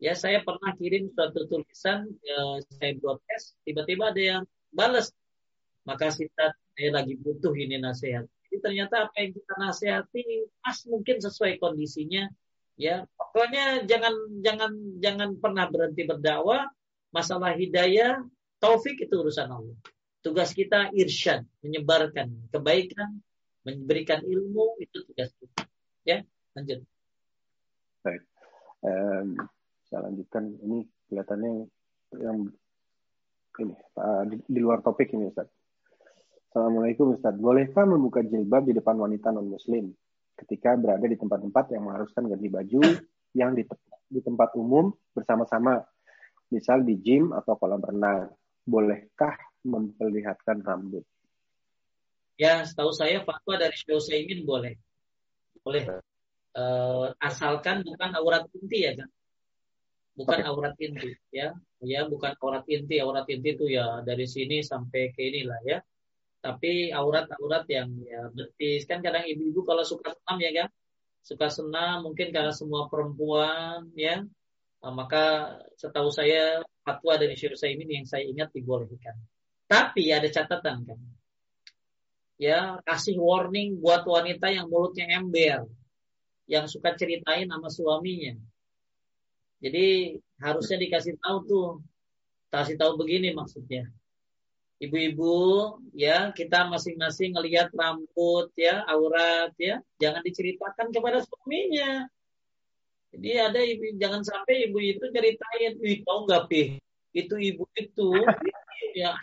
[0.00, 4.42] ya saya pernah kirim suatu tulisan ya, saya broadcast tiba-tiba ada yang
[4.72, 5.12] balas
[5.84, 8.24] maka kita saya lagi butuh ini nasihat.
[8.46, 10.22] Jadi ternyata apa yang kita nasihati
[10.60, 12.28] pas mungkin sesuai kondisinya
[12.76, 13.04] ya.
[13.16, 16.68] Pokoknya jangan jangan jangan pernah berhenti berdakwah.
[17.10, 18.22] Masalah hidayah
[18.62, 19.78] taufik itu urusan Allah.
[20.20, 23.18] Tugas kita irsyad menyebarkan kebaikan
[23.64, 25.69] memberikan ilmu itu tugas kita
[26.10, 26.18] Ya,
[26.58, 26.82] lanjut.
[28.02, 28.22] Baik.
[28.82, 29.38] Um,
[29.86, 30.58] saya lanjutkan.
[30.58, 31.52] Ini kelihatannya
[32.18, 32.50] yang
[33.62, 35.46] ini uh, di, di luar topik ini Ustaz.
[36.50, 37.38] Assalamualaikum Ustaz.
[37.38, 39.94] Bolehkah membuka jilbab di depan wanita non-muslim
[40.34, 42.82] ketika berada di tempat-tempat yang mengharuskan ganti baju
[43.38, 43.62] yang di,
[44.10, 45.78] di tempat umum bersama-sama,
[46.50, 48.34] misal di gym atau kolam renang?
[48.66, 51.06] Bolehkah memperlihatkan rambut?
[52.34, 54.74] Ya, setahu saya fatwa dari Syekh Utsaimin boleh
[55.64, 55.84] boleh.
[56.50, 59.06] Uh, asalkan bukan aurat inti ya kan
[60.20, 61.56] bukan aurat inti ya.
[61.80, 63.00] Ya bukan aurat inti.
[63.00, 65.78] Aurat inti itu ya dari sini sampai ke inilah ya.
[66.40, 68.84] Tapi aurat-aurat yang ya betis.
[68.84, 70.68] Kan kadang ibu-ibu kalau suka senam ya kan
[71.20, 74.24] suka senam mungkin karena semua perempuan ya.
[74.80, 79.16] Uh, maka setahu saya fatwa dari Syekh ini yang saya ingat dibolehkan.
[79.68, 80.98] Tapi ada catatan kan.
[82.40, 85.68] Ya, kasih warning buat wanita yang mulutnya ember,
[86.48, 88.32] yang suka ceritain sama suaminya.
[89.60, 91.68] Jadi harusnya dikasih tahu tuh,
[92.48, 93.92] kasih tahu begini maksudnya.
[94.80, 95.36] Ibu-ibu
[95.92, 102.08] ya kita masing-masing ngelihat rambut ya aurat ya jangan diceritakan kepada suaminya.
[103.12, 106.80] Jadi ada ibu jangan sampai ibu itu ceritain ih tau nggak pi
[107.12, 108.08] itu ibu itu.
[108.90, 109.14] Ya.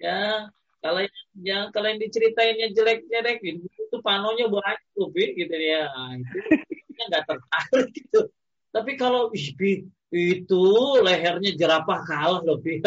[0.00, 0.48] Ya
[0.86, 1.02] kalau
[1.42, 8.30] yang kalau yang diceritainnya jelek-jelek itu panonya banyak tuh gitu ya itu nggak tertarik gitu.
[8.70, 9.34] Tapi kalau
[10.14, 10.64] itu
[11.02, 12.78] lehernya jerapah kalah loh pi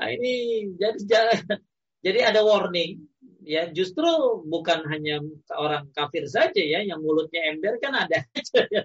[0.00, 0.96] Nah, ini jadi
[2.06, 3.04] jadi ada warning.
[3.44, 4.08] Ya justru
[4.48, 5.20] bukan hanya
[5.52, 8.24] orang kafir saja ya yang mulutnya ember kan ada
[8.72, 8.82] ya.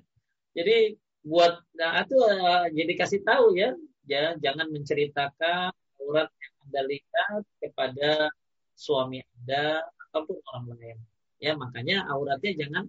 [0.56, 3.72] Jadi buat nah itu uh, jadi kasih tahu ya.
[4.06, 5.72] Ya jangan menceritakan
[6.04, 8.30] aurat yang Anda lihat kepada
[8.76, 10.98] suami Anda ataupun orang lain.
[11.40, 12.86] Ya makanya auratnya jangan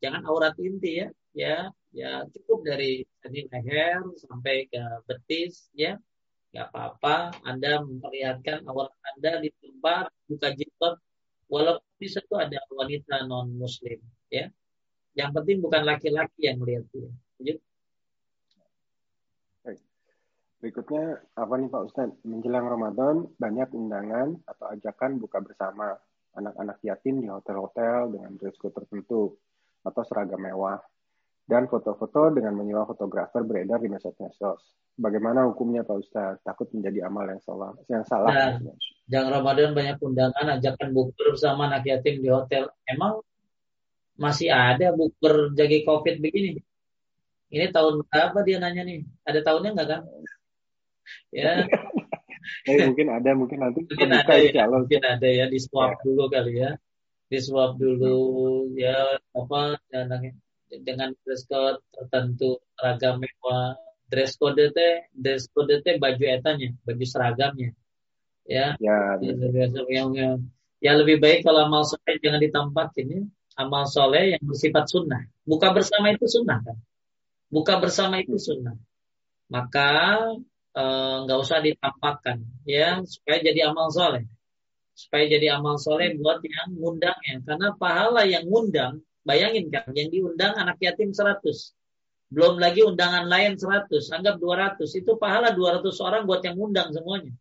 [0.00, 1.56] jangan aurat inti ya ya
[1.92, 5.96] ya cukup dari tadi leher sampai ke betis ya
[6.52, 10.96] nggak apa-apa Anda memperlihatkan awal Anda di tempat buka jilbab
[11.52, 14.00] walaupun di situ ada wanita non muslim
[14.32, 14.48] ya
[15.16, 16.84] yang penting bukan laki-laki yang melihat
[17.40, 17.56] dia.
[20.56, 22.18] Berikutnya apa nih Pak Ustadz?
[22.24, 25.92] Menjelang Ramadan banyak undangan atau ajakan buka bersama
[26.36, 29.36] anak-anak yatim di hotel-hotel dengan dress code tertentu
[29.84, 30.80] atau seragam mewah
[31.46, 34.60] dan foto-foto dengan menyewa fotografer beredar di medsos.
[34.96, 36.40] Bagaimana hukumnya Pak Ustaz?
[36.42, 37.70] Takut menjadi amal yang salah.
[37.86, 38.58] Yang salah.
[39.06, 42.72] Nah, Ramadan banyak undangan, ajakan bukber bersama anak yatim di hotel.
[42.88, 43.20] Emang
[44.16, 46.58] masih ada bukber jaga COVID begini?
[47.52, 49.04] Ini tahun berapa dia nanya nih?
[49.22, 50.00] Ada tahunnya nggak kan?
[51.34, 51.64] Ya.
[52.68, 56.02] eh, mungkin ada, mungkin nanti mungkin ada ya, mungkin ada ya di swab ya.
[56.06, 56.70] dulu kali ya,
[57.26, 60.30] di swab dulu ya apa jangan
[60.70, 63.78] dengan dress code tertentu ragam mewah.
[64.06, 67.74] Dress code teh dress code teh baju etanya baju seragamnya.
[68.46, 68.78] Ya.
[68.78, 70.38] Ya, yang, yang,
[70.78, 73.22] ya lebih baik kalau amal soleh jangan ditampakin ya.
[73.58, 75.26] Amal soleh yang bersifat sunnah.
[75.42, 76.78] Buka bersama itu sunnah kan?
[77.50, 78.78] Buka bersama itu sunnah.
[79.50, 80.22] Maka
[80.76, 82.38] nggak e, usah ditampakkan
[82.68, 84.28] ya supaya jadi amal soleh
[84.92, 90.06] supaya jadi amal soleh buat yang ngundang ya karena pahala yang ngundang Bayangin kan, yang
[90.14, 91.42] diundang anak yatim 100.
[92.30, 94.86] Belum lagi undangan lain 100, anggap 200.
[95.02, 97.34] Itu pahala 200 orang buat yang undang semuanya.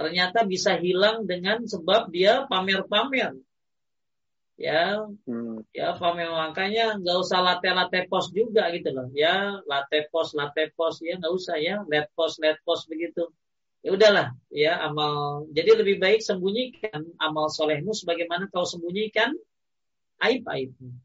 [0.00, 3.36] Ternyata bisa hilang dengan sebab dia pamer-pamer.
[4.56, 5.43] Ya, hmm.
[5.74, 9.08] Ya pamer makanya nggak usah latte-latte pos juga gitu loh.
[9.14, 13.28] Ya, latte pos, latte pos ya nggak usah ya, let pos, let pos begitu
[13.84, 19.36] ya udahlah ya amal jadi lebih baik sembunyikan amal solehmu sebagaimana kau sembunyikan
[20.24, 20.96] aib-aibnya.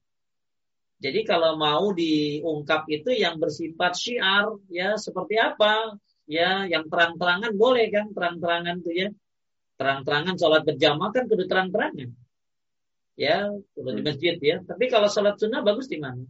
[0.99, 5.95] Jadi kalau mau diungkap itu yang bersifat syiar ya seperti apa?
[6.27, 9.09] Ya yang terang-terangan boleh kan terang-terangan tuh ya.
[9.79, 12.11] Terang-terangan sholat berjamaah kan kudu terang-terangan.
[13.19, 14.63] Ya, kudu di masjid ya.
[14.63, 16.23] Tapi kalau sholat sunnah bagus di mana?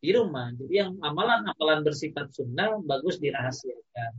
[0.00, 0.48] Di rumah.
[0.56, 4.16] Jadi yang amalan-amalan bersifat sunnah bagus dirahasiakan.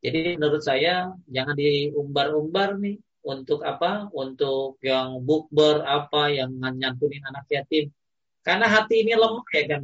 [0.00, 4.08] Jadi menurut saya jangan diumbar-umbar nih untuk apa?
[4.16, 7.92] Untuk yang bukber apa yang nyantunin anak yatim.
[8.40, 9.82] Karena hati ini lemah ya kan.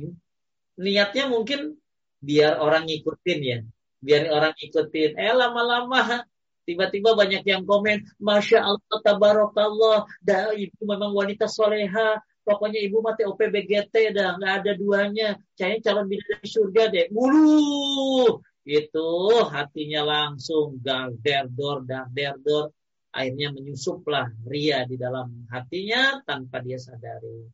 [0.81, 1.77] Niatnya mungkin
[2.25, 3.59] biar orang ngikutin ya.
[4.01, 5.21] Biar orang ngikutin.
[5.21, 6.25] Eh lama-lama
[6.65, 13.25] tiba-tiba banyak yang komen, Masya Allah, Tabarakallah, dah ibu memang wanita soleha, pokoknya ibu mati
[13.25, 19.09] OPBGT dah, nggak ada duanya, kayaknya calon bidadari surga deh, mulu, itu
[19.53, 22.73] hatinya langsung dar der dor dar der dor.
[23.15, 27.47] Akhirnya menyusuplah ria di dalam hatinya tanpa dia sadari.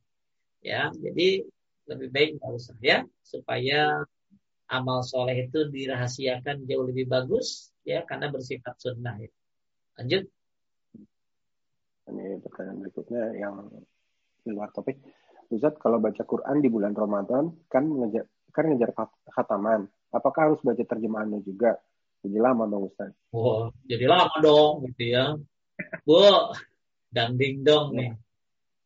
[0.65, 1.45] Ya, jadi
[1.85, 4.01] lebih baik nggak usah ya, supaya
[4.71, 9.31] amal soleh itu dirahasiakan jauh lebih bagus ya karena bersifat sunnah ya.
[10.01, 10.25] Lanjut.
[12.11, 13.55] Ini pertanyaan berikutnya yang
[14.43, 14.99] di luar topik.
[15.51, 18.91] Ustaz, kalau baca Quran di bulan Ramadan kan ngejar kan ngejar
[19.31, 19.87] khataman.
[20.11, 21.79] Apakah harus baca terjemahannya juga?
[22.23, 23.15] Jadi lama dong Ustaz.
[23.31, 25.39] Oh, jadi lama dong gitu ya.
[26.03, 26.55] Bu,
[27.11, 28.15] dangding dong nih.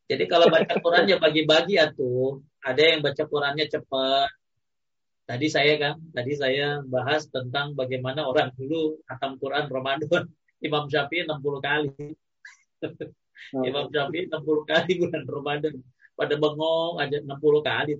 [0.04, 2.44] Jadi kalau baca Quran ya bagi-bagi atuh.
[2.64, 4.28] Ada yang baca Qurannya cepat.
[5.24, 10.24] Tadi saya kan, tadi saya bahas tentang bagaimana orang dulu khatam Quran Ramadan.
[10.66, 11.92] Imam Syafi'i 60 kali.
[13.52, 13.64] Oh.
[13.68, 15.74] Imam Syafi'i 60 kali bulan Ramadan.
[16.14, 17.92] pada bengong aja 60 kali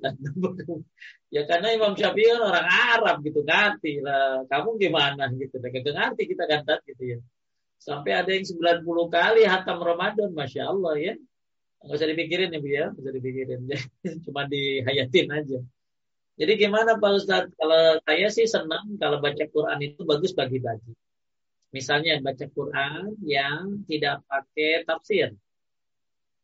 [1.34, 6.22] ya karena Imam Syafi'i kan orang Arab gitu ngerti lah kamu gimana gitu gak ngerti
[6.30, 7.18] kita kan gitu ya
[7.82, 11.14] sampai ada yang 90 kali hatam Ramadan Masya Allah ya
[11.84, 13.60] nggak usah dipikirin ya Bu ya nggak usah dipikirin
[14.24, 15.58] cuma dihayatin aja
[16.34, 17.54] jadi gimana Pak Ustadz?
[17.54, 20.92] Kalau saya sih senang kalau baca Quran itu bagus bagi-bagi.
[21.70, 25.30] Misalnya baca Quran yang tidak pakai tafsir.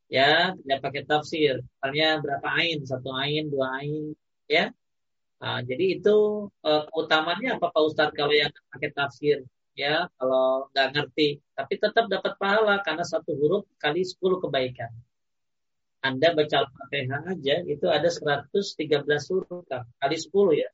[0.06, 1.54] Ya tidak pakai tafsir.
[1.62, 2.78] Misalnya berapa ain?
[2.86, 4.14] Satu ain dua ain
[4.46, 4.70] ya.
[5.40, 9.42] Nah, jadi itu uh, keutamanya apa Pak Ustadz kalau yang pakai tafsir?
[9.74, 11.42] Ya kalau nggak ngerti.
[11.58, 14.90] Tapi tetap dapat pahala karena satu huruf kali sepuluh kebaikan
[16.00, 19.68] anda baca Al-Fatihah aja itu ada 113 huruf
[20.00, 20.70] kali 10 ya.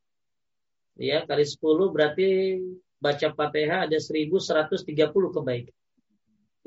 [0.97, 2.57] Ya, kali 10 berarti
[2.97, 4.87] baca Fatihah ada 1130
[5.35, 5.75] kebaikan.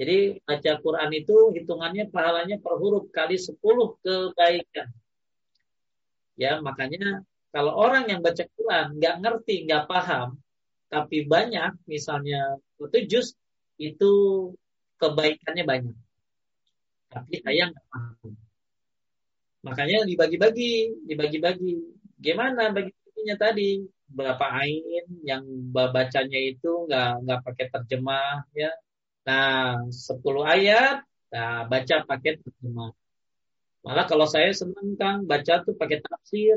[0.00, 3.56] Jadi baca Quran itu hitungannya pahalanya per huruf kali 10
[4.04, 4.88] kebaikan.
[6.36, 10.38] Ya, makanya kalau orang yang baca Quran nggak ngerti, nggak paham,
[10.88, 13.36] tapi banyak, misalnya itu juz
[13.80, 14.12] itu
[15.00, 15.96] kebaikannya banyak.
[17.10, 18.49] Tapi saya nggak paham.
[19.66, 21.72] Makanya dibagi-bagi, dibagi-bagi.
[22.16, 23.84] Gimana bagi-baginya tadi?
[24.10, 28.70] Berapa ain yang bacanya itu nggak nggak pakai terjemah ya,
[29.28, 32.90] Nah, 10 ayat, nah, baca pakai terjemah.
[33.84, 36.56] Malah kalau saya senang kan baca tuh pakai tafsir,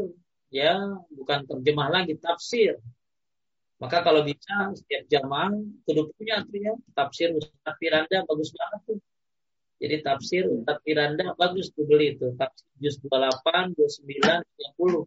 [0.51, 0.79] ya,
[1.11, 2.79] bukan terjemah lagi, tafsir.
[3.81, 5.51] Maka kalau bisa setiap jamaah
[5.83, 8.99] kudu punya artinya tafsir Ustaz Firanda bagus banget tuh.
[9.83, 12.31] Jadi tafsir Ustaz Firanda bagus tuh beli itu.
[12.39, 14.39] Tafsir juz 28, 29,
[14.79, 15.03] 30.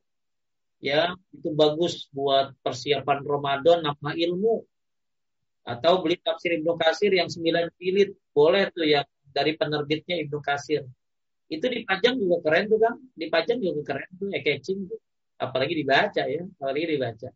[0.84, 4.60] Ya, itu bagus buat persiapan Ramadan nama ilmu.
[5.64, 8.20] Atau beli tafsir Ibnu Kasir yang 9 jilid.
[8.36, 10.84] Boleh tuh yang dari penerbitnya Ibnu Kasir.
[11.48, 13.00] Itu dipajang juga keren tuh kan.
[13.16, 15.00] Dipajang juga keren tuh, ya catching tuh.
[15.40, 17.28] Apalagi dibaca ya, apalagi dibaca.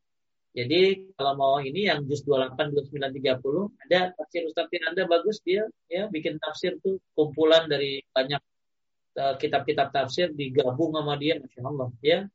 [0.51, 5.63] Jadi kalau mau ini yang juz 28, 29, 30 ada tafsir Ustaz Firanda bagus dia
[5.87, 8.43] ya bikin tafsir tuh kumpulan dari banyak
[9.15, 12.27] uh, kitab-kitab tafsir digabung sama dia Masya Allah ya.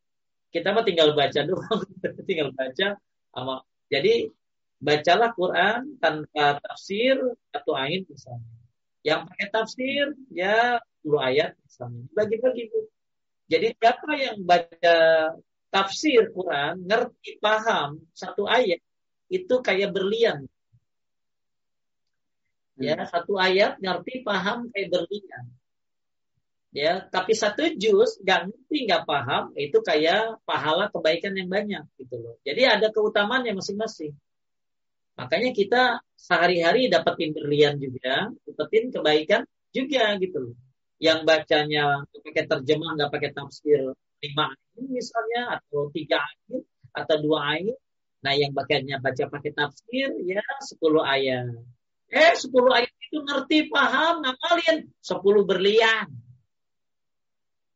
[0.47, 1.81] Kita mah tinggal baca doang,
[2.23, 2.95] tinggal baca
[3.35, 3.55] sama.
[3.91, 4.31] Jadi
[4.79, 7.19] bacalah Quran tanpa tafsir
[7.51, 8.55] atau ain misalnya.
[9.03, 12.03] Yang pakai tafsir ya 10 ayat misalnya.
[12.15, 12.63] Bagi-bagi
[13.45, 14.95] Jadi siapa yang baca
[15.75, 18.79] tafsir Quran, ngerti paham satu ayat
[19.27, 20.47] itu kayak berlian.
[22.79, 23.07] Ya, hmm.
[23.11, 25.45] satu ayat ngerti paham kayak berlian.
[26.71, 32.15] Ya, tapi satu juz nggak ngerti nggak paham itu kayak pahala kebaikan yang banyak gitu
[32.23, 32.35] loh.
[32.47, 34.15] Jadi ada keutamaannya masing-masing.
[35.15, 35.83] Makanya kita
[36.15, 40.55] sehari-hari dapetin berlian juga, dapetin kebaikan juga gitu loh.
[40.99, 46.63] Yang bacanya pakai terjemah nggak pakai tafsir lima ayat misalnya atau tiga ayat
[46.95, 47.77] atau dua ayat.
[48.23, 51.51] Nah yang bacanya baca pakai tafsir ya sepuluh ayat.
[52.09, 56.07] Eh sepuluh ayat itu ngerti paham ngamalin sepuluh berlian.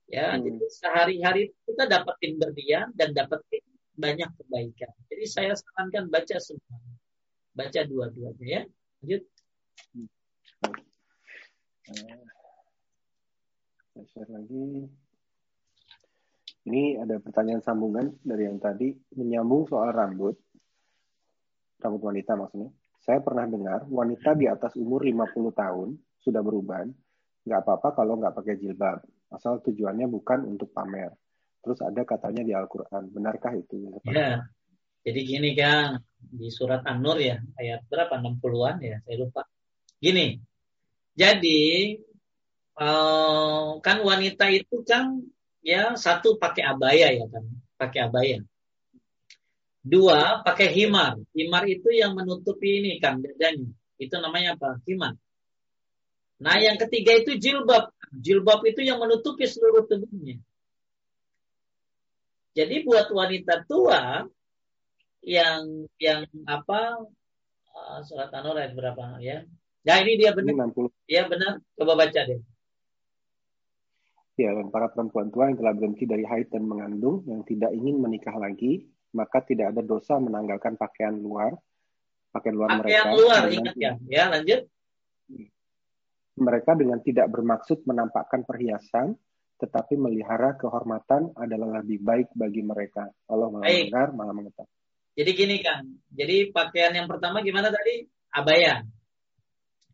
[0.09, 0.41] Ya, hmm.
[0.41, 3.61] jadi sehari-hari kita dapetin berlian dan dapetin
[3.93, 4.89] banyak kebaikan.
[5.05, 6.81] Jadi saya sarankan baca semua
[7.53, 8.61] baca dua-duanya ya.
[9.03, 9.23] Lanjut.
[13.93, 14.89] Saya share lagi.
[16.69, 20.37] Ini ada pertanyaan sambungan dari yang tadi menyambung soal rambut.
[21.81, 22.69] Rambut wanita maksudnya.
[23.01, 26.93] Saya pernah dengar wanita di atas umur 50 tahun sudah beruban,
[27.41, 29.01] nggak apa-apa kalau nggak pakai jilbab,
[29.33, 31.09] asal tujuannya bukan untuk pamer.
[31.65, 33.89] Terus ada katanya di Al-Quran, benarkah itu?
[34.05, 34.45] Ya,
[35.01, 38.19] jadi gini Kang, di surat An-Nur ya, ayat berapa?
[38.19, 39.43] 60-an ya, saya lupa.
[39.97, 40.37] Gini,
[41.17, 41.63] jadi
[42.77, 45.23] uh, kan wanita itu kan
[45.65, 47.43] ya satu pakai abaya ya kan,
[47.79, 48.37] pakai abaya.
[49.79, 51.17] Dua pakai himar.
[51.31, 53.71] Himar itu yang menutupi ini kan dadanya.
[53.95, 54.83] Itu namanya apa?
[54.83, 55.15] Himar.
[56.39, 57.91] Nah yang ketiga itu jilbab.
[58.11, 60.39] Jilbab itu yang menutupi seluruh tubuhnya.
[62.55, 64.27] Jadi buat wanita tua
[65.23, 67.07] yang yang apa
[67.75, 69.47] uh, surat An-Nur ayat berapa ya?
[69.87, 70.71] Ya ini dia benar.
[71.07, 71.63] Iya benar.
[71.79, 72.39] Coba baca deh.
[74.39, 77.99] Ya, dan para perempuan tua yang telah berhenti dari haid dan mengandung yang tidak ingin
[77.99, 81.59] menikah lagi, maka tidak ada dosa menanggalkan pakaian luar,
[82.31, 82.95] pakaian luar pakaian mereka.
[82.95, 83.91] Pakaian luar, ingat ya.
[84.07, 84.61] Ya, lanjut.
[86.39, 89.19] Mereka dengan tidak bermaksud menampakkan perhiasan,
[89.59, 93.11] tetapi melihara kehormatan adalah lebih baik bagi mereka.
[93.27, 94.71] Allah maha mendengar, maha mengetahui.
[95.19, 95.83] Jadi gini kan,
[96.15, 98.07] jadi pakaian yang pertama gimana tadi?
[98.31, 98.87] Abaya.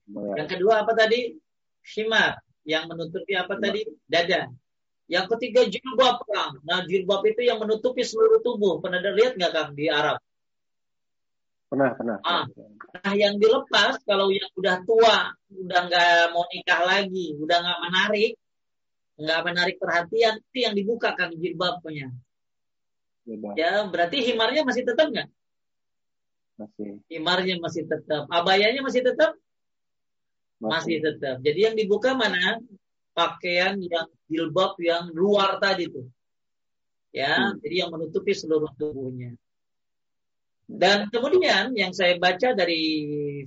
[0.06, 0.34] Abaya.
[0.38, 1.34] Yang kedua apa tadi?
[1.82, 2.45] Shimar.
[2.66, 3.86] Yang menutupi apa tadi?
[4.10, 4.50] Dada.
[5.06, 6.58] Yang ketiga jilbab Kang.
[6.66, 8.82] Nah jilbab itu yang menutupi seluruh tubuh.
[8.82, 10.18] Pernah lihat nggak Kang di Arab?
[11.70, 12.18] Pernah, pernah.
[12.26, 12.46] Ah.
[13.06, 18.32] Nah yang dilepas kalau yang udah tua, udah nggak mau nikah lagi, udah nggak menarik,
[19.22, 22.10] nggak menarik perhatian, itu yang dibuka Kang jilbabnya.
[23.58, 25.30] Ya berarti himarnya masih tetap nggak?
[26.56, 27.02] Masih.
[27.12, 28.30] Himarnya masih tetap.
[28.32, 29.36] Abayanya masih tetap?
[30.62, 31.04] Masih.
[31.04, 31.44] tetap.
[31.44, 32.60] Jadi yang dibuka mana?
[33.16, 36.12] pakaian yang jilbab yang luar tadi tuh.
[37.16, 37.64] Ya, hmm.
[37.64, 39.40] jadi yang menutupi seluruh tubuhnya.
[40.68, 42.84] Dan kemudian yang saya baca dari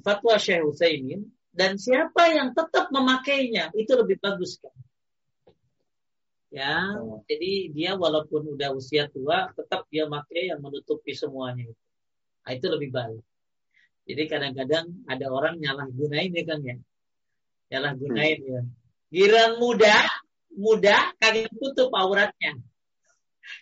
[0.01, 4.73] fatwa Syekh Utsaimin dan siapa yang tetap memakainya itu lebih bagus kan.
[6.49, 7.21] Ya, oh.
[7.29, 11.85] jadi dia walaupun udah usia tua tetap dia pakai yang menutupi semuanya itu.
[12.49, 13.21] Nah, itu lebih baik.
[14.09, 16.81] Jadi kadang-kadang ada orang nyalah gunain ya kan ya.
[17.69, 18.49] Nyalah gunain hmm.
[18.49, 18.61] ya
[19.09, 20.05] Giran muda,
[20.53, 22.61] muda kagak tutup auratnya.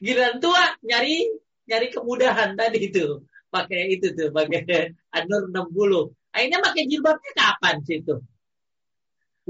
[0.03, 1.23] Giran tua nyari
[1.71, 3.23] nyari kemudahan tadi itu.
[3.47, 6.11] Pakai itu tuh, pakai Anur 60.
[6.35, 8.19] Akhirnya pakai jilbabnya kapan sih itu?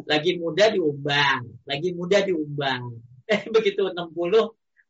[0.04, 2.84] Lagi muda diumbang, lagi muda diumbang.
[3.26, 4.14] Eh begitu 60,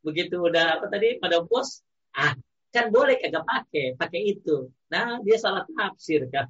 [0.05, 1.81] begitu udah apa tadi pada bos,
[2.13, 2.37] ah
[2.69, 4.69] kan boleh kagak pakai, pakai itu.
[4.93, 6.45] Nah dia salah tafsir kan,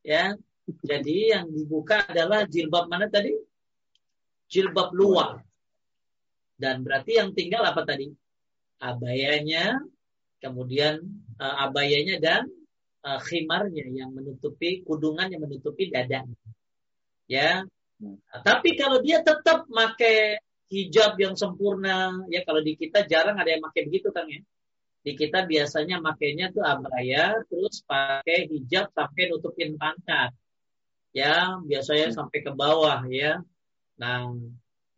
[0.00, 0.32] ya.
[0.64, 3.36] Jadi yang dibuka adalah jilbab mana tadi?
[4.48, 5.42] jilbab luar.
[6.54, 8.06] Dan berarti yang tinggal apa tadi?
[8.78, 9.82] Abayanya,
[10.38, 11.02] kemudian
[11.42, 12.46] uh, abayanya dan
[13.02, 16.38] uh, khimarnya yang menutupi kudungan yang menutupi dadanya.
[17.26, 17.66] Ya.
[17.98, 20.38] Nah, tapi kalau dia tetap pakai
[20.70, 24.42] hijab yang sempurna, ya kalau di kita jarang ada yang pakai begitu kan ya.
[25.04, 30.32] Di kita biasanya makainya tuh abaya, terus pakai hijab sampai nutupin pangkat.
[31.14, 32.16] Ya, biasanya hmm.
[32.18, 33.38] sampai ke bawah ya.
[34.02, 34.34] Nah,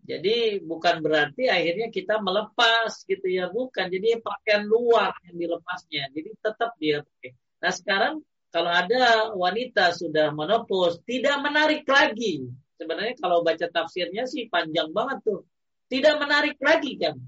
[0.06, 3.90] jadi bukan berarti akhirnya kita melepas gitu ya, bukan.
[3.90, 6.09] Jadi pakaian luar yang dilepasnya.
[6.14, 7.36] Jadi tetap dia pakai.
[7.60, 8.14] Nah sekarang
[8.55, 12.48] kalau ada wanita sudah menopause, tidak menarik lagi.
[12.80, 15.44] Sebenarnya kalau baca tafsirnya sih panjang banget tuh.
[15.90, 17.18] Tidak menarik lagi kan.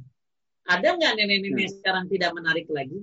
[0.69, 1.77] Ada nggak nenek-nenek hmm.
[1.81, 3.01] sekarang tidak menarik lagi?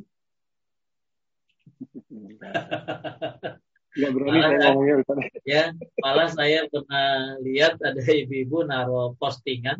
[3.96, 5.18] Gak berani malah, saya ngomongnya Ustaz.
[5.48, 5.64] Ya,
[6.04, 7.08] malah saya pernah
[7.40, 9.80] lihat ada ibu-ibu naruh postingan.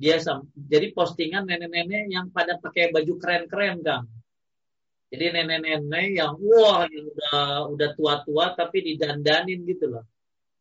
[0.00, 0.16] Dia
[0.54, 4.06] jadi postingan nenek-nenek yang pada pakai baju keren-keren, Kang.
[5.08, 7.40] Jadi nenek-nenek yang wah yang udah
[7.72, 10.04] udah tua-tua tapi didandanin gitu loh.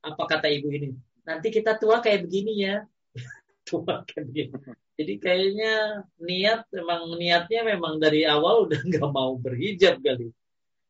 [0.04, 0.92] Apa kata ibu ini?
[1.28, 2.84] Nanti kita tua kayak begini ya.
[3.68, 4.52] tua kayak begini.
[4.98, 5.74] Jadi kayaknya
[6.18, 10.32] niat memang niatnya memang dari awal udah nggak mau berhijab kali.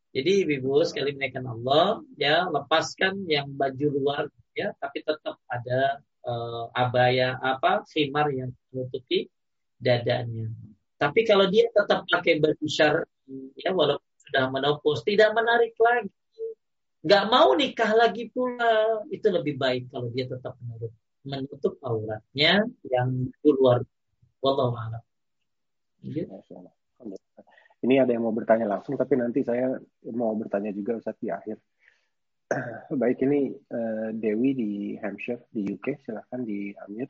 [0.08, 4.24] Jadi ibu sekali menaikkan Allah ya lepaskan yang baju luar
[4.56, 9.28] ya tapi tetap ada uh, abaya apa khimar yang menutupi
[9.76, 10.48] dadanya.
[10.98, 16.10] Tapi kalau dia tetap pakai baju syar'i ya walaupun sudah menopause tidak menarik lagi.
[17.04, 23.30] Nggak mau nikah lagi pula itu lebih baik kalau dia tetap menutup menutup auratnya yang
[23.44, 23.84] luar.
[24.40, 25.02] Wallahu a'lam.
[26.02, 26.24] Ya.
[27.78, 29.78] Ini ada yang mau bertanya langsung, tapi nanti saya
[30.10, 31.62] mau bertanya juga Ustaz di akhir.
[33.00, 36.02] Baik, ini uh, Dewi di Hampshire, di UK.
[36.02, 37.06] Silahkan di Amir.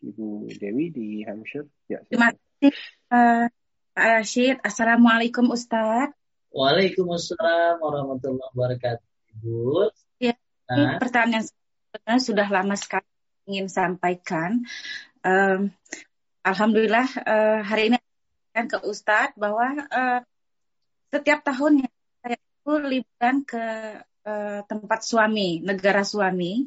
[0.00, 1.70] Ibu Dewi di Hampshire.
[1.86, 2.72] Ya, Terima kasih,
[3.14, 3.46] uh,
[3.94, 4.56] Pak Rashid.
[4.66, 6.10] Assalamualaikum, Ustaz.
[6.50, 9.06] Waalaikumsalam warahmatullahi wabarakatuh.
[9.38, 9.94] Ibu.
[10.18, 10.34] Ya,
[10.66, 10.98] nah.
[10.98, 11.46] pertanyaan
[12.18, 13.06] sudah lama sekali
[13.46, 14.66] ingin sampaikan
[15.24, 15.70] um,
[16.44, 17.98] alhamdulillah uh, hari ini
[18.50, 20.20] kan ke Ustadz bahwa uh,
[21.10, 21.88] setiap tahunnya
[22.22, 23.64] saya itu liburan ke
[24.26, 26.66] uh, tempat suami, negara suami.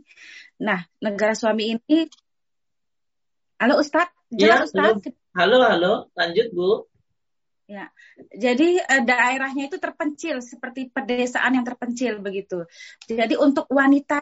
[0.63, 2.07] Nah, negara suami ini,
[3.59, 5.11] halo Ustadz, ya, Ustadz.
[5.33, 6.85] Halo, halo, lanjut Bu.
[7.65, 7.89] Ya,
[8.35, 12.67] jadi uh, daerahnya itu terpencil seperti pedesaan yang terpencil begitu.
[13.07, 14.21] Jadi untuk wanita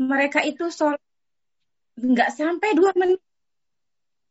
[0.00, 0.98] mereka itu sholat
[1.94, 3.22] nggak sampai dua menit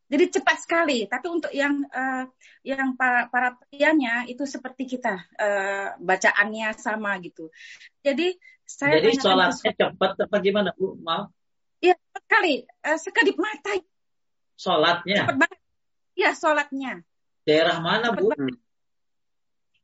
[0.07, 1.05] jadi cepat sekali.
[1.07, 2.27] Tapi untuk yang uh,
[2.61, 7.49] yang para para prianya itu seperti kita uh, bacaannya sama gitu.
[8.03, 10.95] Jadi saya Jadi sholatnya cepat apa gimana Bu?
[10.99, 11.31] Maaf.
[11.83, 13.73] Iya sekali uh, sekedip mata.
[14.55, 15.17] Sholatnya.
[15.23, 15.59] Cepat banget.
[16.13, 16.93] Iya sholatnya.
[17.43, 18.31] Daerah mana Bu?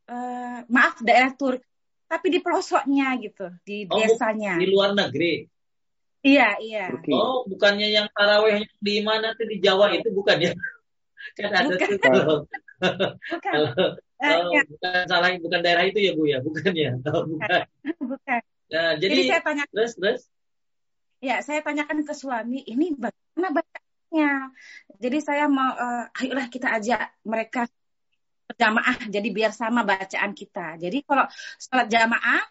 [0.10, 1.66] Uh, maaf daerah Turki.
[2.10, 4.58] Tapi di pelosoknya gitu, di oh, desanya.
[4.58, 5.46] Di luar negeri.
[6.20, 6.86] Iya, iya.
[7.16, 10.52] Oh, bukannya yang taraweh di mana tuh di Jawa itu bukan ya?
[11.40, 11.88] Kan ada bukan.
[11.88, 12.36] tuh kalau
[13.32, 13.54] bukan.
[13.56, 13.72] kalau,
[14.20, 14.62] uh, ya.
[14.68, 16.91] bukan salah bukan daerah itu ya Bu ya, bukan ya?
[17.12, 17.60] Oh, bukan.
[18.12, 18.41] bukan.
[18.70, 20.22] Nah, jadi, jadi saya tanya terus terus
[21.20, 24.56] ya saya tanyakan ke suami ini bagaimana bacanya
[24.96, 27.68] jadi saya mau uh, ayolah kita ajak mereka
[28.48, 31.28] berjamaah jadi biar sama bacaan kita jadi kalau
[31.60, 32.41] sholat jamaah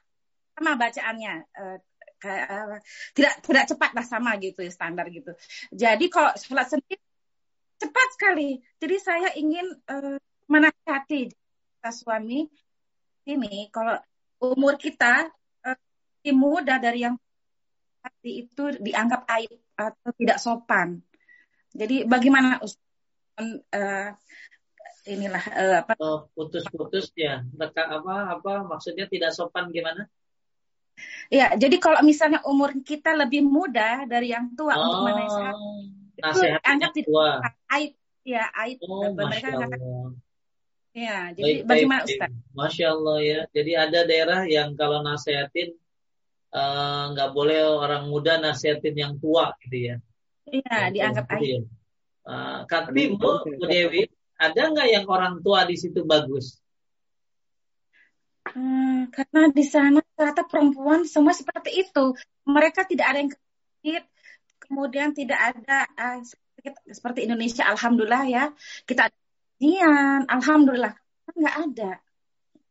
[0.53, 1.77] sama bacaannya uh,
[2.19, 2.79] kayak uh,
[3.15, 5.33] tidak tidak cepat lah sama gitu ya standar gitu.
[5.71, 6.99] Jadi kalau sholat sendiri
[7.79, 8.59] cepat sekali.
[8.83, 10.19] Jadi saya ingin uh,
[10.51, 11.31] menasihati
[11.89, 12.45] suami
[13.25, 13.97] ini kalau
[14.45, 15.31] umur kita
[15.65, 15.79] uh,
[16.35, 17.17] muda dari yang
[18.05, 21.01] hati itu dianggap aib atau tidak sopan.
[21.73, 24.09] Jadi bagaimana uh,
[25.07, 25.93] inilah uh, apa?
[26.03, 27.47] Oh, putus-putus ya.
[27.55, 30.11] Leka, apa apa maksudnya tidak sopan gimana
[31.29, 35.57] ya jadi kalau misalnya umur kita lebih muda dari yang tua oh, untuk menasihat
[36.19, 37.31] itu anggap tidak tua.
[37.79, 37.93] aib
[38.27, 39.81] ya aib oh, mereka anggap
[40.99, 42.31] Ya, jadi baik, bagaimana baik, Ustaz?
[42.59, 43.41] Masya Allah ya.
[43.55, 45.79] Jadi ada daerah yang kalau nasihatin
[46.49, 49.97] Eh, nggak uh, boleh orang muda nasihatin yang tua gitu ya.
[50.49, 51.45] Iya, dianggap aib.
[51.45, 51.61] Ya.
[52.25, 54.09] Uh, tapi Bu, Bu Dewi,
[54.41, 56.57] ada nggak yang orang tua di situ bagus?
[58.55, 62.15] Hmm, karena di sana ternyata perempuan semua seperti itu.
[62.49, 64.03] Mereka tidak ada yang kecil,
[64.61, 66.19] kemudian tidak ada uh,
[66.89, 68.45] seperti Indonesia, alhamdulillah ya.
[68.85, 69.19] Kita ada
[70.29, 70.95] alhamdulillah
[71.35, 71.91] nggak ada.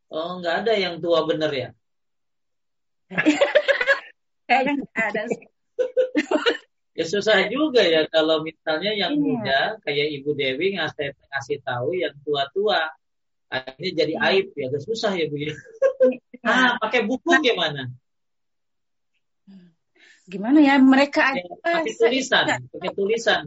[0.08, 1.68] Oh, nggak ada yang tua bener ya?
[4.48, 5.22] Kayaknya nggak ada.
[6.98, 9.22] ya susah juga ya kalau misalnya yang iya.
[9.22, 12.90] muda kayak Ibu Dewi ngasih ngasih tahu yang tua-tua
[13.48, 14.26] akhirnya jadi iya.
[14.32, 15.50] aib ya agak susah ya Bu ya.
[15.50, 15.54] Iya.
[16.48, 17.82] ah pakai buku nah, gimana?
[20.28, 23.42] Gimana ya mereka ya, pakai tulisan, pakai tulisan.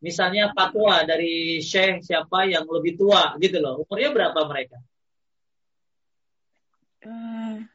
[0.00, 3.84] Misalnya fatwa dari syekh siapa yang lebih tua gitu loh.
[3.84, 4.78] Umurnya berapa mereka?
[7.04, 7.68] Hmm,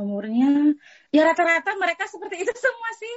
[0.00, 0.74] umurnya
[1.14, 3.14] ya rata-rata mereka seperti itu semua sih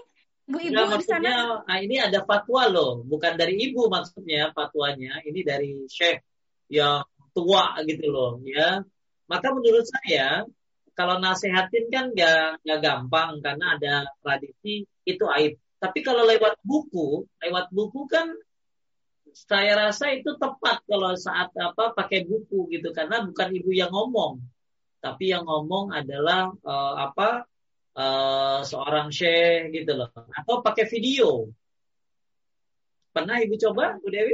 [0.48, 1.32] ibu-ibu nah, di sana
[1.66, 6.24] nah, ini ada fatwa loh bukan dari ibu maksudnya fatwanya ini dari chef
[6.72, 7.04] yang
[7.38, 8.82] tua gitu loh ya.
[9.30, 10.50] Maka menurut saya
[10.98, 13.94] kalau nasehatin kan gak, gak gampang karena ada
[14.26, 15.62] tradisi itu aib.
[15.78, 18.34] Tapi kalau lewat buku lewat buku kan
[19.30, 22.90] saya rasa itu tepat kalau saat apa pakai buku gitu.
[22.90, 24.42] Karena bukan ibu yang ngomong.
[24.98, 27.46] Tapi yang ngomong adalah uh, apa
[27.94, 30.10] uh, seorang syekh gitu loh.
[30.34, 31.54] Atau pakai video.
[33.14, 34.34] Pernah ibu coba Bu Dewi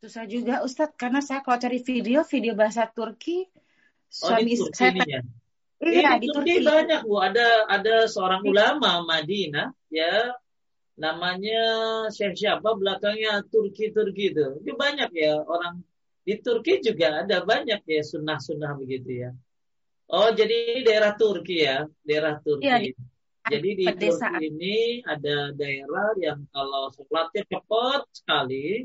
[0.00, 3.44] susah juga Ustadz karena saya kalau cari video video bahasa Turki
[4.08, 5.20] suami oh, saya ya?
[5.80, 7.20] Iya, di Turki banyak Bu.
[7.20, 10.36] Ada ada seorang ulama Madinah ya
[11.00, 11.64] namanya
[12.12, 14.60] Syekh siapa belakangnya Turki Turki itu.
[14.60, 15.84] Itu banyak ya orang
[16.24, 19.30] di Turki juga ada banyak ya sunnah-sunnah begitu ya.
[20.10, 22.66] Oh, jadi daerah Turki ya, daerah Turki.
[22.66, 22.76] Ya,
[23.48, 24.36] jadi di pedesaan.
[24.36, 28.84] Turki ini ada daerah yang kalau sholatnya cepat sekali,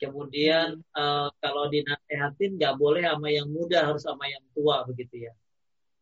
[0.00, 5.34] kemudian uh, kalau dinasehatin nggak boleh sama yang muda, harus sama yang tua begitu ya.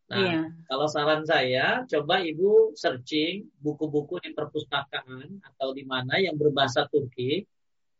[0.09, 0.41] Nah, iya.
[0.65, 7.45] kalau saran saya, coba ibu searching buku-buku di perpustakaan atau di mana yang berbahasa Turki,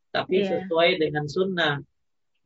[0.10, 0.66] tapi iya.
[0.66, 1.78] sesuai dengan sunnah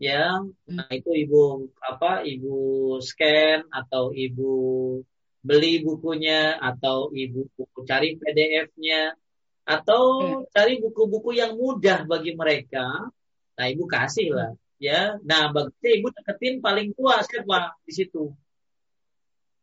[0.02, 2.56] ya nah itu ibu apa ibu
[3.00, 4.52] scan atau ibu
[5.44, 7.48] beli bukunya atau ibu
[7.88, 9.16] cari PDF-nya
[9.64, 10.52] atau hmm.
[10.52, 12.84] cari buku-buku yang mudah bagi mereka
[13.54, 14.52] nah ibu kasih lah
[14.82, 18.34] ya nah bagusnya ibu deketin paling tua siapa di situ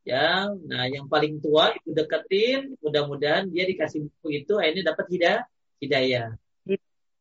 [0.07, 5.43] ya nah yang paling tua ibu deketin mudah-mudahan dia dikasih buku itu akhirnya dapat hidayah
[5.83, 6.29] hidayah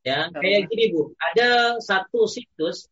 [0.00, 2.88] ya kayak gini bu ada satu situs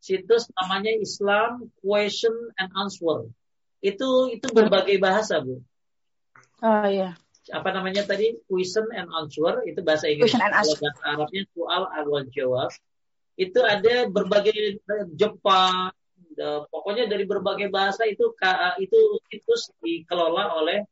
[0.00, 3.28] situs namanya Islam Question and Answer.
[3.84, 5.60] Itu itu berbagai bahasa, Bu.
[6.60, 7.16] Oh iya.
[7.52, 8.36] Apa namanya tadi?
[8.48, 10.32] Question and Answer itu bahasa Inggris.
[10.32, 10.80] Question and answer.
[10.80, 12.72] Bahasa Arabnya soal awal jawab.
[13.38, 14.80] Itu ada berbagai
[15.14, 15.94] Jepang,
[16.70, 18.32] pokoknya dari berbagai bahasa itu
[18.80, 20.84] itu situs dikelola oleh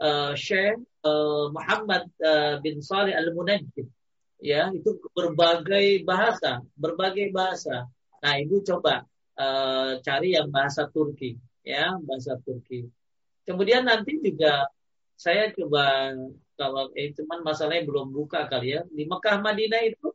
[0.00, 3.86] uh, Syekh uh, Muhammad uh, bin Saleh Al Munajjid.
[4.40, 7.84] Ya, itu berbagai bahasa, berbagai bahasa.
[8.24, 9.04] Nah, ibu coba
[9.36, 12.88] uh, cari yang bahasa Turki, ya, bahasa Turki.
[13.44, 14.64] Kemudian nanti juga
[15.12, 16.16] saya coba
[16.56, 20.09] kalau eh, cuman masalahnya belum buka kali ya di Mekah Madinah itu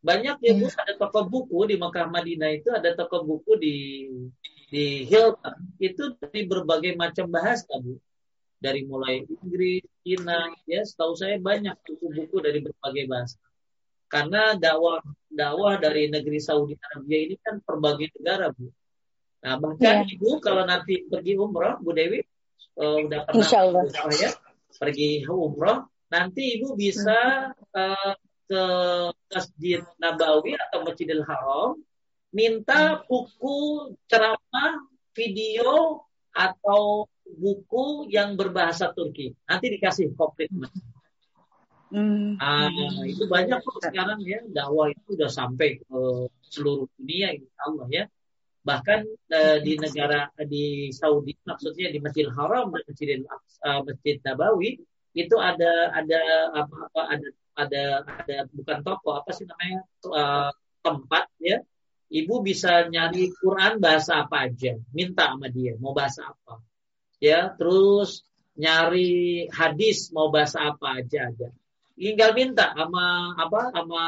[0.00, 3.76] banyak ya bu ada toko buku di Mekah Madinah itu ada toko buku di
[4.72, 5.76] di Hilton.
[5.76, 8.00] Itu dari berbagai macam bahasa bu.
[8.60, 13.40] Dari mulai Inggris, Cina ya setahu saya banyak buku-buku dari berbagai bahasa.
[14.08, 18.68] Karena dakwah dakwah dari negeri Saudi Arabia ini kan berbagai negara bu.
[19.40, 20.12] Nah bahkan yeah.
[20.16, 22.20] ibu kalau nanti pergi umroh Bu Dewi
[22.76, 23.48] uh, udah pernah
[24.12, 24.30] ya
[24.76, 28.12] pergi umroh nanti ibu bisa uh,
[28.50, 28.64] ke
[29.30, 31.78] Masjid Nabawi atau Masjidil Haram
[32.34, 36.02] minta buku ceramah, video
[36.34, 39.34] atau buku yang berbahasa Turki.
[39.46, 40.50] Nanti dikasih komplit.
[41.90, 42.38] Hmm.
[42.38, 42.70] Ah,
[43.02, 46.00] itu banyak kok sekarang ya dakwah itu udah sampai ke
[46.46, 48.04] seluruh dunia insya Allah ya.
[48.60, 54.78] Bahkan uh, di negara di Saudi maksudnya di Masjidil Haram dan Masjidil uh, Masjid Nabawi
[55.18, 56.20] itu ada ada
[56.54, 57.26] apa apa ada
[57.66, 60.50] ada ada bukan toko apa sih namanya uh,
[60.80, 61.60] tempat ya.
[62.10, 66.58] Ibu bisa nyari Quran bahasa apa aja minta sama dia mau bahasa apa.
[67.22, 68.26] Ya terus
[68.58, 71.54] nyari hadis mau bahasa apa aja ada.
[71.94, 74.02] Tinggal minta sama apa sama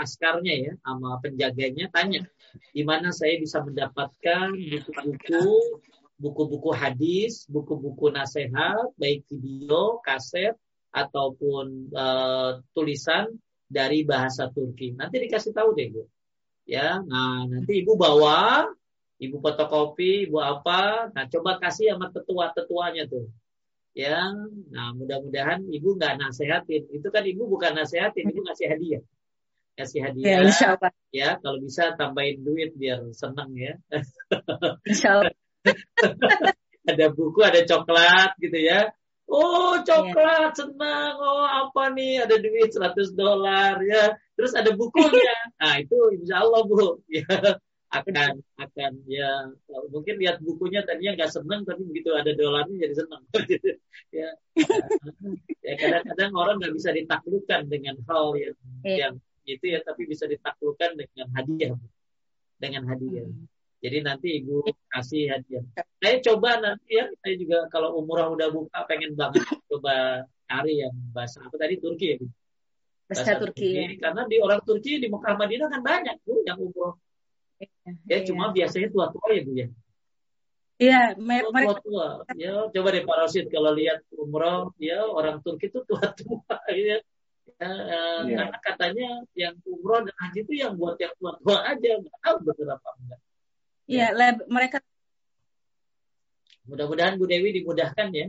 [0.00, 2.24] askarnya ya sama penjaganya tanya
[2.72, 5.78] di mana saya bisa mendapatkan buku-buku
[6.18, 10.54] buku-buku hadis buku-buku nasihat baik video kaset
[10.94, 13.34] ataupun uh, tulisan
[13.66, 14.94] dari bahasa Turki.
[14.94, 16.06] Nanti dikasih tahu deh bu.
[16.64, 18.70] Ya nah nanti ibu bawa
[19.18, 21.10] ibu fotokopi ibu apa.
[21.10, 23.26] Nah coba kasih sama tetua-tetuanya tuh.
[23.90, 24.30] Ya
[24.70, 26.86] nah mudah-mudahan ibu nggak nasehatin.
[26.94, 29.02] Itu kan ibu bukan nasehatin ibu ngasih hadiah.
[29.74, 30.46] Kasih hadiah.
[30.46, 30.46] Ya,
[31.10, 33.74] ya kalau bisa tambahin duit biar seneng ya.
[36.84, 38.92] Ada buku ada coklat gitu ya
[39.30, 40.56] oh coklat ya.
[40.56, 41.14] senang.
[41.18, 42.24] Oh apa nih?
[42.24, 44.14] Ada duit 100 dolar ya.
[44.34, 45.34] Terus ada bukunya.
[45.60, 47.00] Nah itu insya Allah bu.
[47.08, 47.24] Ya.
[47.94, 49.54] Akan akan ya.
[49.88, 53.22] Mungkin lihat bukunya tadinya nggak seneng tapi begitu ada dolarnya jadi seneng
[54.18, 54.30] ya.
[55.62, 58.98] Ya kadang-kadang orang nggak bisa ditaklukkan dengan hal yang yeah.
[59.08, 59.14] yang
[59.44, 61.76] itu ya tapi bisa ditaklukkan dengan hadiah
[62.58, 63.28] dengan hadiah.
[63.28, 63.53] Hmm.
[63.84, 65.64] Jadi nanti ibu kasih hadiah
[66.00, 70.96] saya coba nanti ya saya juga kalau umurah udah buka pengen banget coba cari yang
[71.12, 72.18] bahasa apa tadi Turki ya
[73.04, 73.70] bahasa, bahasa Turki, Turki.
[73.76, 73.88] Ya.
[74.00, 76.96] karena di orang Turki di Mekah Madinah kan banyak tuh yang umroh
[77.60, 77.68] Ya,
[78.10, 79.68] ya cuma biasanya tua-tua ya Bu ya.
[80.74, 82.26] Iya, mereka tua-tua.
[82.34, 86.42] Ya, coba deh Pak Rosid kalau lihat umroh, ya orang Turki itu tua-tua
[86.74, 86.98] ya.
[87.62, 88.00] Ya, ya.
[88.26, 89.08] Karena katanya
[89.38, 93.20] yang umroh dan haji itu yang buat yang tua-tua aja, nggak tahu betul apa enggak.
[93.84, 94.28] Iya, ya.
[94.48, 94.80] mereka.
[96.64, 98.26] Mudah-mudahan Bu Dewi dimudahkan ya.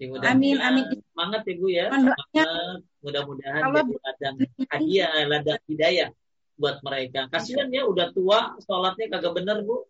[0.00, 0.32] Dimudahkan.
[0.32, 0.84] Amin, amin.
[1.12, 1.84] Semangat ya Bu ya.
[1.92, 2.46] Semangat.
[3.04, 4.36] Mudah-mudahan jadi ladang
[4.72, 6.08] hadiah, ladang hidayah
[6.56, 7.28] buat mereka.
[7.28, 9.84] Kasihan ya udah tua, sholatnya kagak bener bu.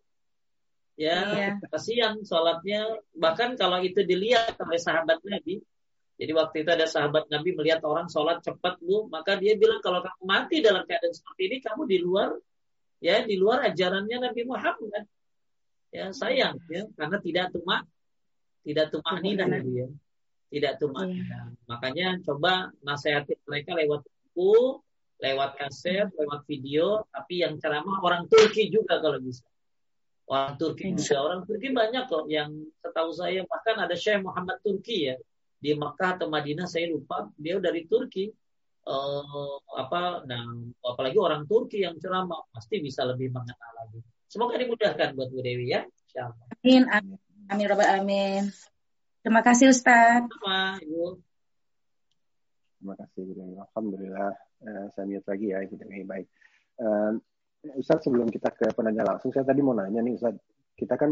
[0.95, 1.49] Ya, iya.
[1.71, 2.99] kasihan sholatnya.
[3.15, 5.63] Bahkan kalau itu dilihat oleh sahabat Nabi,
[6.15, 9.99] jadi waktu itu ada sahabat Nabi melihat orang sholat cepat bu, maka dia bilang kalau
[9.99, 12.31] kamu mati dalam keadaan seperti ini, kamu di luar,
[13.05, 15.05] ya di luar ajarannya Nabi Muhammad.
[15.93, 17.85] Ya sayang ya, karena tidak tumak,
[18.65, 19.87] tidak tumak nina ya,
[20.49, 21.53] tidak tumak iya.
[21.69, 24.81] Makanya coba nasihatin mereka lewat buku,
[25.23, 29.45] lewat kaset, lewat video, tapi yang ceramah orang Turki juga kalau bisa.
[30.25, 32.51] Orang Turki juga, orang Turki banyak kok yang
[32.81, 35.15] setahu saya bahkan ada Syekh Muhammad Turki ya.
[35.55, 38.27] Di Mekah atau Madinah saya lupa dia dari Turki
[38.85, 40.45] uh, apa nah
[40.85, 43.99] apalagi orang Turki yang ceramah pasti bisa lebih mengenal lagi.
[44.29, 45.85] Semoga dimudahkan buat Bu Dewi ya.
[46.63, 46.87] Amin.
[46.89, 47.17] Amin.
[47.49, 47.67] Amin.
[47.69, 48.43] Amin.
[49.21, 50.25] Terima kasih Ustaz.
[50.25, 51.17] Sama, Ibu.
[52.81, 53.55] Terima kasih Bu Dewi.
[53.57, 54.31] Alhamdulillah
[54.65, 56.27] uh, saya lihat lagi ya gitu baik.
[56.79, 57.17] Uh,
[57.81, 60.37] Ustaz sebelum kita ke penanya langsung, saya tadi mau nanya nih Ustaz,
[60.77, 61.09] kita kan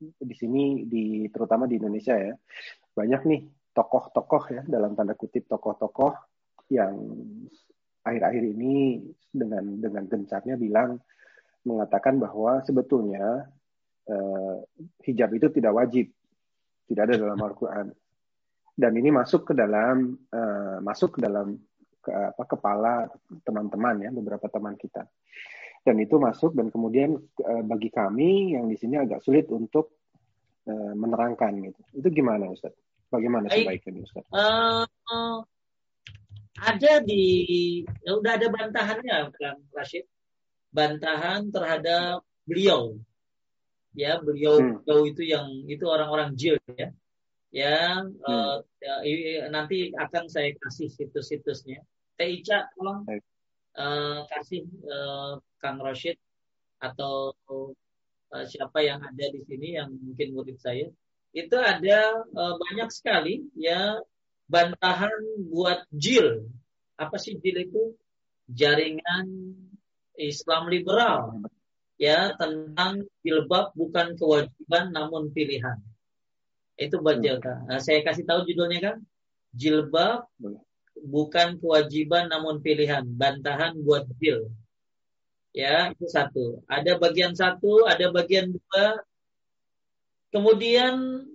[0.00, 2.32] di sini di terutama di Indonesia ya
[2.96, 3.40] banyak nih
[3.76, 6.29] tokoh-tokoh ya dalam tanda kutip tokoh-tokoh
[6.70, 6.94] yang
[8.06, 10.98] akhir-akhir ini dengan dengan gencarnya bilang
[11.66, 13.50] mengatakan bahwa sebetulnya
[14.08, 14.56] uh,
[15.04, 16.06] hijab itu tidak wajib,
[16.88, 17.92] tidak ada dalam Al-Quran
[18.80, 21.60] dan ini masuk ke dalam uh, masuk ke dalam
[22.00, 23.12] ke, apa, kepala
[23.44, 25.04] teman-teman ya beberapa teman kita
[25.84, 30.00] dan itu masuk dan kemudian uh, bagi kami yang di sini agak sulit untuk
[30.64, 32.72] uh, menerangkan gitu itu gimana Ustaz?
[33.10, 34.24] Bagaimana sebaiknya Ustaz?
[34.32, 35.42] Uh, uh,
[36.60, 37.24] ada di
[38.04, 40.04] ya udah ada bantahannya Kang Rashid
[40.70, 43.00] bantahan terhadap beliau
[43.96, 44.84] ya beliau hmm.
[44.84, 46.92] beliau itu yang itu orang-orang jil ya
[47.50, 48.24] ya, hmm.
[48.24, 51.82] uh, ya nanti akan saya kasih situs-situsnya.
[52.14, 53.04] Teh Ica tolong
[53.76, 56.16] uh, kasih uh, Kang Rashid
[56.80, 57.34] atau
[58.32, 60.88] uh, siapa yang ada di sini yang mungkin murid saya
[61.30, 64.00] itu ada uh, banyak sekali ya
[64.50, 65.14] bantahan
[65.46, 66.50] buat jil
[66.98, 67.94] apa sih jil itu
[68.50, 69.54] jaringan
[70.18, 71.38] Islam liberal
[71.94, 75.78] ya tentang jilbab bukan kewajiban namun pilihan
[76.80, 77.68] itu buat Jelka.
[77.68, 78.96] Nah, saya kasih tahu judulnya kan.
[79.52, 80.24] Jilbab
[80.96, 83.04] bukan kewajiban namun pilihan.
[83.04, 84.48] Bantahan buat jil.
[85.52, 86.64] Ya, itu satu.
[86.64, 89.04] Ada bagian satu, ada bagian dua.
[90.32, 91.26] Kemudian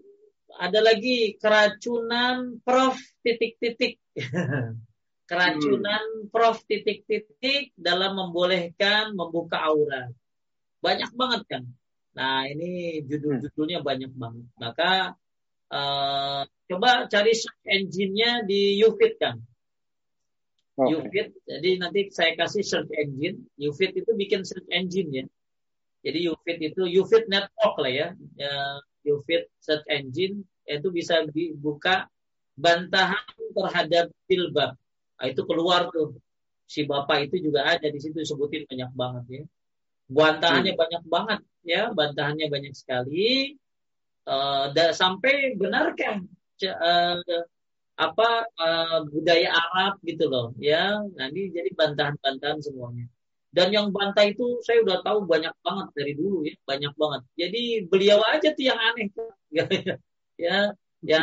[0.56, 4.00] ada lagi keracunan prof titik-titik.
[5.30, 6.30] keracunan hmm.
[6.30, 10.14] prof titik-titik dalam membolehkan membuka aurat.
[10.80, 11.64] Banyak banget kan.
[12.16, 14.46] Nah, ini judul-judulnya banyak banget.
[14.56, 14.92] Maka
[15.74, 19.42] uh, coba cari search engine-nya di YouFit kan.
[20.76, 20.92] Okay.
[20.92, 23.48] YouFit, jadi nanti saya kasih search engine.
[23.56, 25.26] YouFit itu bikin search engine ya.
[26.06, 28.08] Jadi YouFit itu YouFit Network lah ya.
[28.38, 28.54] ya
[29.06, 32.10] YouFit search engine itu bisa dibuka
[32.58, 33.22] bantahan
[33.54, 34.74] terhadap jilbab.
[35.22, 36.18] Nah, itu keluar tuh.
[36.66, 39.44] Si bapak itu juga ada di situ sebutin banyak banget ya.
[40.10, 40.82] Bantahannya hmm.
[40.82, 43.54] banyak banget ya, bantahannya banyak sekali.
[44.26, 46.18] Uh, sampai benarkah
[46.66, 47.22] uh,
[47.96, 48.30] apa
[48.60, 53.08] uh, budaya Arab gitu loh ya nanti jadi bantahan-bantahan semuanya
[53.56, 57.22] dan yang bantah itu saya udah tahu banyak banget dari dulu ya banyak banget.
[57.40, 59.08] Jadi beliau aja tuh yang aneh.
[59.56, 59.64] Ya
[60.36, 60.60] ya
[61.00, 61.22] ya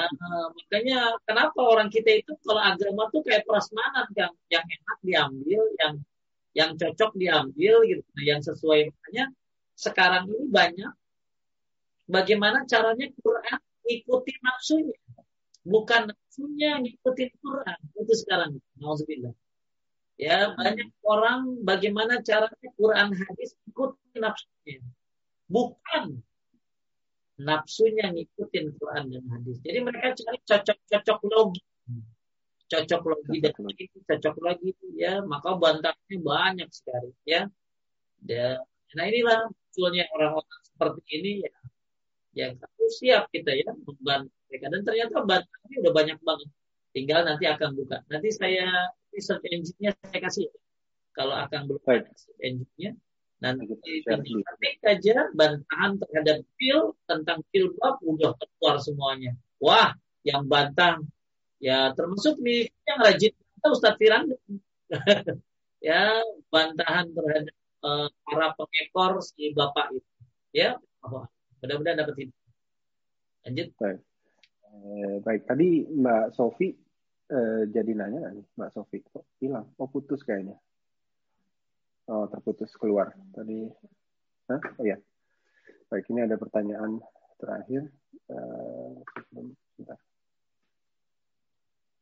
[0.57, 5.95] makanya kenapa orang kita itu kalau agama tuh kayak prasmanan yang yang enak diambil yang
[6.57, 8.89] yang cocok diambil gitu nah, yang sesuai.
[8.89, 9.25] Makanya
[9.77, 10.93] sekarang ini banyak.
[12.09, 14.97] Bagaimana caranya Quran ikuti nafsunya?
[15.69, 18.57] Bukan nafsunya ngikutin Quran itu sekarang.
[18.81, 19.37] Alhamdulillah
[20.23, 24.79] ya banyak orang bagaimana caranya Quran hadis ikutin nafsunya.
[25.51, 26.23] Bukan
[27.43, 29.59] nafsunya ngikutin Quran dan hadis.
[29.67, 31.63] Jadi mereka cari cocok-cocok logi.
[32.71, 37.51] Cocok logi dan ini cocok logi ya maka bantahnya banyak sekali ya.
[38.23, 38.63] Dan
[38.95, 41.55] nah inilah munculnya orang-orang seperti ini ya
[42.33, 44.67] yang harus siap kita ya membantu mereka.
[44.71, 46.49] Dan ternyata baterainya udah banyak banget
[46.93, 48.05] tinggal nanti akan buka.
[48.09, 50.49] Nanti saya search engine-nya saya kasih.
[51.13, 52.97] Kalau akan buka search engine-nya
[53.43, 57.43] nanti ketik aja bantahan terhadap pil tentang
[57.83, 59.35] bab udah keluar semuanya.
[59.59, 61.03] Wah yang bantah
[61.59, 64.39] ya termasuk nih yang rajin Ustadz Firanda
[65.87, 70.11] ya bantahan terhadap uh, para pengekor si bapak itu.
[70.55, 70.79] Ya
[71.63, 72.35] Mudah-mudahan dapat ini.
[73.47, 73.69] Lanjut.
[73.79, 74.01] Baik.
[74.73, 76.75] Eh, baik, tadi Mbak Sofi
[77.31, 79.71] eh, jadi nanya nih, Mbak Sofi kok hilang?
[79.79, 80.59] Oh putus kayaknya.
[82.11, 83.15] Oh terputus keluar.
[83.31, 83.69] Tadi,
[84.51, 84.61] Hah?
[84.81, 84.99] oh ya.
[85.93, 86.99] Baik, ini ada pertanyaan
[87.37, 87.87] terakhir.
[88.33, 88.91] Eh,
[89.29, 89.99] sebentar.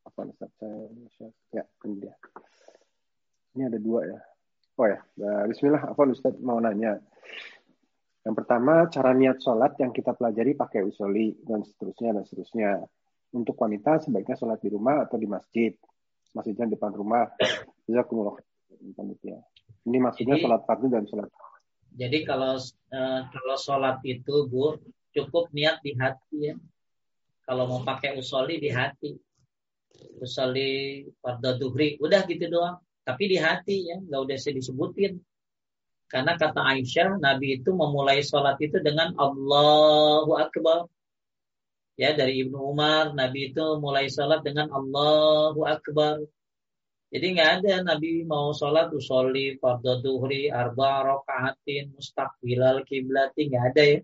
[0.06, 1.30] Apa saya?
[1.50, 2.14] Ya, ini dia.
[3.58, 4.20] Ini ada dua ya.
[4.80, 5.00] Oh ya,
[5.44, 5.92] Bismillah.
[5.92, 6.96] Apa Ustaz mau nanya?
[8.20, 12.70] Yang pertama, cara niat sholat yang kita pelajari pakai usoli, dan seterusnya, dan seterusnya.
[13.30, 15.72] Untuk wanita, sebaiknya sholat di rumah atau di masjid.
[16.34, 17.30] Masjidnya di depan rumah.
[17.86, 18.38] Jazakumullah
[19.86, 21.26] Ini maksudnya jadi, sholat fardu dan sholat
[21.94, 22.54] Jadi kalau
[22.94, 24.78] uh, kalau sholat itu, Bu,
[25.14, 26.54] cukup niat di hati ya.
[27.46, 29.14] Kalau mau pakai usoli di hati.
[30.22, 32.78] Usoli pada duhri, udah gitu doang.
[33.02, 35.18] Tapi di hati ya, nggak udah saya disebutin
[36.10, 40.90] karena kata Aisyah, Nabi itu memulai sholat itu dengan Allahu Akbar.
[41.98, 46.22] Ya, dari Ibnu Umar, Nabi itu mulai sholat dengan Allahu Akbar.
[47.10, 53.82] Jadi nggak ada Nabi mau sholat usolli fardhu duhri arba rokaatin mustaqbilal kiblati nggak ada
[53.82, 54.00] ya.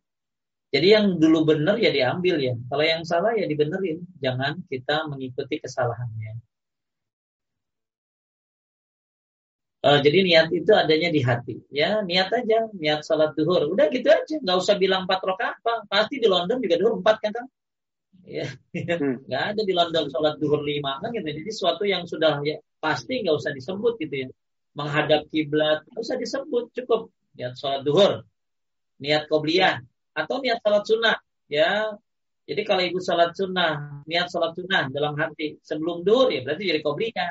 [0.74, 2.54] Jadi yang dulu benar ya diambil ya.
[2.66, 4.02] Kalau yang salah ya dibenerin.
[4.18, 6.42] Jangan kita mengikuti kesalahannya.
[9.86, 11.62] Uh, jadi niat itu adanya di hati.
[11.70, 13.70] Ya, niat aja, niat salat duhur.
[13.70, 15.86] Udah gitu aja, nggak usah bilang empat rakaat, Pak.
[15.86, 17.46] Pasti di London juga duhur empat kan, kan?
[18.26, 19.22] Ya, hmm.
[19.30, 21.26] nggak ada di London sholat duhur lima kan gitu.
[21.30, 24.28] Jadi sesuatu yang sudah ya pasti nggak usah disebut gitu ya.
[24.74, 28.26] Menghadap kiblat nggak usah disebut, cukup niat sholat duhur,
[28.98, 29.78] niat qobliyah
[30.18, 31.16] atau niat sholat sunnah.
[31.46, 31.94] Ya,
[32.50, 36.82] jadi kalau ibu sholat sunnah, niat sholat sunnah dalam hati sebelum duhur ya berarti jadi
[36.82, 37.30] qobliyah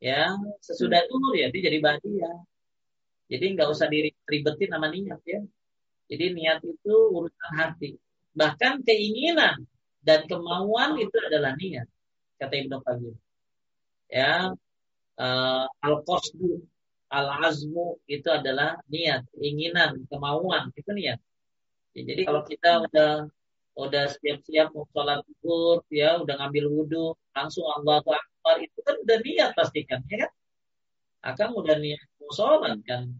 [0.00, 1.08] ya sesudah hmm.
[1.08, 2.32] tuhur ya dia jadi ya
[3.26, 5.40] jadi nggak usah diribetin nama niat ya
[6.06, 7.96] jadi niat itu urusan hati
[8.36, 9.64] bahkan keinginan
[10.06, 11.90] dan kemauan itu adalah niat
[12.38, 13.16] kata Ibnu Qayyim.
[14.06, 14.54] Ya
[15.18, 16.62] uh, al qasdu
[17.10, 21.18] al azmu itu adalah niat keinginan kemauan itu niat.
[21.96, 23.12] Ya, jadi kalau kita udah
[23.76, 29.18] udah siap-siap mau sholat zuhur ya udah ngambil wudhu langsung Allah Akbar itu kan udah
[29.26, 30.32] niat pastikan ya kan?
[31.34, 33.10] Akan udah niat mau sholat kan.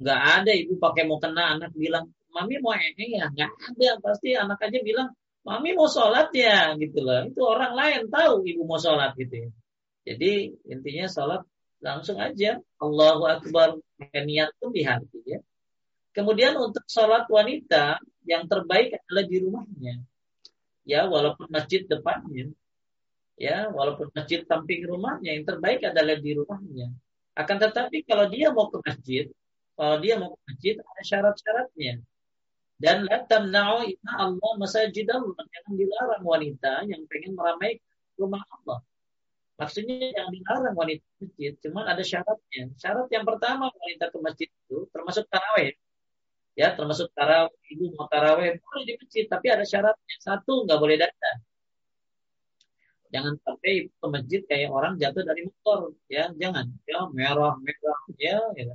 [0.00, 3.28] Nggak ada ibu pakai mau kena anak bilang mami mau ini ya?
[3.28, 5.12] Nggak ada pasti anak aja bilang
[5.46, 7.26] mami mau sholat ya gitu loh.
[7.28, 9.50] Itu orang lain tahu ibu mau sholat gitu ya.
[10.12, 11.42] Jadi intinya sholat
[11.80, 13.80] langsung aja Allahu Akbar
[14.12, 15.40] niat pun di hati ya.
[16.10, 19.94] Kemudian untuk sholat wanita yang terbaik adalah di rumahnya.
[20.82, 22.50] Ya, walaupun masjid depannya.
[23.38, 26.92] Ya, walaupun masjid samping rumahnya, yang terbaik adalah di rumahnya.
[27.38, 29.24] Akan tetapi kalau dia mau ke masjid,
[29.78, 32.04] kalau dia mau ke masjid ada syarat-syaratnya.
[32.80, 35.36] Dan la tamna'u inna Allah masajid Allah.
[35.36, 37.84] Jangan dilarang wanita yang pengen meramaikan
[38.16, 38.80] rumah Allah.
[39.60, 42.72] Maksudnya yang dilarang wanita ke masjid, cuman ada syaratnya.
[42.80, 45.76] Syarat yang pertama wanita ke masjid itu termasuk taraweh.
[46.56, 50.16] Ya, termasuk taraweh, ibu mau taraweh boleh di masjid, tapi ada syaratnya.
[50.16, 51.36] Satu, nggak boleh dandan.
[53.12, 56.72] Jangan sampai ke masjid kayak orang jatuh dari motor, ya, jangan.
[56.88, 58.72] Ya, merah, merah, ya, ya.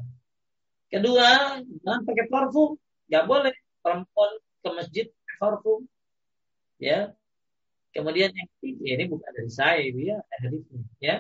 [0.93, 2.77] Kedua, jangan pakai parfum,
[3.09, 3.53] nggak boleh
[3.85, 4.31] perempuan
[4.65, 5.07] ke masjid
[5.37, 5.85] parfum,
[6.81, 7.13] ya.
[7.93, 11.15] Kemudian yang ketiga, ini bukan dari saya, ya, hadisnya, ya.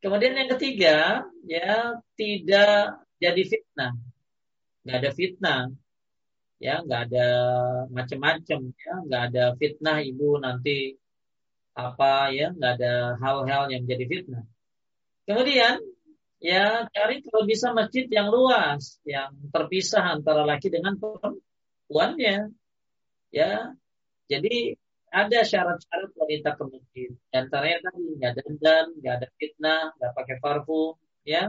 [0.00, 3.92] Kemudian yang ketiga, ya, tidak jadi fitnah.
[4.86, 5.62] Nggak ada fitnah.
[6.56, 7.28] Ya nggak ada
[7.90, 8.92] macam-macam ya.
[9.04, 10.94] Nggak ada fitnah ibu nanti
[11.76, 12.54] apa ya.
[12.54, 14.46] Nggak ada hal-hal yang jadi fitnah.
[15.26, 15.82] Kemudian
[16.38, 20.94] ya cari kalau bisa masjid yang luas yang terpisah antara laki dengan
[21.86, 22.50] perempuannya
[23.30, 23.70] ya
[24.26, 24.74] jadi
[25.14, 30.98] ada syarat-syarat wanita ke masjid antaranya tadi nggak dandan nggak ada fitnah nggak pakai parfum
[31.22, 31.48] ya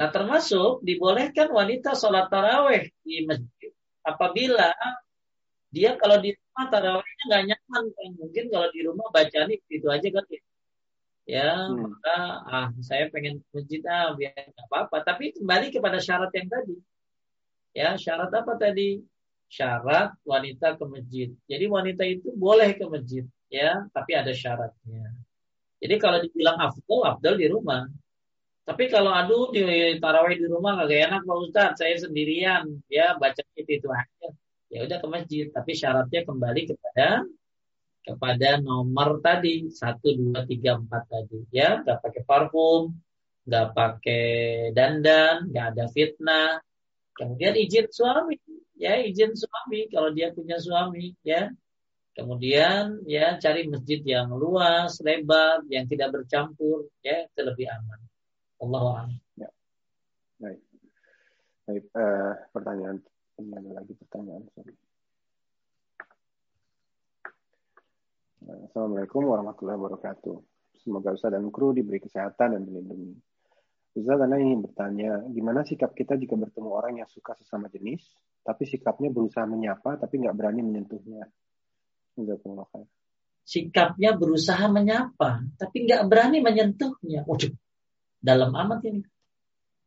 [0.00, 3.68] Nah termasuk dibolehkan wanita sholat taraweh di masjid
[4.00, 4.72] apabila
[5.68, 9.86] dia kalau di rumah tarawehnya nggak nyaman kan mungkin kalau di rumah baca nih itu
[9.92, 10.42] aja kan ya.
[11.28, 11.84] Ya hmm.
[11.84, 12.16] maka
[12.48, 15.04] ah saya pengen masjid ah biar nggak apa-apa.
[15.04, 16.80] Tapi kembali kepada syarat yang tadi
[17.74, 19.00] ya syarat apa tadi?
[19.50, 21.28] Syarat wanita ke masjid.
[21.50, 25.10] Jadi wanita itu boleh ke masjid ya tapi ada syaratnya.
[25.80, 27.88] Jadi kalau dibilang afdol afdol di rumah.
[28.60, 33.42] Tapi kalau aduh di tarawih di rumah kagak enak Pak Ustaz, saya sendirian ya baca
[33.58, 34.28] itu itu aja.
[34.70, 37.26] Ya udah ke masjid, tapi syaratnya kembali kepada
[38.06, 41.42] kepada nomor tadi satu dua tiga empat tadi.
[41.50, 42.94] Ya nggak pakai parfum
[43.50, 44.26] nggak pakai
[44.76, 46.62] dandan nggak ada fitnah
[47.20, 48.40] kemudian izin suami
[48.80, 51.52] ya izin suami kalau dia punya suami ya
[52.16, 58.00] kemudian ya cari masjid yang luas lebar yang tidak bercampur ya itu lebih aman
[58.60, 59.08] Allah
[59.40, 59.48] ya.
[60.40, 60.60] Baik.
[61.64, 63.00] Baik, uh, pertanyaan
[63.40, 64.44] ini ada lagi pertanyaan.
[64.52, 64.74] Sorry.
[68.40, 70.36] Eh, Assalamualaikum warahmatullahi wabarakatuh.
[70.80, 73.16] Semoga Ustaz dan kru diberi kesehatan dan dilindungi.
[73.90, 78.06] Anda ingin bertanya, gimana sikap kita jika bertemu orang yang suka sesama jenis,
[78.46, 81.26] tapi sikapnya berusaha menyapa, tapi nggak berani menyentuhnya?
[83.42, 87.26] Sikapnya berusaha menyapa, tapi nggak berani menyentuhnya.
[87.26, 87.50] Waduh,
[88.22, 89.02] dalam amat ini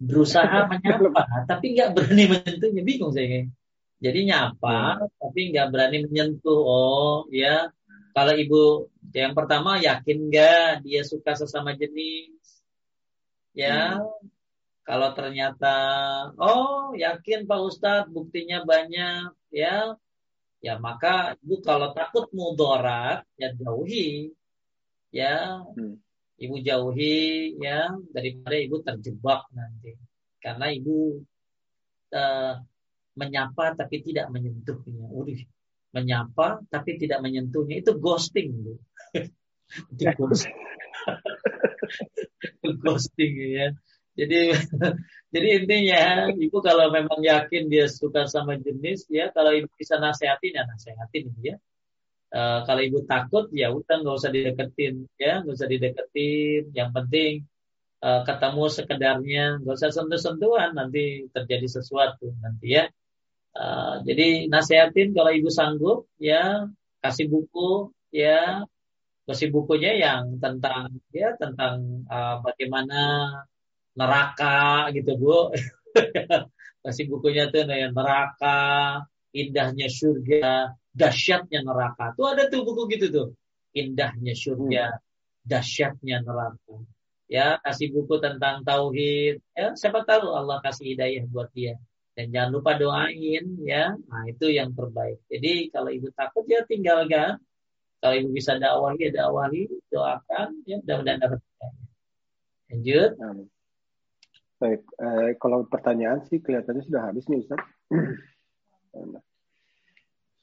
[0.03, 3.47] berusaha menyapa tapi nggak berani menyentuhnya bingung saya
[4.03, 5.09] jadi nyapa hmm.
[5.21, 7.71] tapi nggak berani menyentuh oh ya
[8.13, 12.42] kalau ibu yang pertama yakin nggak dia suka sesama jenis
[13.53, 14.29] ya hmm.
[14.83, 15.75] kalau ternyata
[16.37, 19.95] oh yakin Pak Ustadz buktinya banyak ya
[20.59, 24.33] ya maka ibu kalau takut mudarat ya jauhi
[25.13, 26.01] ya hmm
[26.43, 29.95] ibu jauhi ya daripada ibu terjebak nanti
[30.43, 31.23] karena ibu
[32.11, 32.59] uh,
[33.15, 35.07] menyapa tapi tidak menyentuhnya.
[35.07, 35.39] Udah
[35.93, 38.73] menyapa tapi tidak menyentuhnya itu ghosting bu.
[42.83, 43.67] ghosting ya.
[44.13, 44.53] Jadi
[45.33, 46.01] jadi intinya
[46.37, 51.25] ibu kalau memang yakin dia suka sama jenis ya kalau ibu bisa nasehatin ya nasehatin
[51.41, 51.55] ya.
[52.33, 56.61] Uh, kalau ibu takut ya udah nggak usah dideketin ya nggak usah dideketin.
[56.73, 57.33] Yang penting
[58.05, 62.85] uh, ketemu sekedarnya nggak usah sentuh-sentuhan nanti terjadi sesuatu nanti ya.
[63.53, 66.65] Uh, jadi nasehatin kalau ibu sanggup ya
[67.05, 68.65] kasih buku ya
[69.23, 72.99] kasih bukunya yang tentang ya tentang uh, bagaimana
[73.95, 75.39] neraka gitu bu
[76.83, 78.99] kasih bukunya tuh yang neraka
[79.31, 82.13] indahnya surga dahsyatnya neraka.
[82.13, 83.27] Tuh ada tuh buku gitu tuh.
[83.73, 85.01] Indahnya surga,
[85.41, 86.85] dahsyatnya neraka.
[87.25, 89.41] Ya, kasih buku tentang tauhid.
[89.57, 91.81] Ya, siapa tahu Allah kasih hidayah buat dia.
[92.13, 93.97] Dan jangan lupa doain ya.
[93.97, 95.17] Nah, itu yang terbaik.
[95.25, 97.41] Jadi kalau ibu takut ya tinggalkan.
[98.03, 101.39] Kalau ibu bisa dakwahi ya dakwahi, doakan ya mudah-mudahan dapat.
[102.67, 103.11] Lanjut.
[104.59, 107.63] Baik, eh, kalau pertanyaan sih kelihatannya sudah habis nih Ustaz.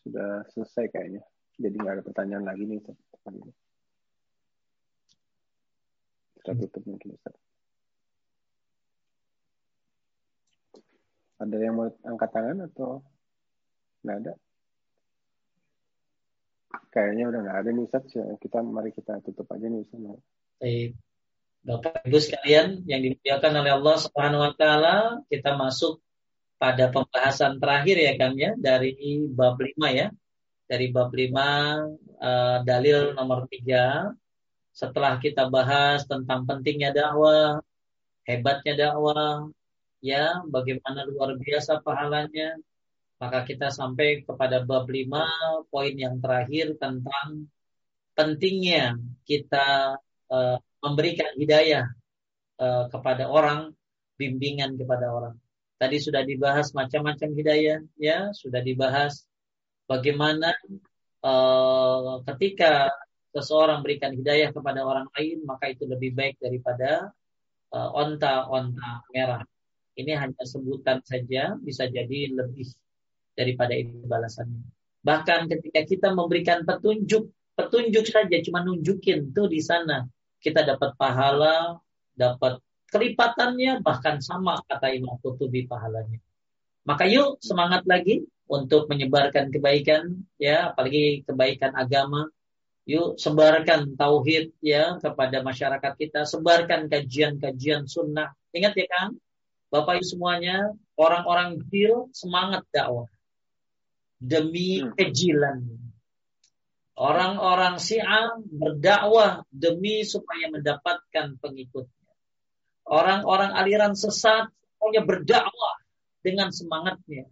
[0.08, 1.20] sudah selesai kayaknya.
[1.60, 2.96] Jadi nggak ada pertanyaan lagi nih Ustaz.
[6.40, 7.36] Kita tutup mungkin Ustaz.
[11.44, 13.04] Ada yang mau angkat tangan atau
[14.00, 14.32] nggak ada?
[16.90, 18.04] Kayaknya udah nggak ada nih Ustaz.
[18.14, 20.00] Kita mari kita tutup aja nih Ustaz.
[20.58, 20.90] Baik.
[21.60, 24.96] Bapak Ibu sekalian yang dimuliakan oleh Allah Subhanahu wa taala,
[25.28, 26.00] kita masuk
[26.56, 28.96] pada pembahasan terakhir ya kan ya dari
[29.28, 30.08] bab 5 ya.
[30.70, 34.14] Dari bab 5 uh, eh, dalil nomor 3
[34.70, 37.60] setelah kita bahas tentang pentingnya dakwah,
[38.24, 39.50] hebatnya dakwah,
[40.00, 42.56] ya, bagaimana luar biasa pahalanya,
[43.20, 47.52] maka kita sampai kepada bab 5 poin yang terakhir tentang
[48.16, 48.96] pentingnya
[49.28, 50.00] kita
[50.32, 51.84] uh, memberikan hidayah
[52.56, 53.76] uh, kepada orang,
[54.16, 55.36] bimbingan kepada orang.
[55.76, 59.28] Tadi sudah dibahas macam-macam hidayah, ya, sudah dibahas
[59.84, 60.56] bagaimana
[61.20, 62.88] uh, ketika
[63.36, 67.12] seseorang berikan hidayah kepada orang lain, maka itu lebih baik daripada
[67.70, 69.44] onta-onta uh, merah.
[69.94, 72.66] Ini hanya sebutan saja, bisa jadi lebih
[73.40, 74.60] daripada itu balasannya.
[75.00, 80.04] Bahkan ketika kita memberikan petunjuk, petunjuk saja cuma nunjukin tuh di sana
[80.44, 81.80] kita dapat pahala,
[82.12, 82.60] dapat
[82.92, 86.20] kelipatannya bahkan sama kata Imam Qurtubi pahalanya.
[86.84, 92.28] Maka yuk semangat lagi untuk menyebarkan kebaikan ya, apalagi kebaikan agama.
[92.88, 98.34] Yuk sebarkan tauhid ya kepada masyarakat kita, sebarkan kajian-kajian sunnah.
[98.50, 99.08] Ingat ya kan,
[99.70, 103.06] Bapak Ibu semuanya, orang-orang kecil semangat dakwah
[104.20, 104.94] demi hmm.
[104.94, 105.80] kejilan
[107.00, 112.12] Orang-orang Syiah berdakwah demi supaya mendapatkan pengikutnya.
[112.84, 115.80] Orang-orang aliran sesat pokoknya berdakwah
[116.20, 117.24] dengan semangatnya.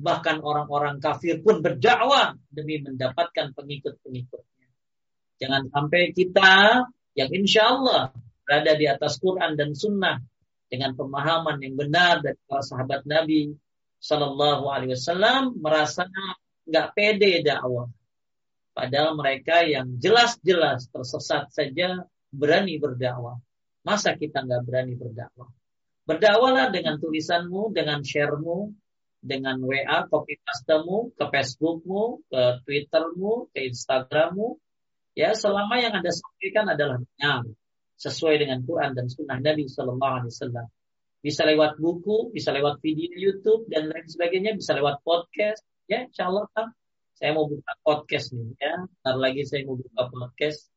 [0.00, 4.68] Bahkan orang-orang kafir pun berdakwah demi mendapatkan pengikut-pengikutnya.
[5.36, 8.16] Jangan sampai kita yang insya Allah
[8.48, 10.16] berada di atas Quran dan Sunnah
[10.72, 13.52] dengan pemahaman yang benar dari para sahabat Nabi
[14.00, 16.08] Shallallahu Alaihi Wasallam merasa
[16.66, 17.88] nggak pede dakwah
[18.70, 23.36] Padahal mereka yang jelas-jelas tersesat saja berani berdakwah.
[23.82, 25.50] Masa kita nggak berani berdakwah?
[26.06, 28.72] Berdakwahlah dengan tulisanmu, dengan sharemu,
[29.20, 34.56] dengan WA, copy pastemu, ke Facebookmu, ke Twittermu, ke Instagrammu.
[35.12, 37.44] Ya, selama yang Anda sampaikan adalah benar,
[38.00, 40.66] sesuai dengan Quran dan Sunnah Nabi Shallallahu Alaihi Wasallam.
[41.20, 45.60] Bisa lewat buku, bisa lewat video YouTube dan lain sebagainya, bisa lewat podcast.
[45.84, 46.72] Ya, insya Allah kan
[47.20, 48.72] saya mau buka podcast nih ya.
[49.04, 50.72] Ntar lagi saya mau buka podcast.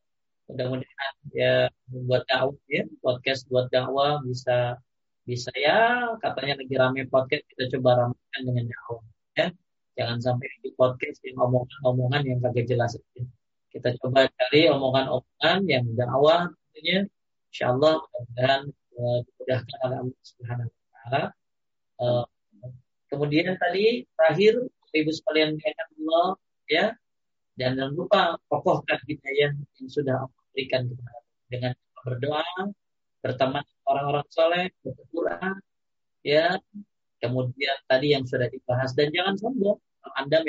[0.52, 4.76] Mudah-mudahan ya buat dakwah ya, podcast buat dakwah bisa
[5.24, 9.04] bisa ya katanya lagi rame podcast kita coba ramaikan dengan dakwah
[9.40, 9.48] ya.
[9.96, 13.24] Jangan sampai di podcast yang omongan-omongan yang kagak jelas aja.
[13.72, 17.08] Kita coba cari omongan-omongan yang dakwah tentunya
[17.48, 18.62] insya Allah mudah-mudahan
[18.98, 21.24] uh, dimudahkan oleh Allah Subhanahu wa taala.
[22.02, 22.26] Uh,
[23.10, 24.54] kemudian tadi terakhir
[24.94, 26.38] Ibu sekalian Allah
[26.70, 26.86] ya.
[27.54, 32.46] Dan jangan lupa kokohkan hidayah yang sudah Allah berikan kepada dengan berdoa
[33.22, 35.58] berteman orang-orang soleh berdoa
[36.26, 36.58] ya.
[37.22, 39.80] Kemudian tadi yang sudah dibahas dan jangan sombong.
[40.18, 40.46] Anda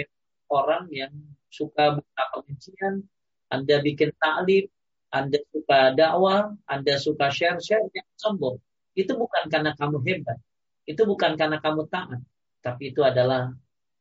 [0.50, 1.12] orang yang
[1.48, 3.06] suka buka pengajian
[3.54, 4.66] anda bikin taklim
[5.14, 8.58] anda suka dakwah anda suka share share yang sombong
[8.98, 10.38] itu bukan karena kamu hebat
[10.90, 12.18] itu bukan karena kamu taat
[12.58, 13.54] tapi itu adalah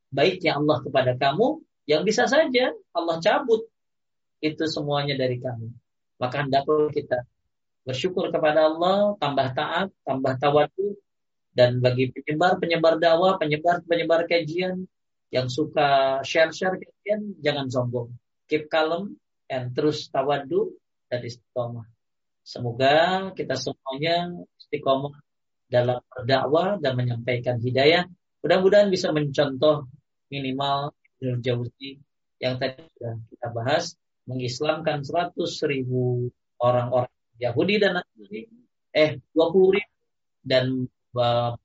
[0.09, 3.69] baiknya Allah kepada kamu yang bisa saja Allah cabut
[4.43, 5.71] itu semuanya dari kamu.
[6.19, 7.23] Maka hendaklah kita
[7.87, 10.99] bersyukur kepada Allah, tambah taat, tambah tawadu,
[11.55, 14.83] dan bagi penyebar-penyebar dakwah, penyebar-penyebar kajian
[15.31, 18.11] yang suka share-share kajian, jangan sombong.
[18.51, 19.15] Keep calm
[19.47, 20.75] and terus tawadu
[21.07, 21.87] dan istiqomah.
[22.43, 25.15] Semoga kita semuanya istiqomah
[25.71, 28.05] dalam berdakwah dan menyampaikan hidayah.
[28.43, 29.87] Mudah-mudahan bisa mencontoh
[30.27, 31.97] minimal Ibnu Jauzi
[32.43, 33.95] yang tadi sudah kita bahas
[34.27, 35.39] mengislamkan 100
[35.71, 36.27] ribu
[36.59, 38.47] orang-orang Yahudi dan Nasrani
[38.91, 39.95] eh 20 ribu
[40.43, 40.87] dan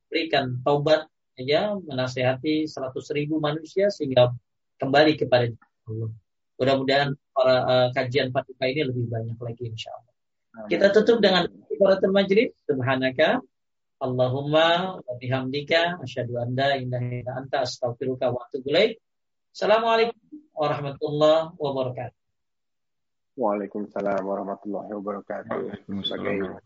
[0.08, 4.34] berikan taubat ya menasehati 100 ribu manusia sehingga
[4.78, 5.50] kembali kepada
[5.86, 6.10] Allah.
[6.58, 10.14] Mudah-mudahan para uh, kajian paduka ini lebih banyak lagi insya Allah.
[10.66, 12.50] Kita tutup dengan ibaratul majlis.
[12.66, 13.38] Subhanaka
[14.02, 18.98] Allahumma wa bihamdika asyhadu an la ilaha illa anta astaghfiruka wa atubu ilaik.
[19.54, 20.18] Assalamualaikum
[20.50, 22.18] warahmatullahi wabarakatuh.
[23.38, 25.86] Waalaikumsalam warahmatullahi wabarakatuh.
[26.02, 26.58] Sebagai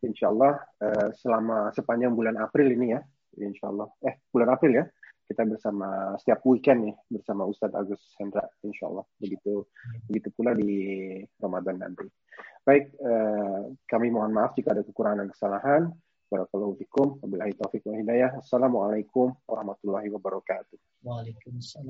[0.00, 3.00] Insya Allah uh, selama sepanjang bulan April ini ya,
[3.36, 3.92] Insya Allah.
[4.00, 4.84] Eh bulan April ya.
[5.26, 9.66] Kita bersama setiap weekend nih bersama Ustadz Agus Hendra insya Allah begitu
[10.06, 10.70] begitu pula di
[11.42, 12.06] Ramadan nanti
[12.66, 15.82] baik eh, kami mohon maaf jika ada kekurangan dan kesalahan.
[18.42, 20.74] Assalamualaikum warahmatullahi wabarakatuh.
[21.06, 21.86] Waalaikumsalam.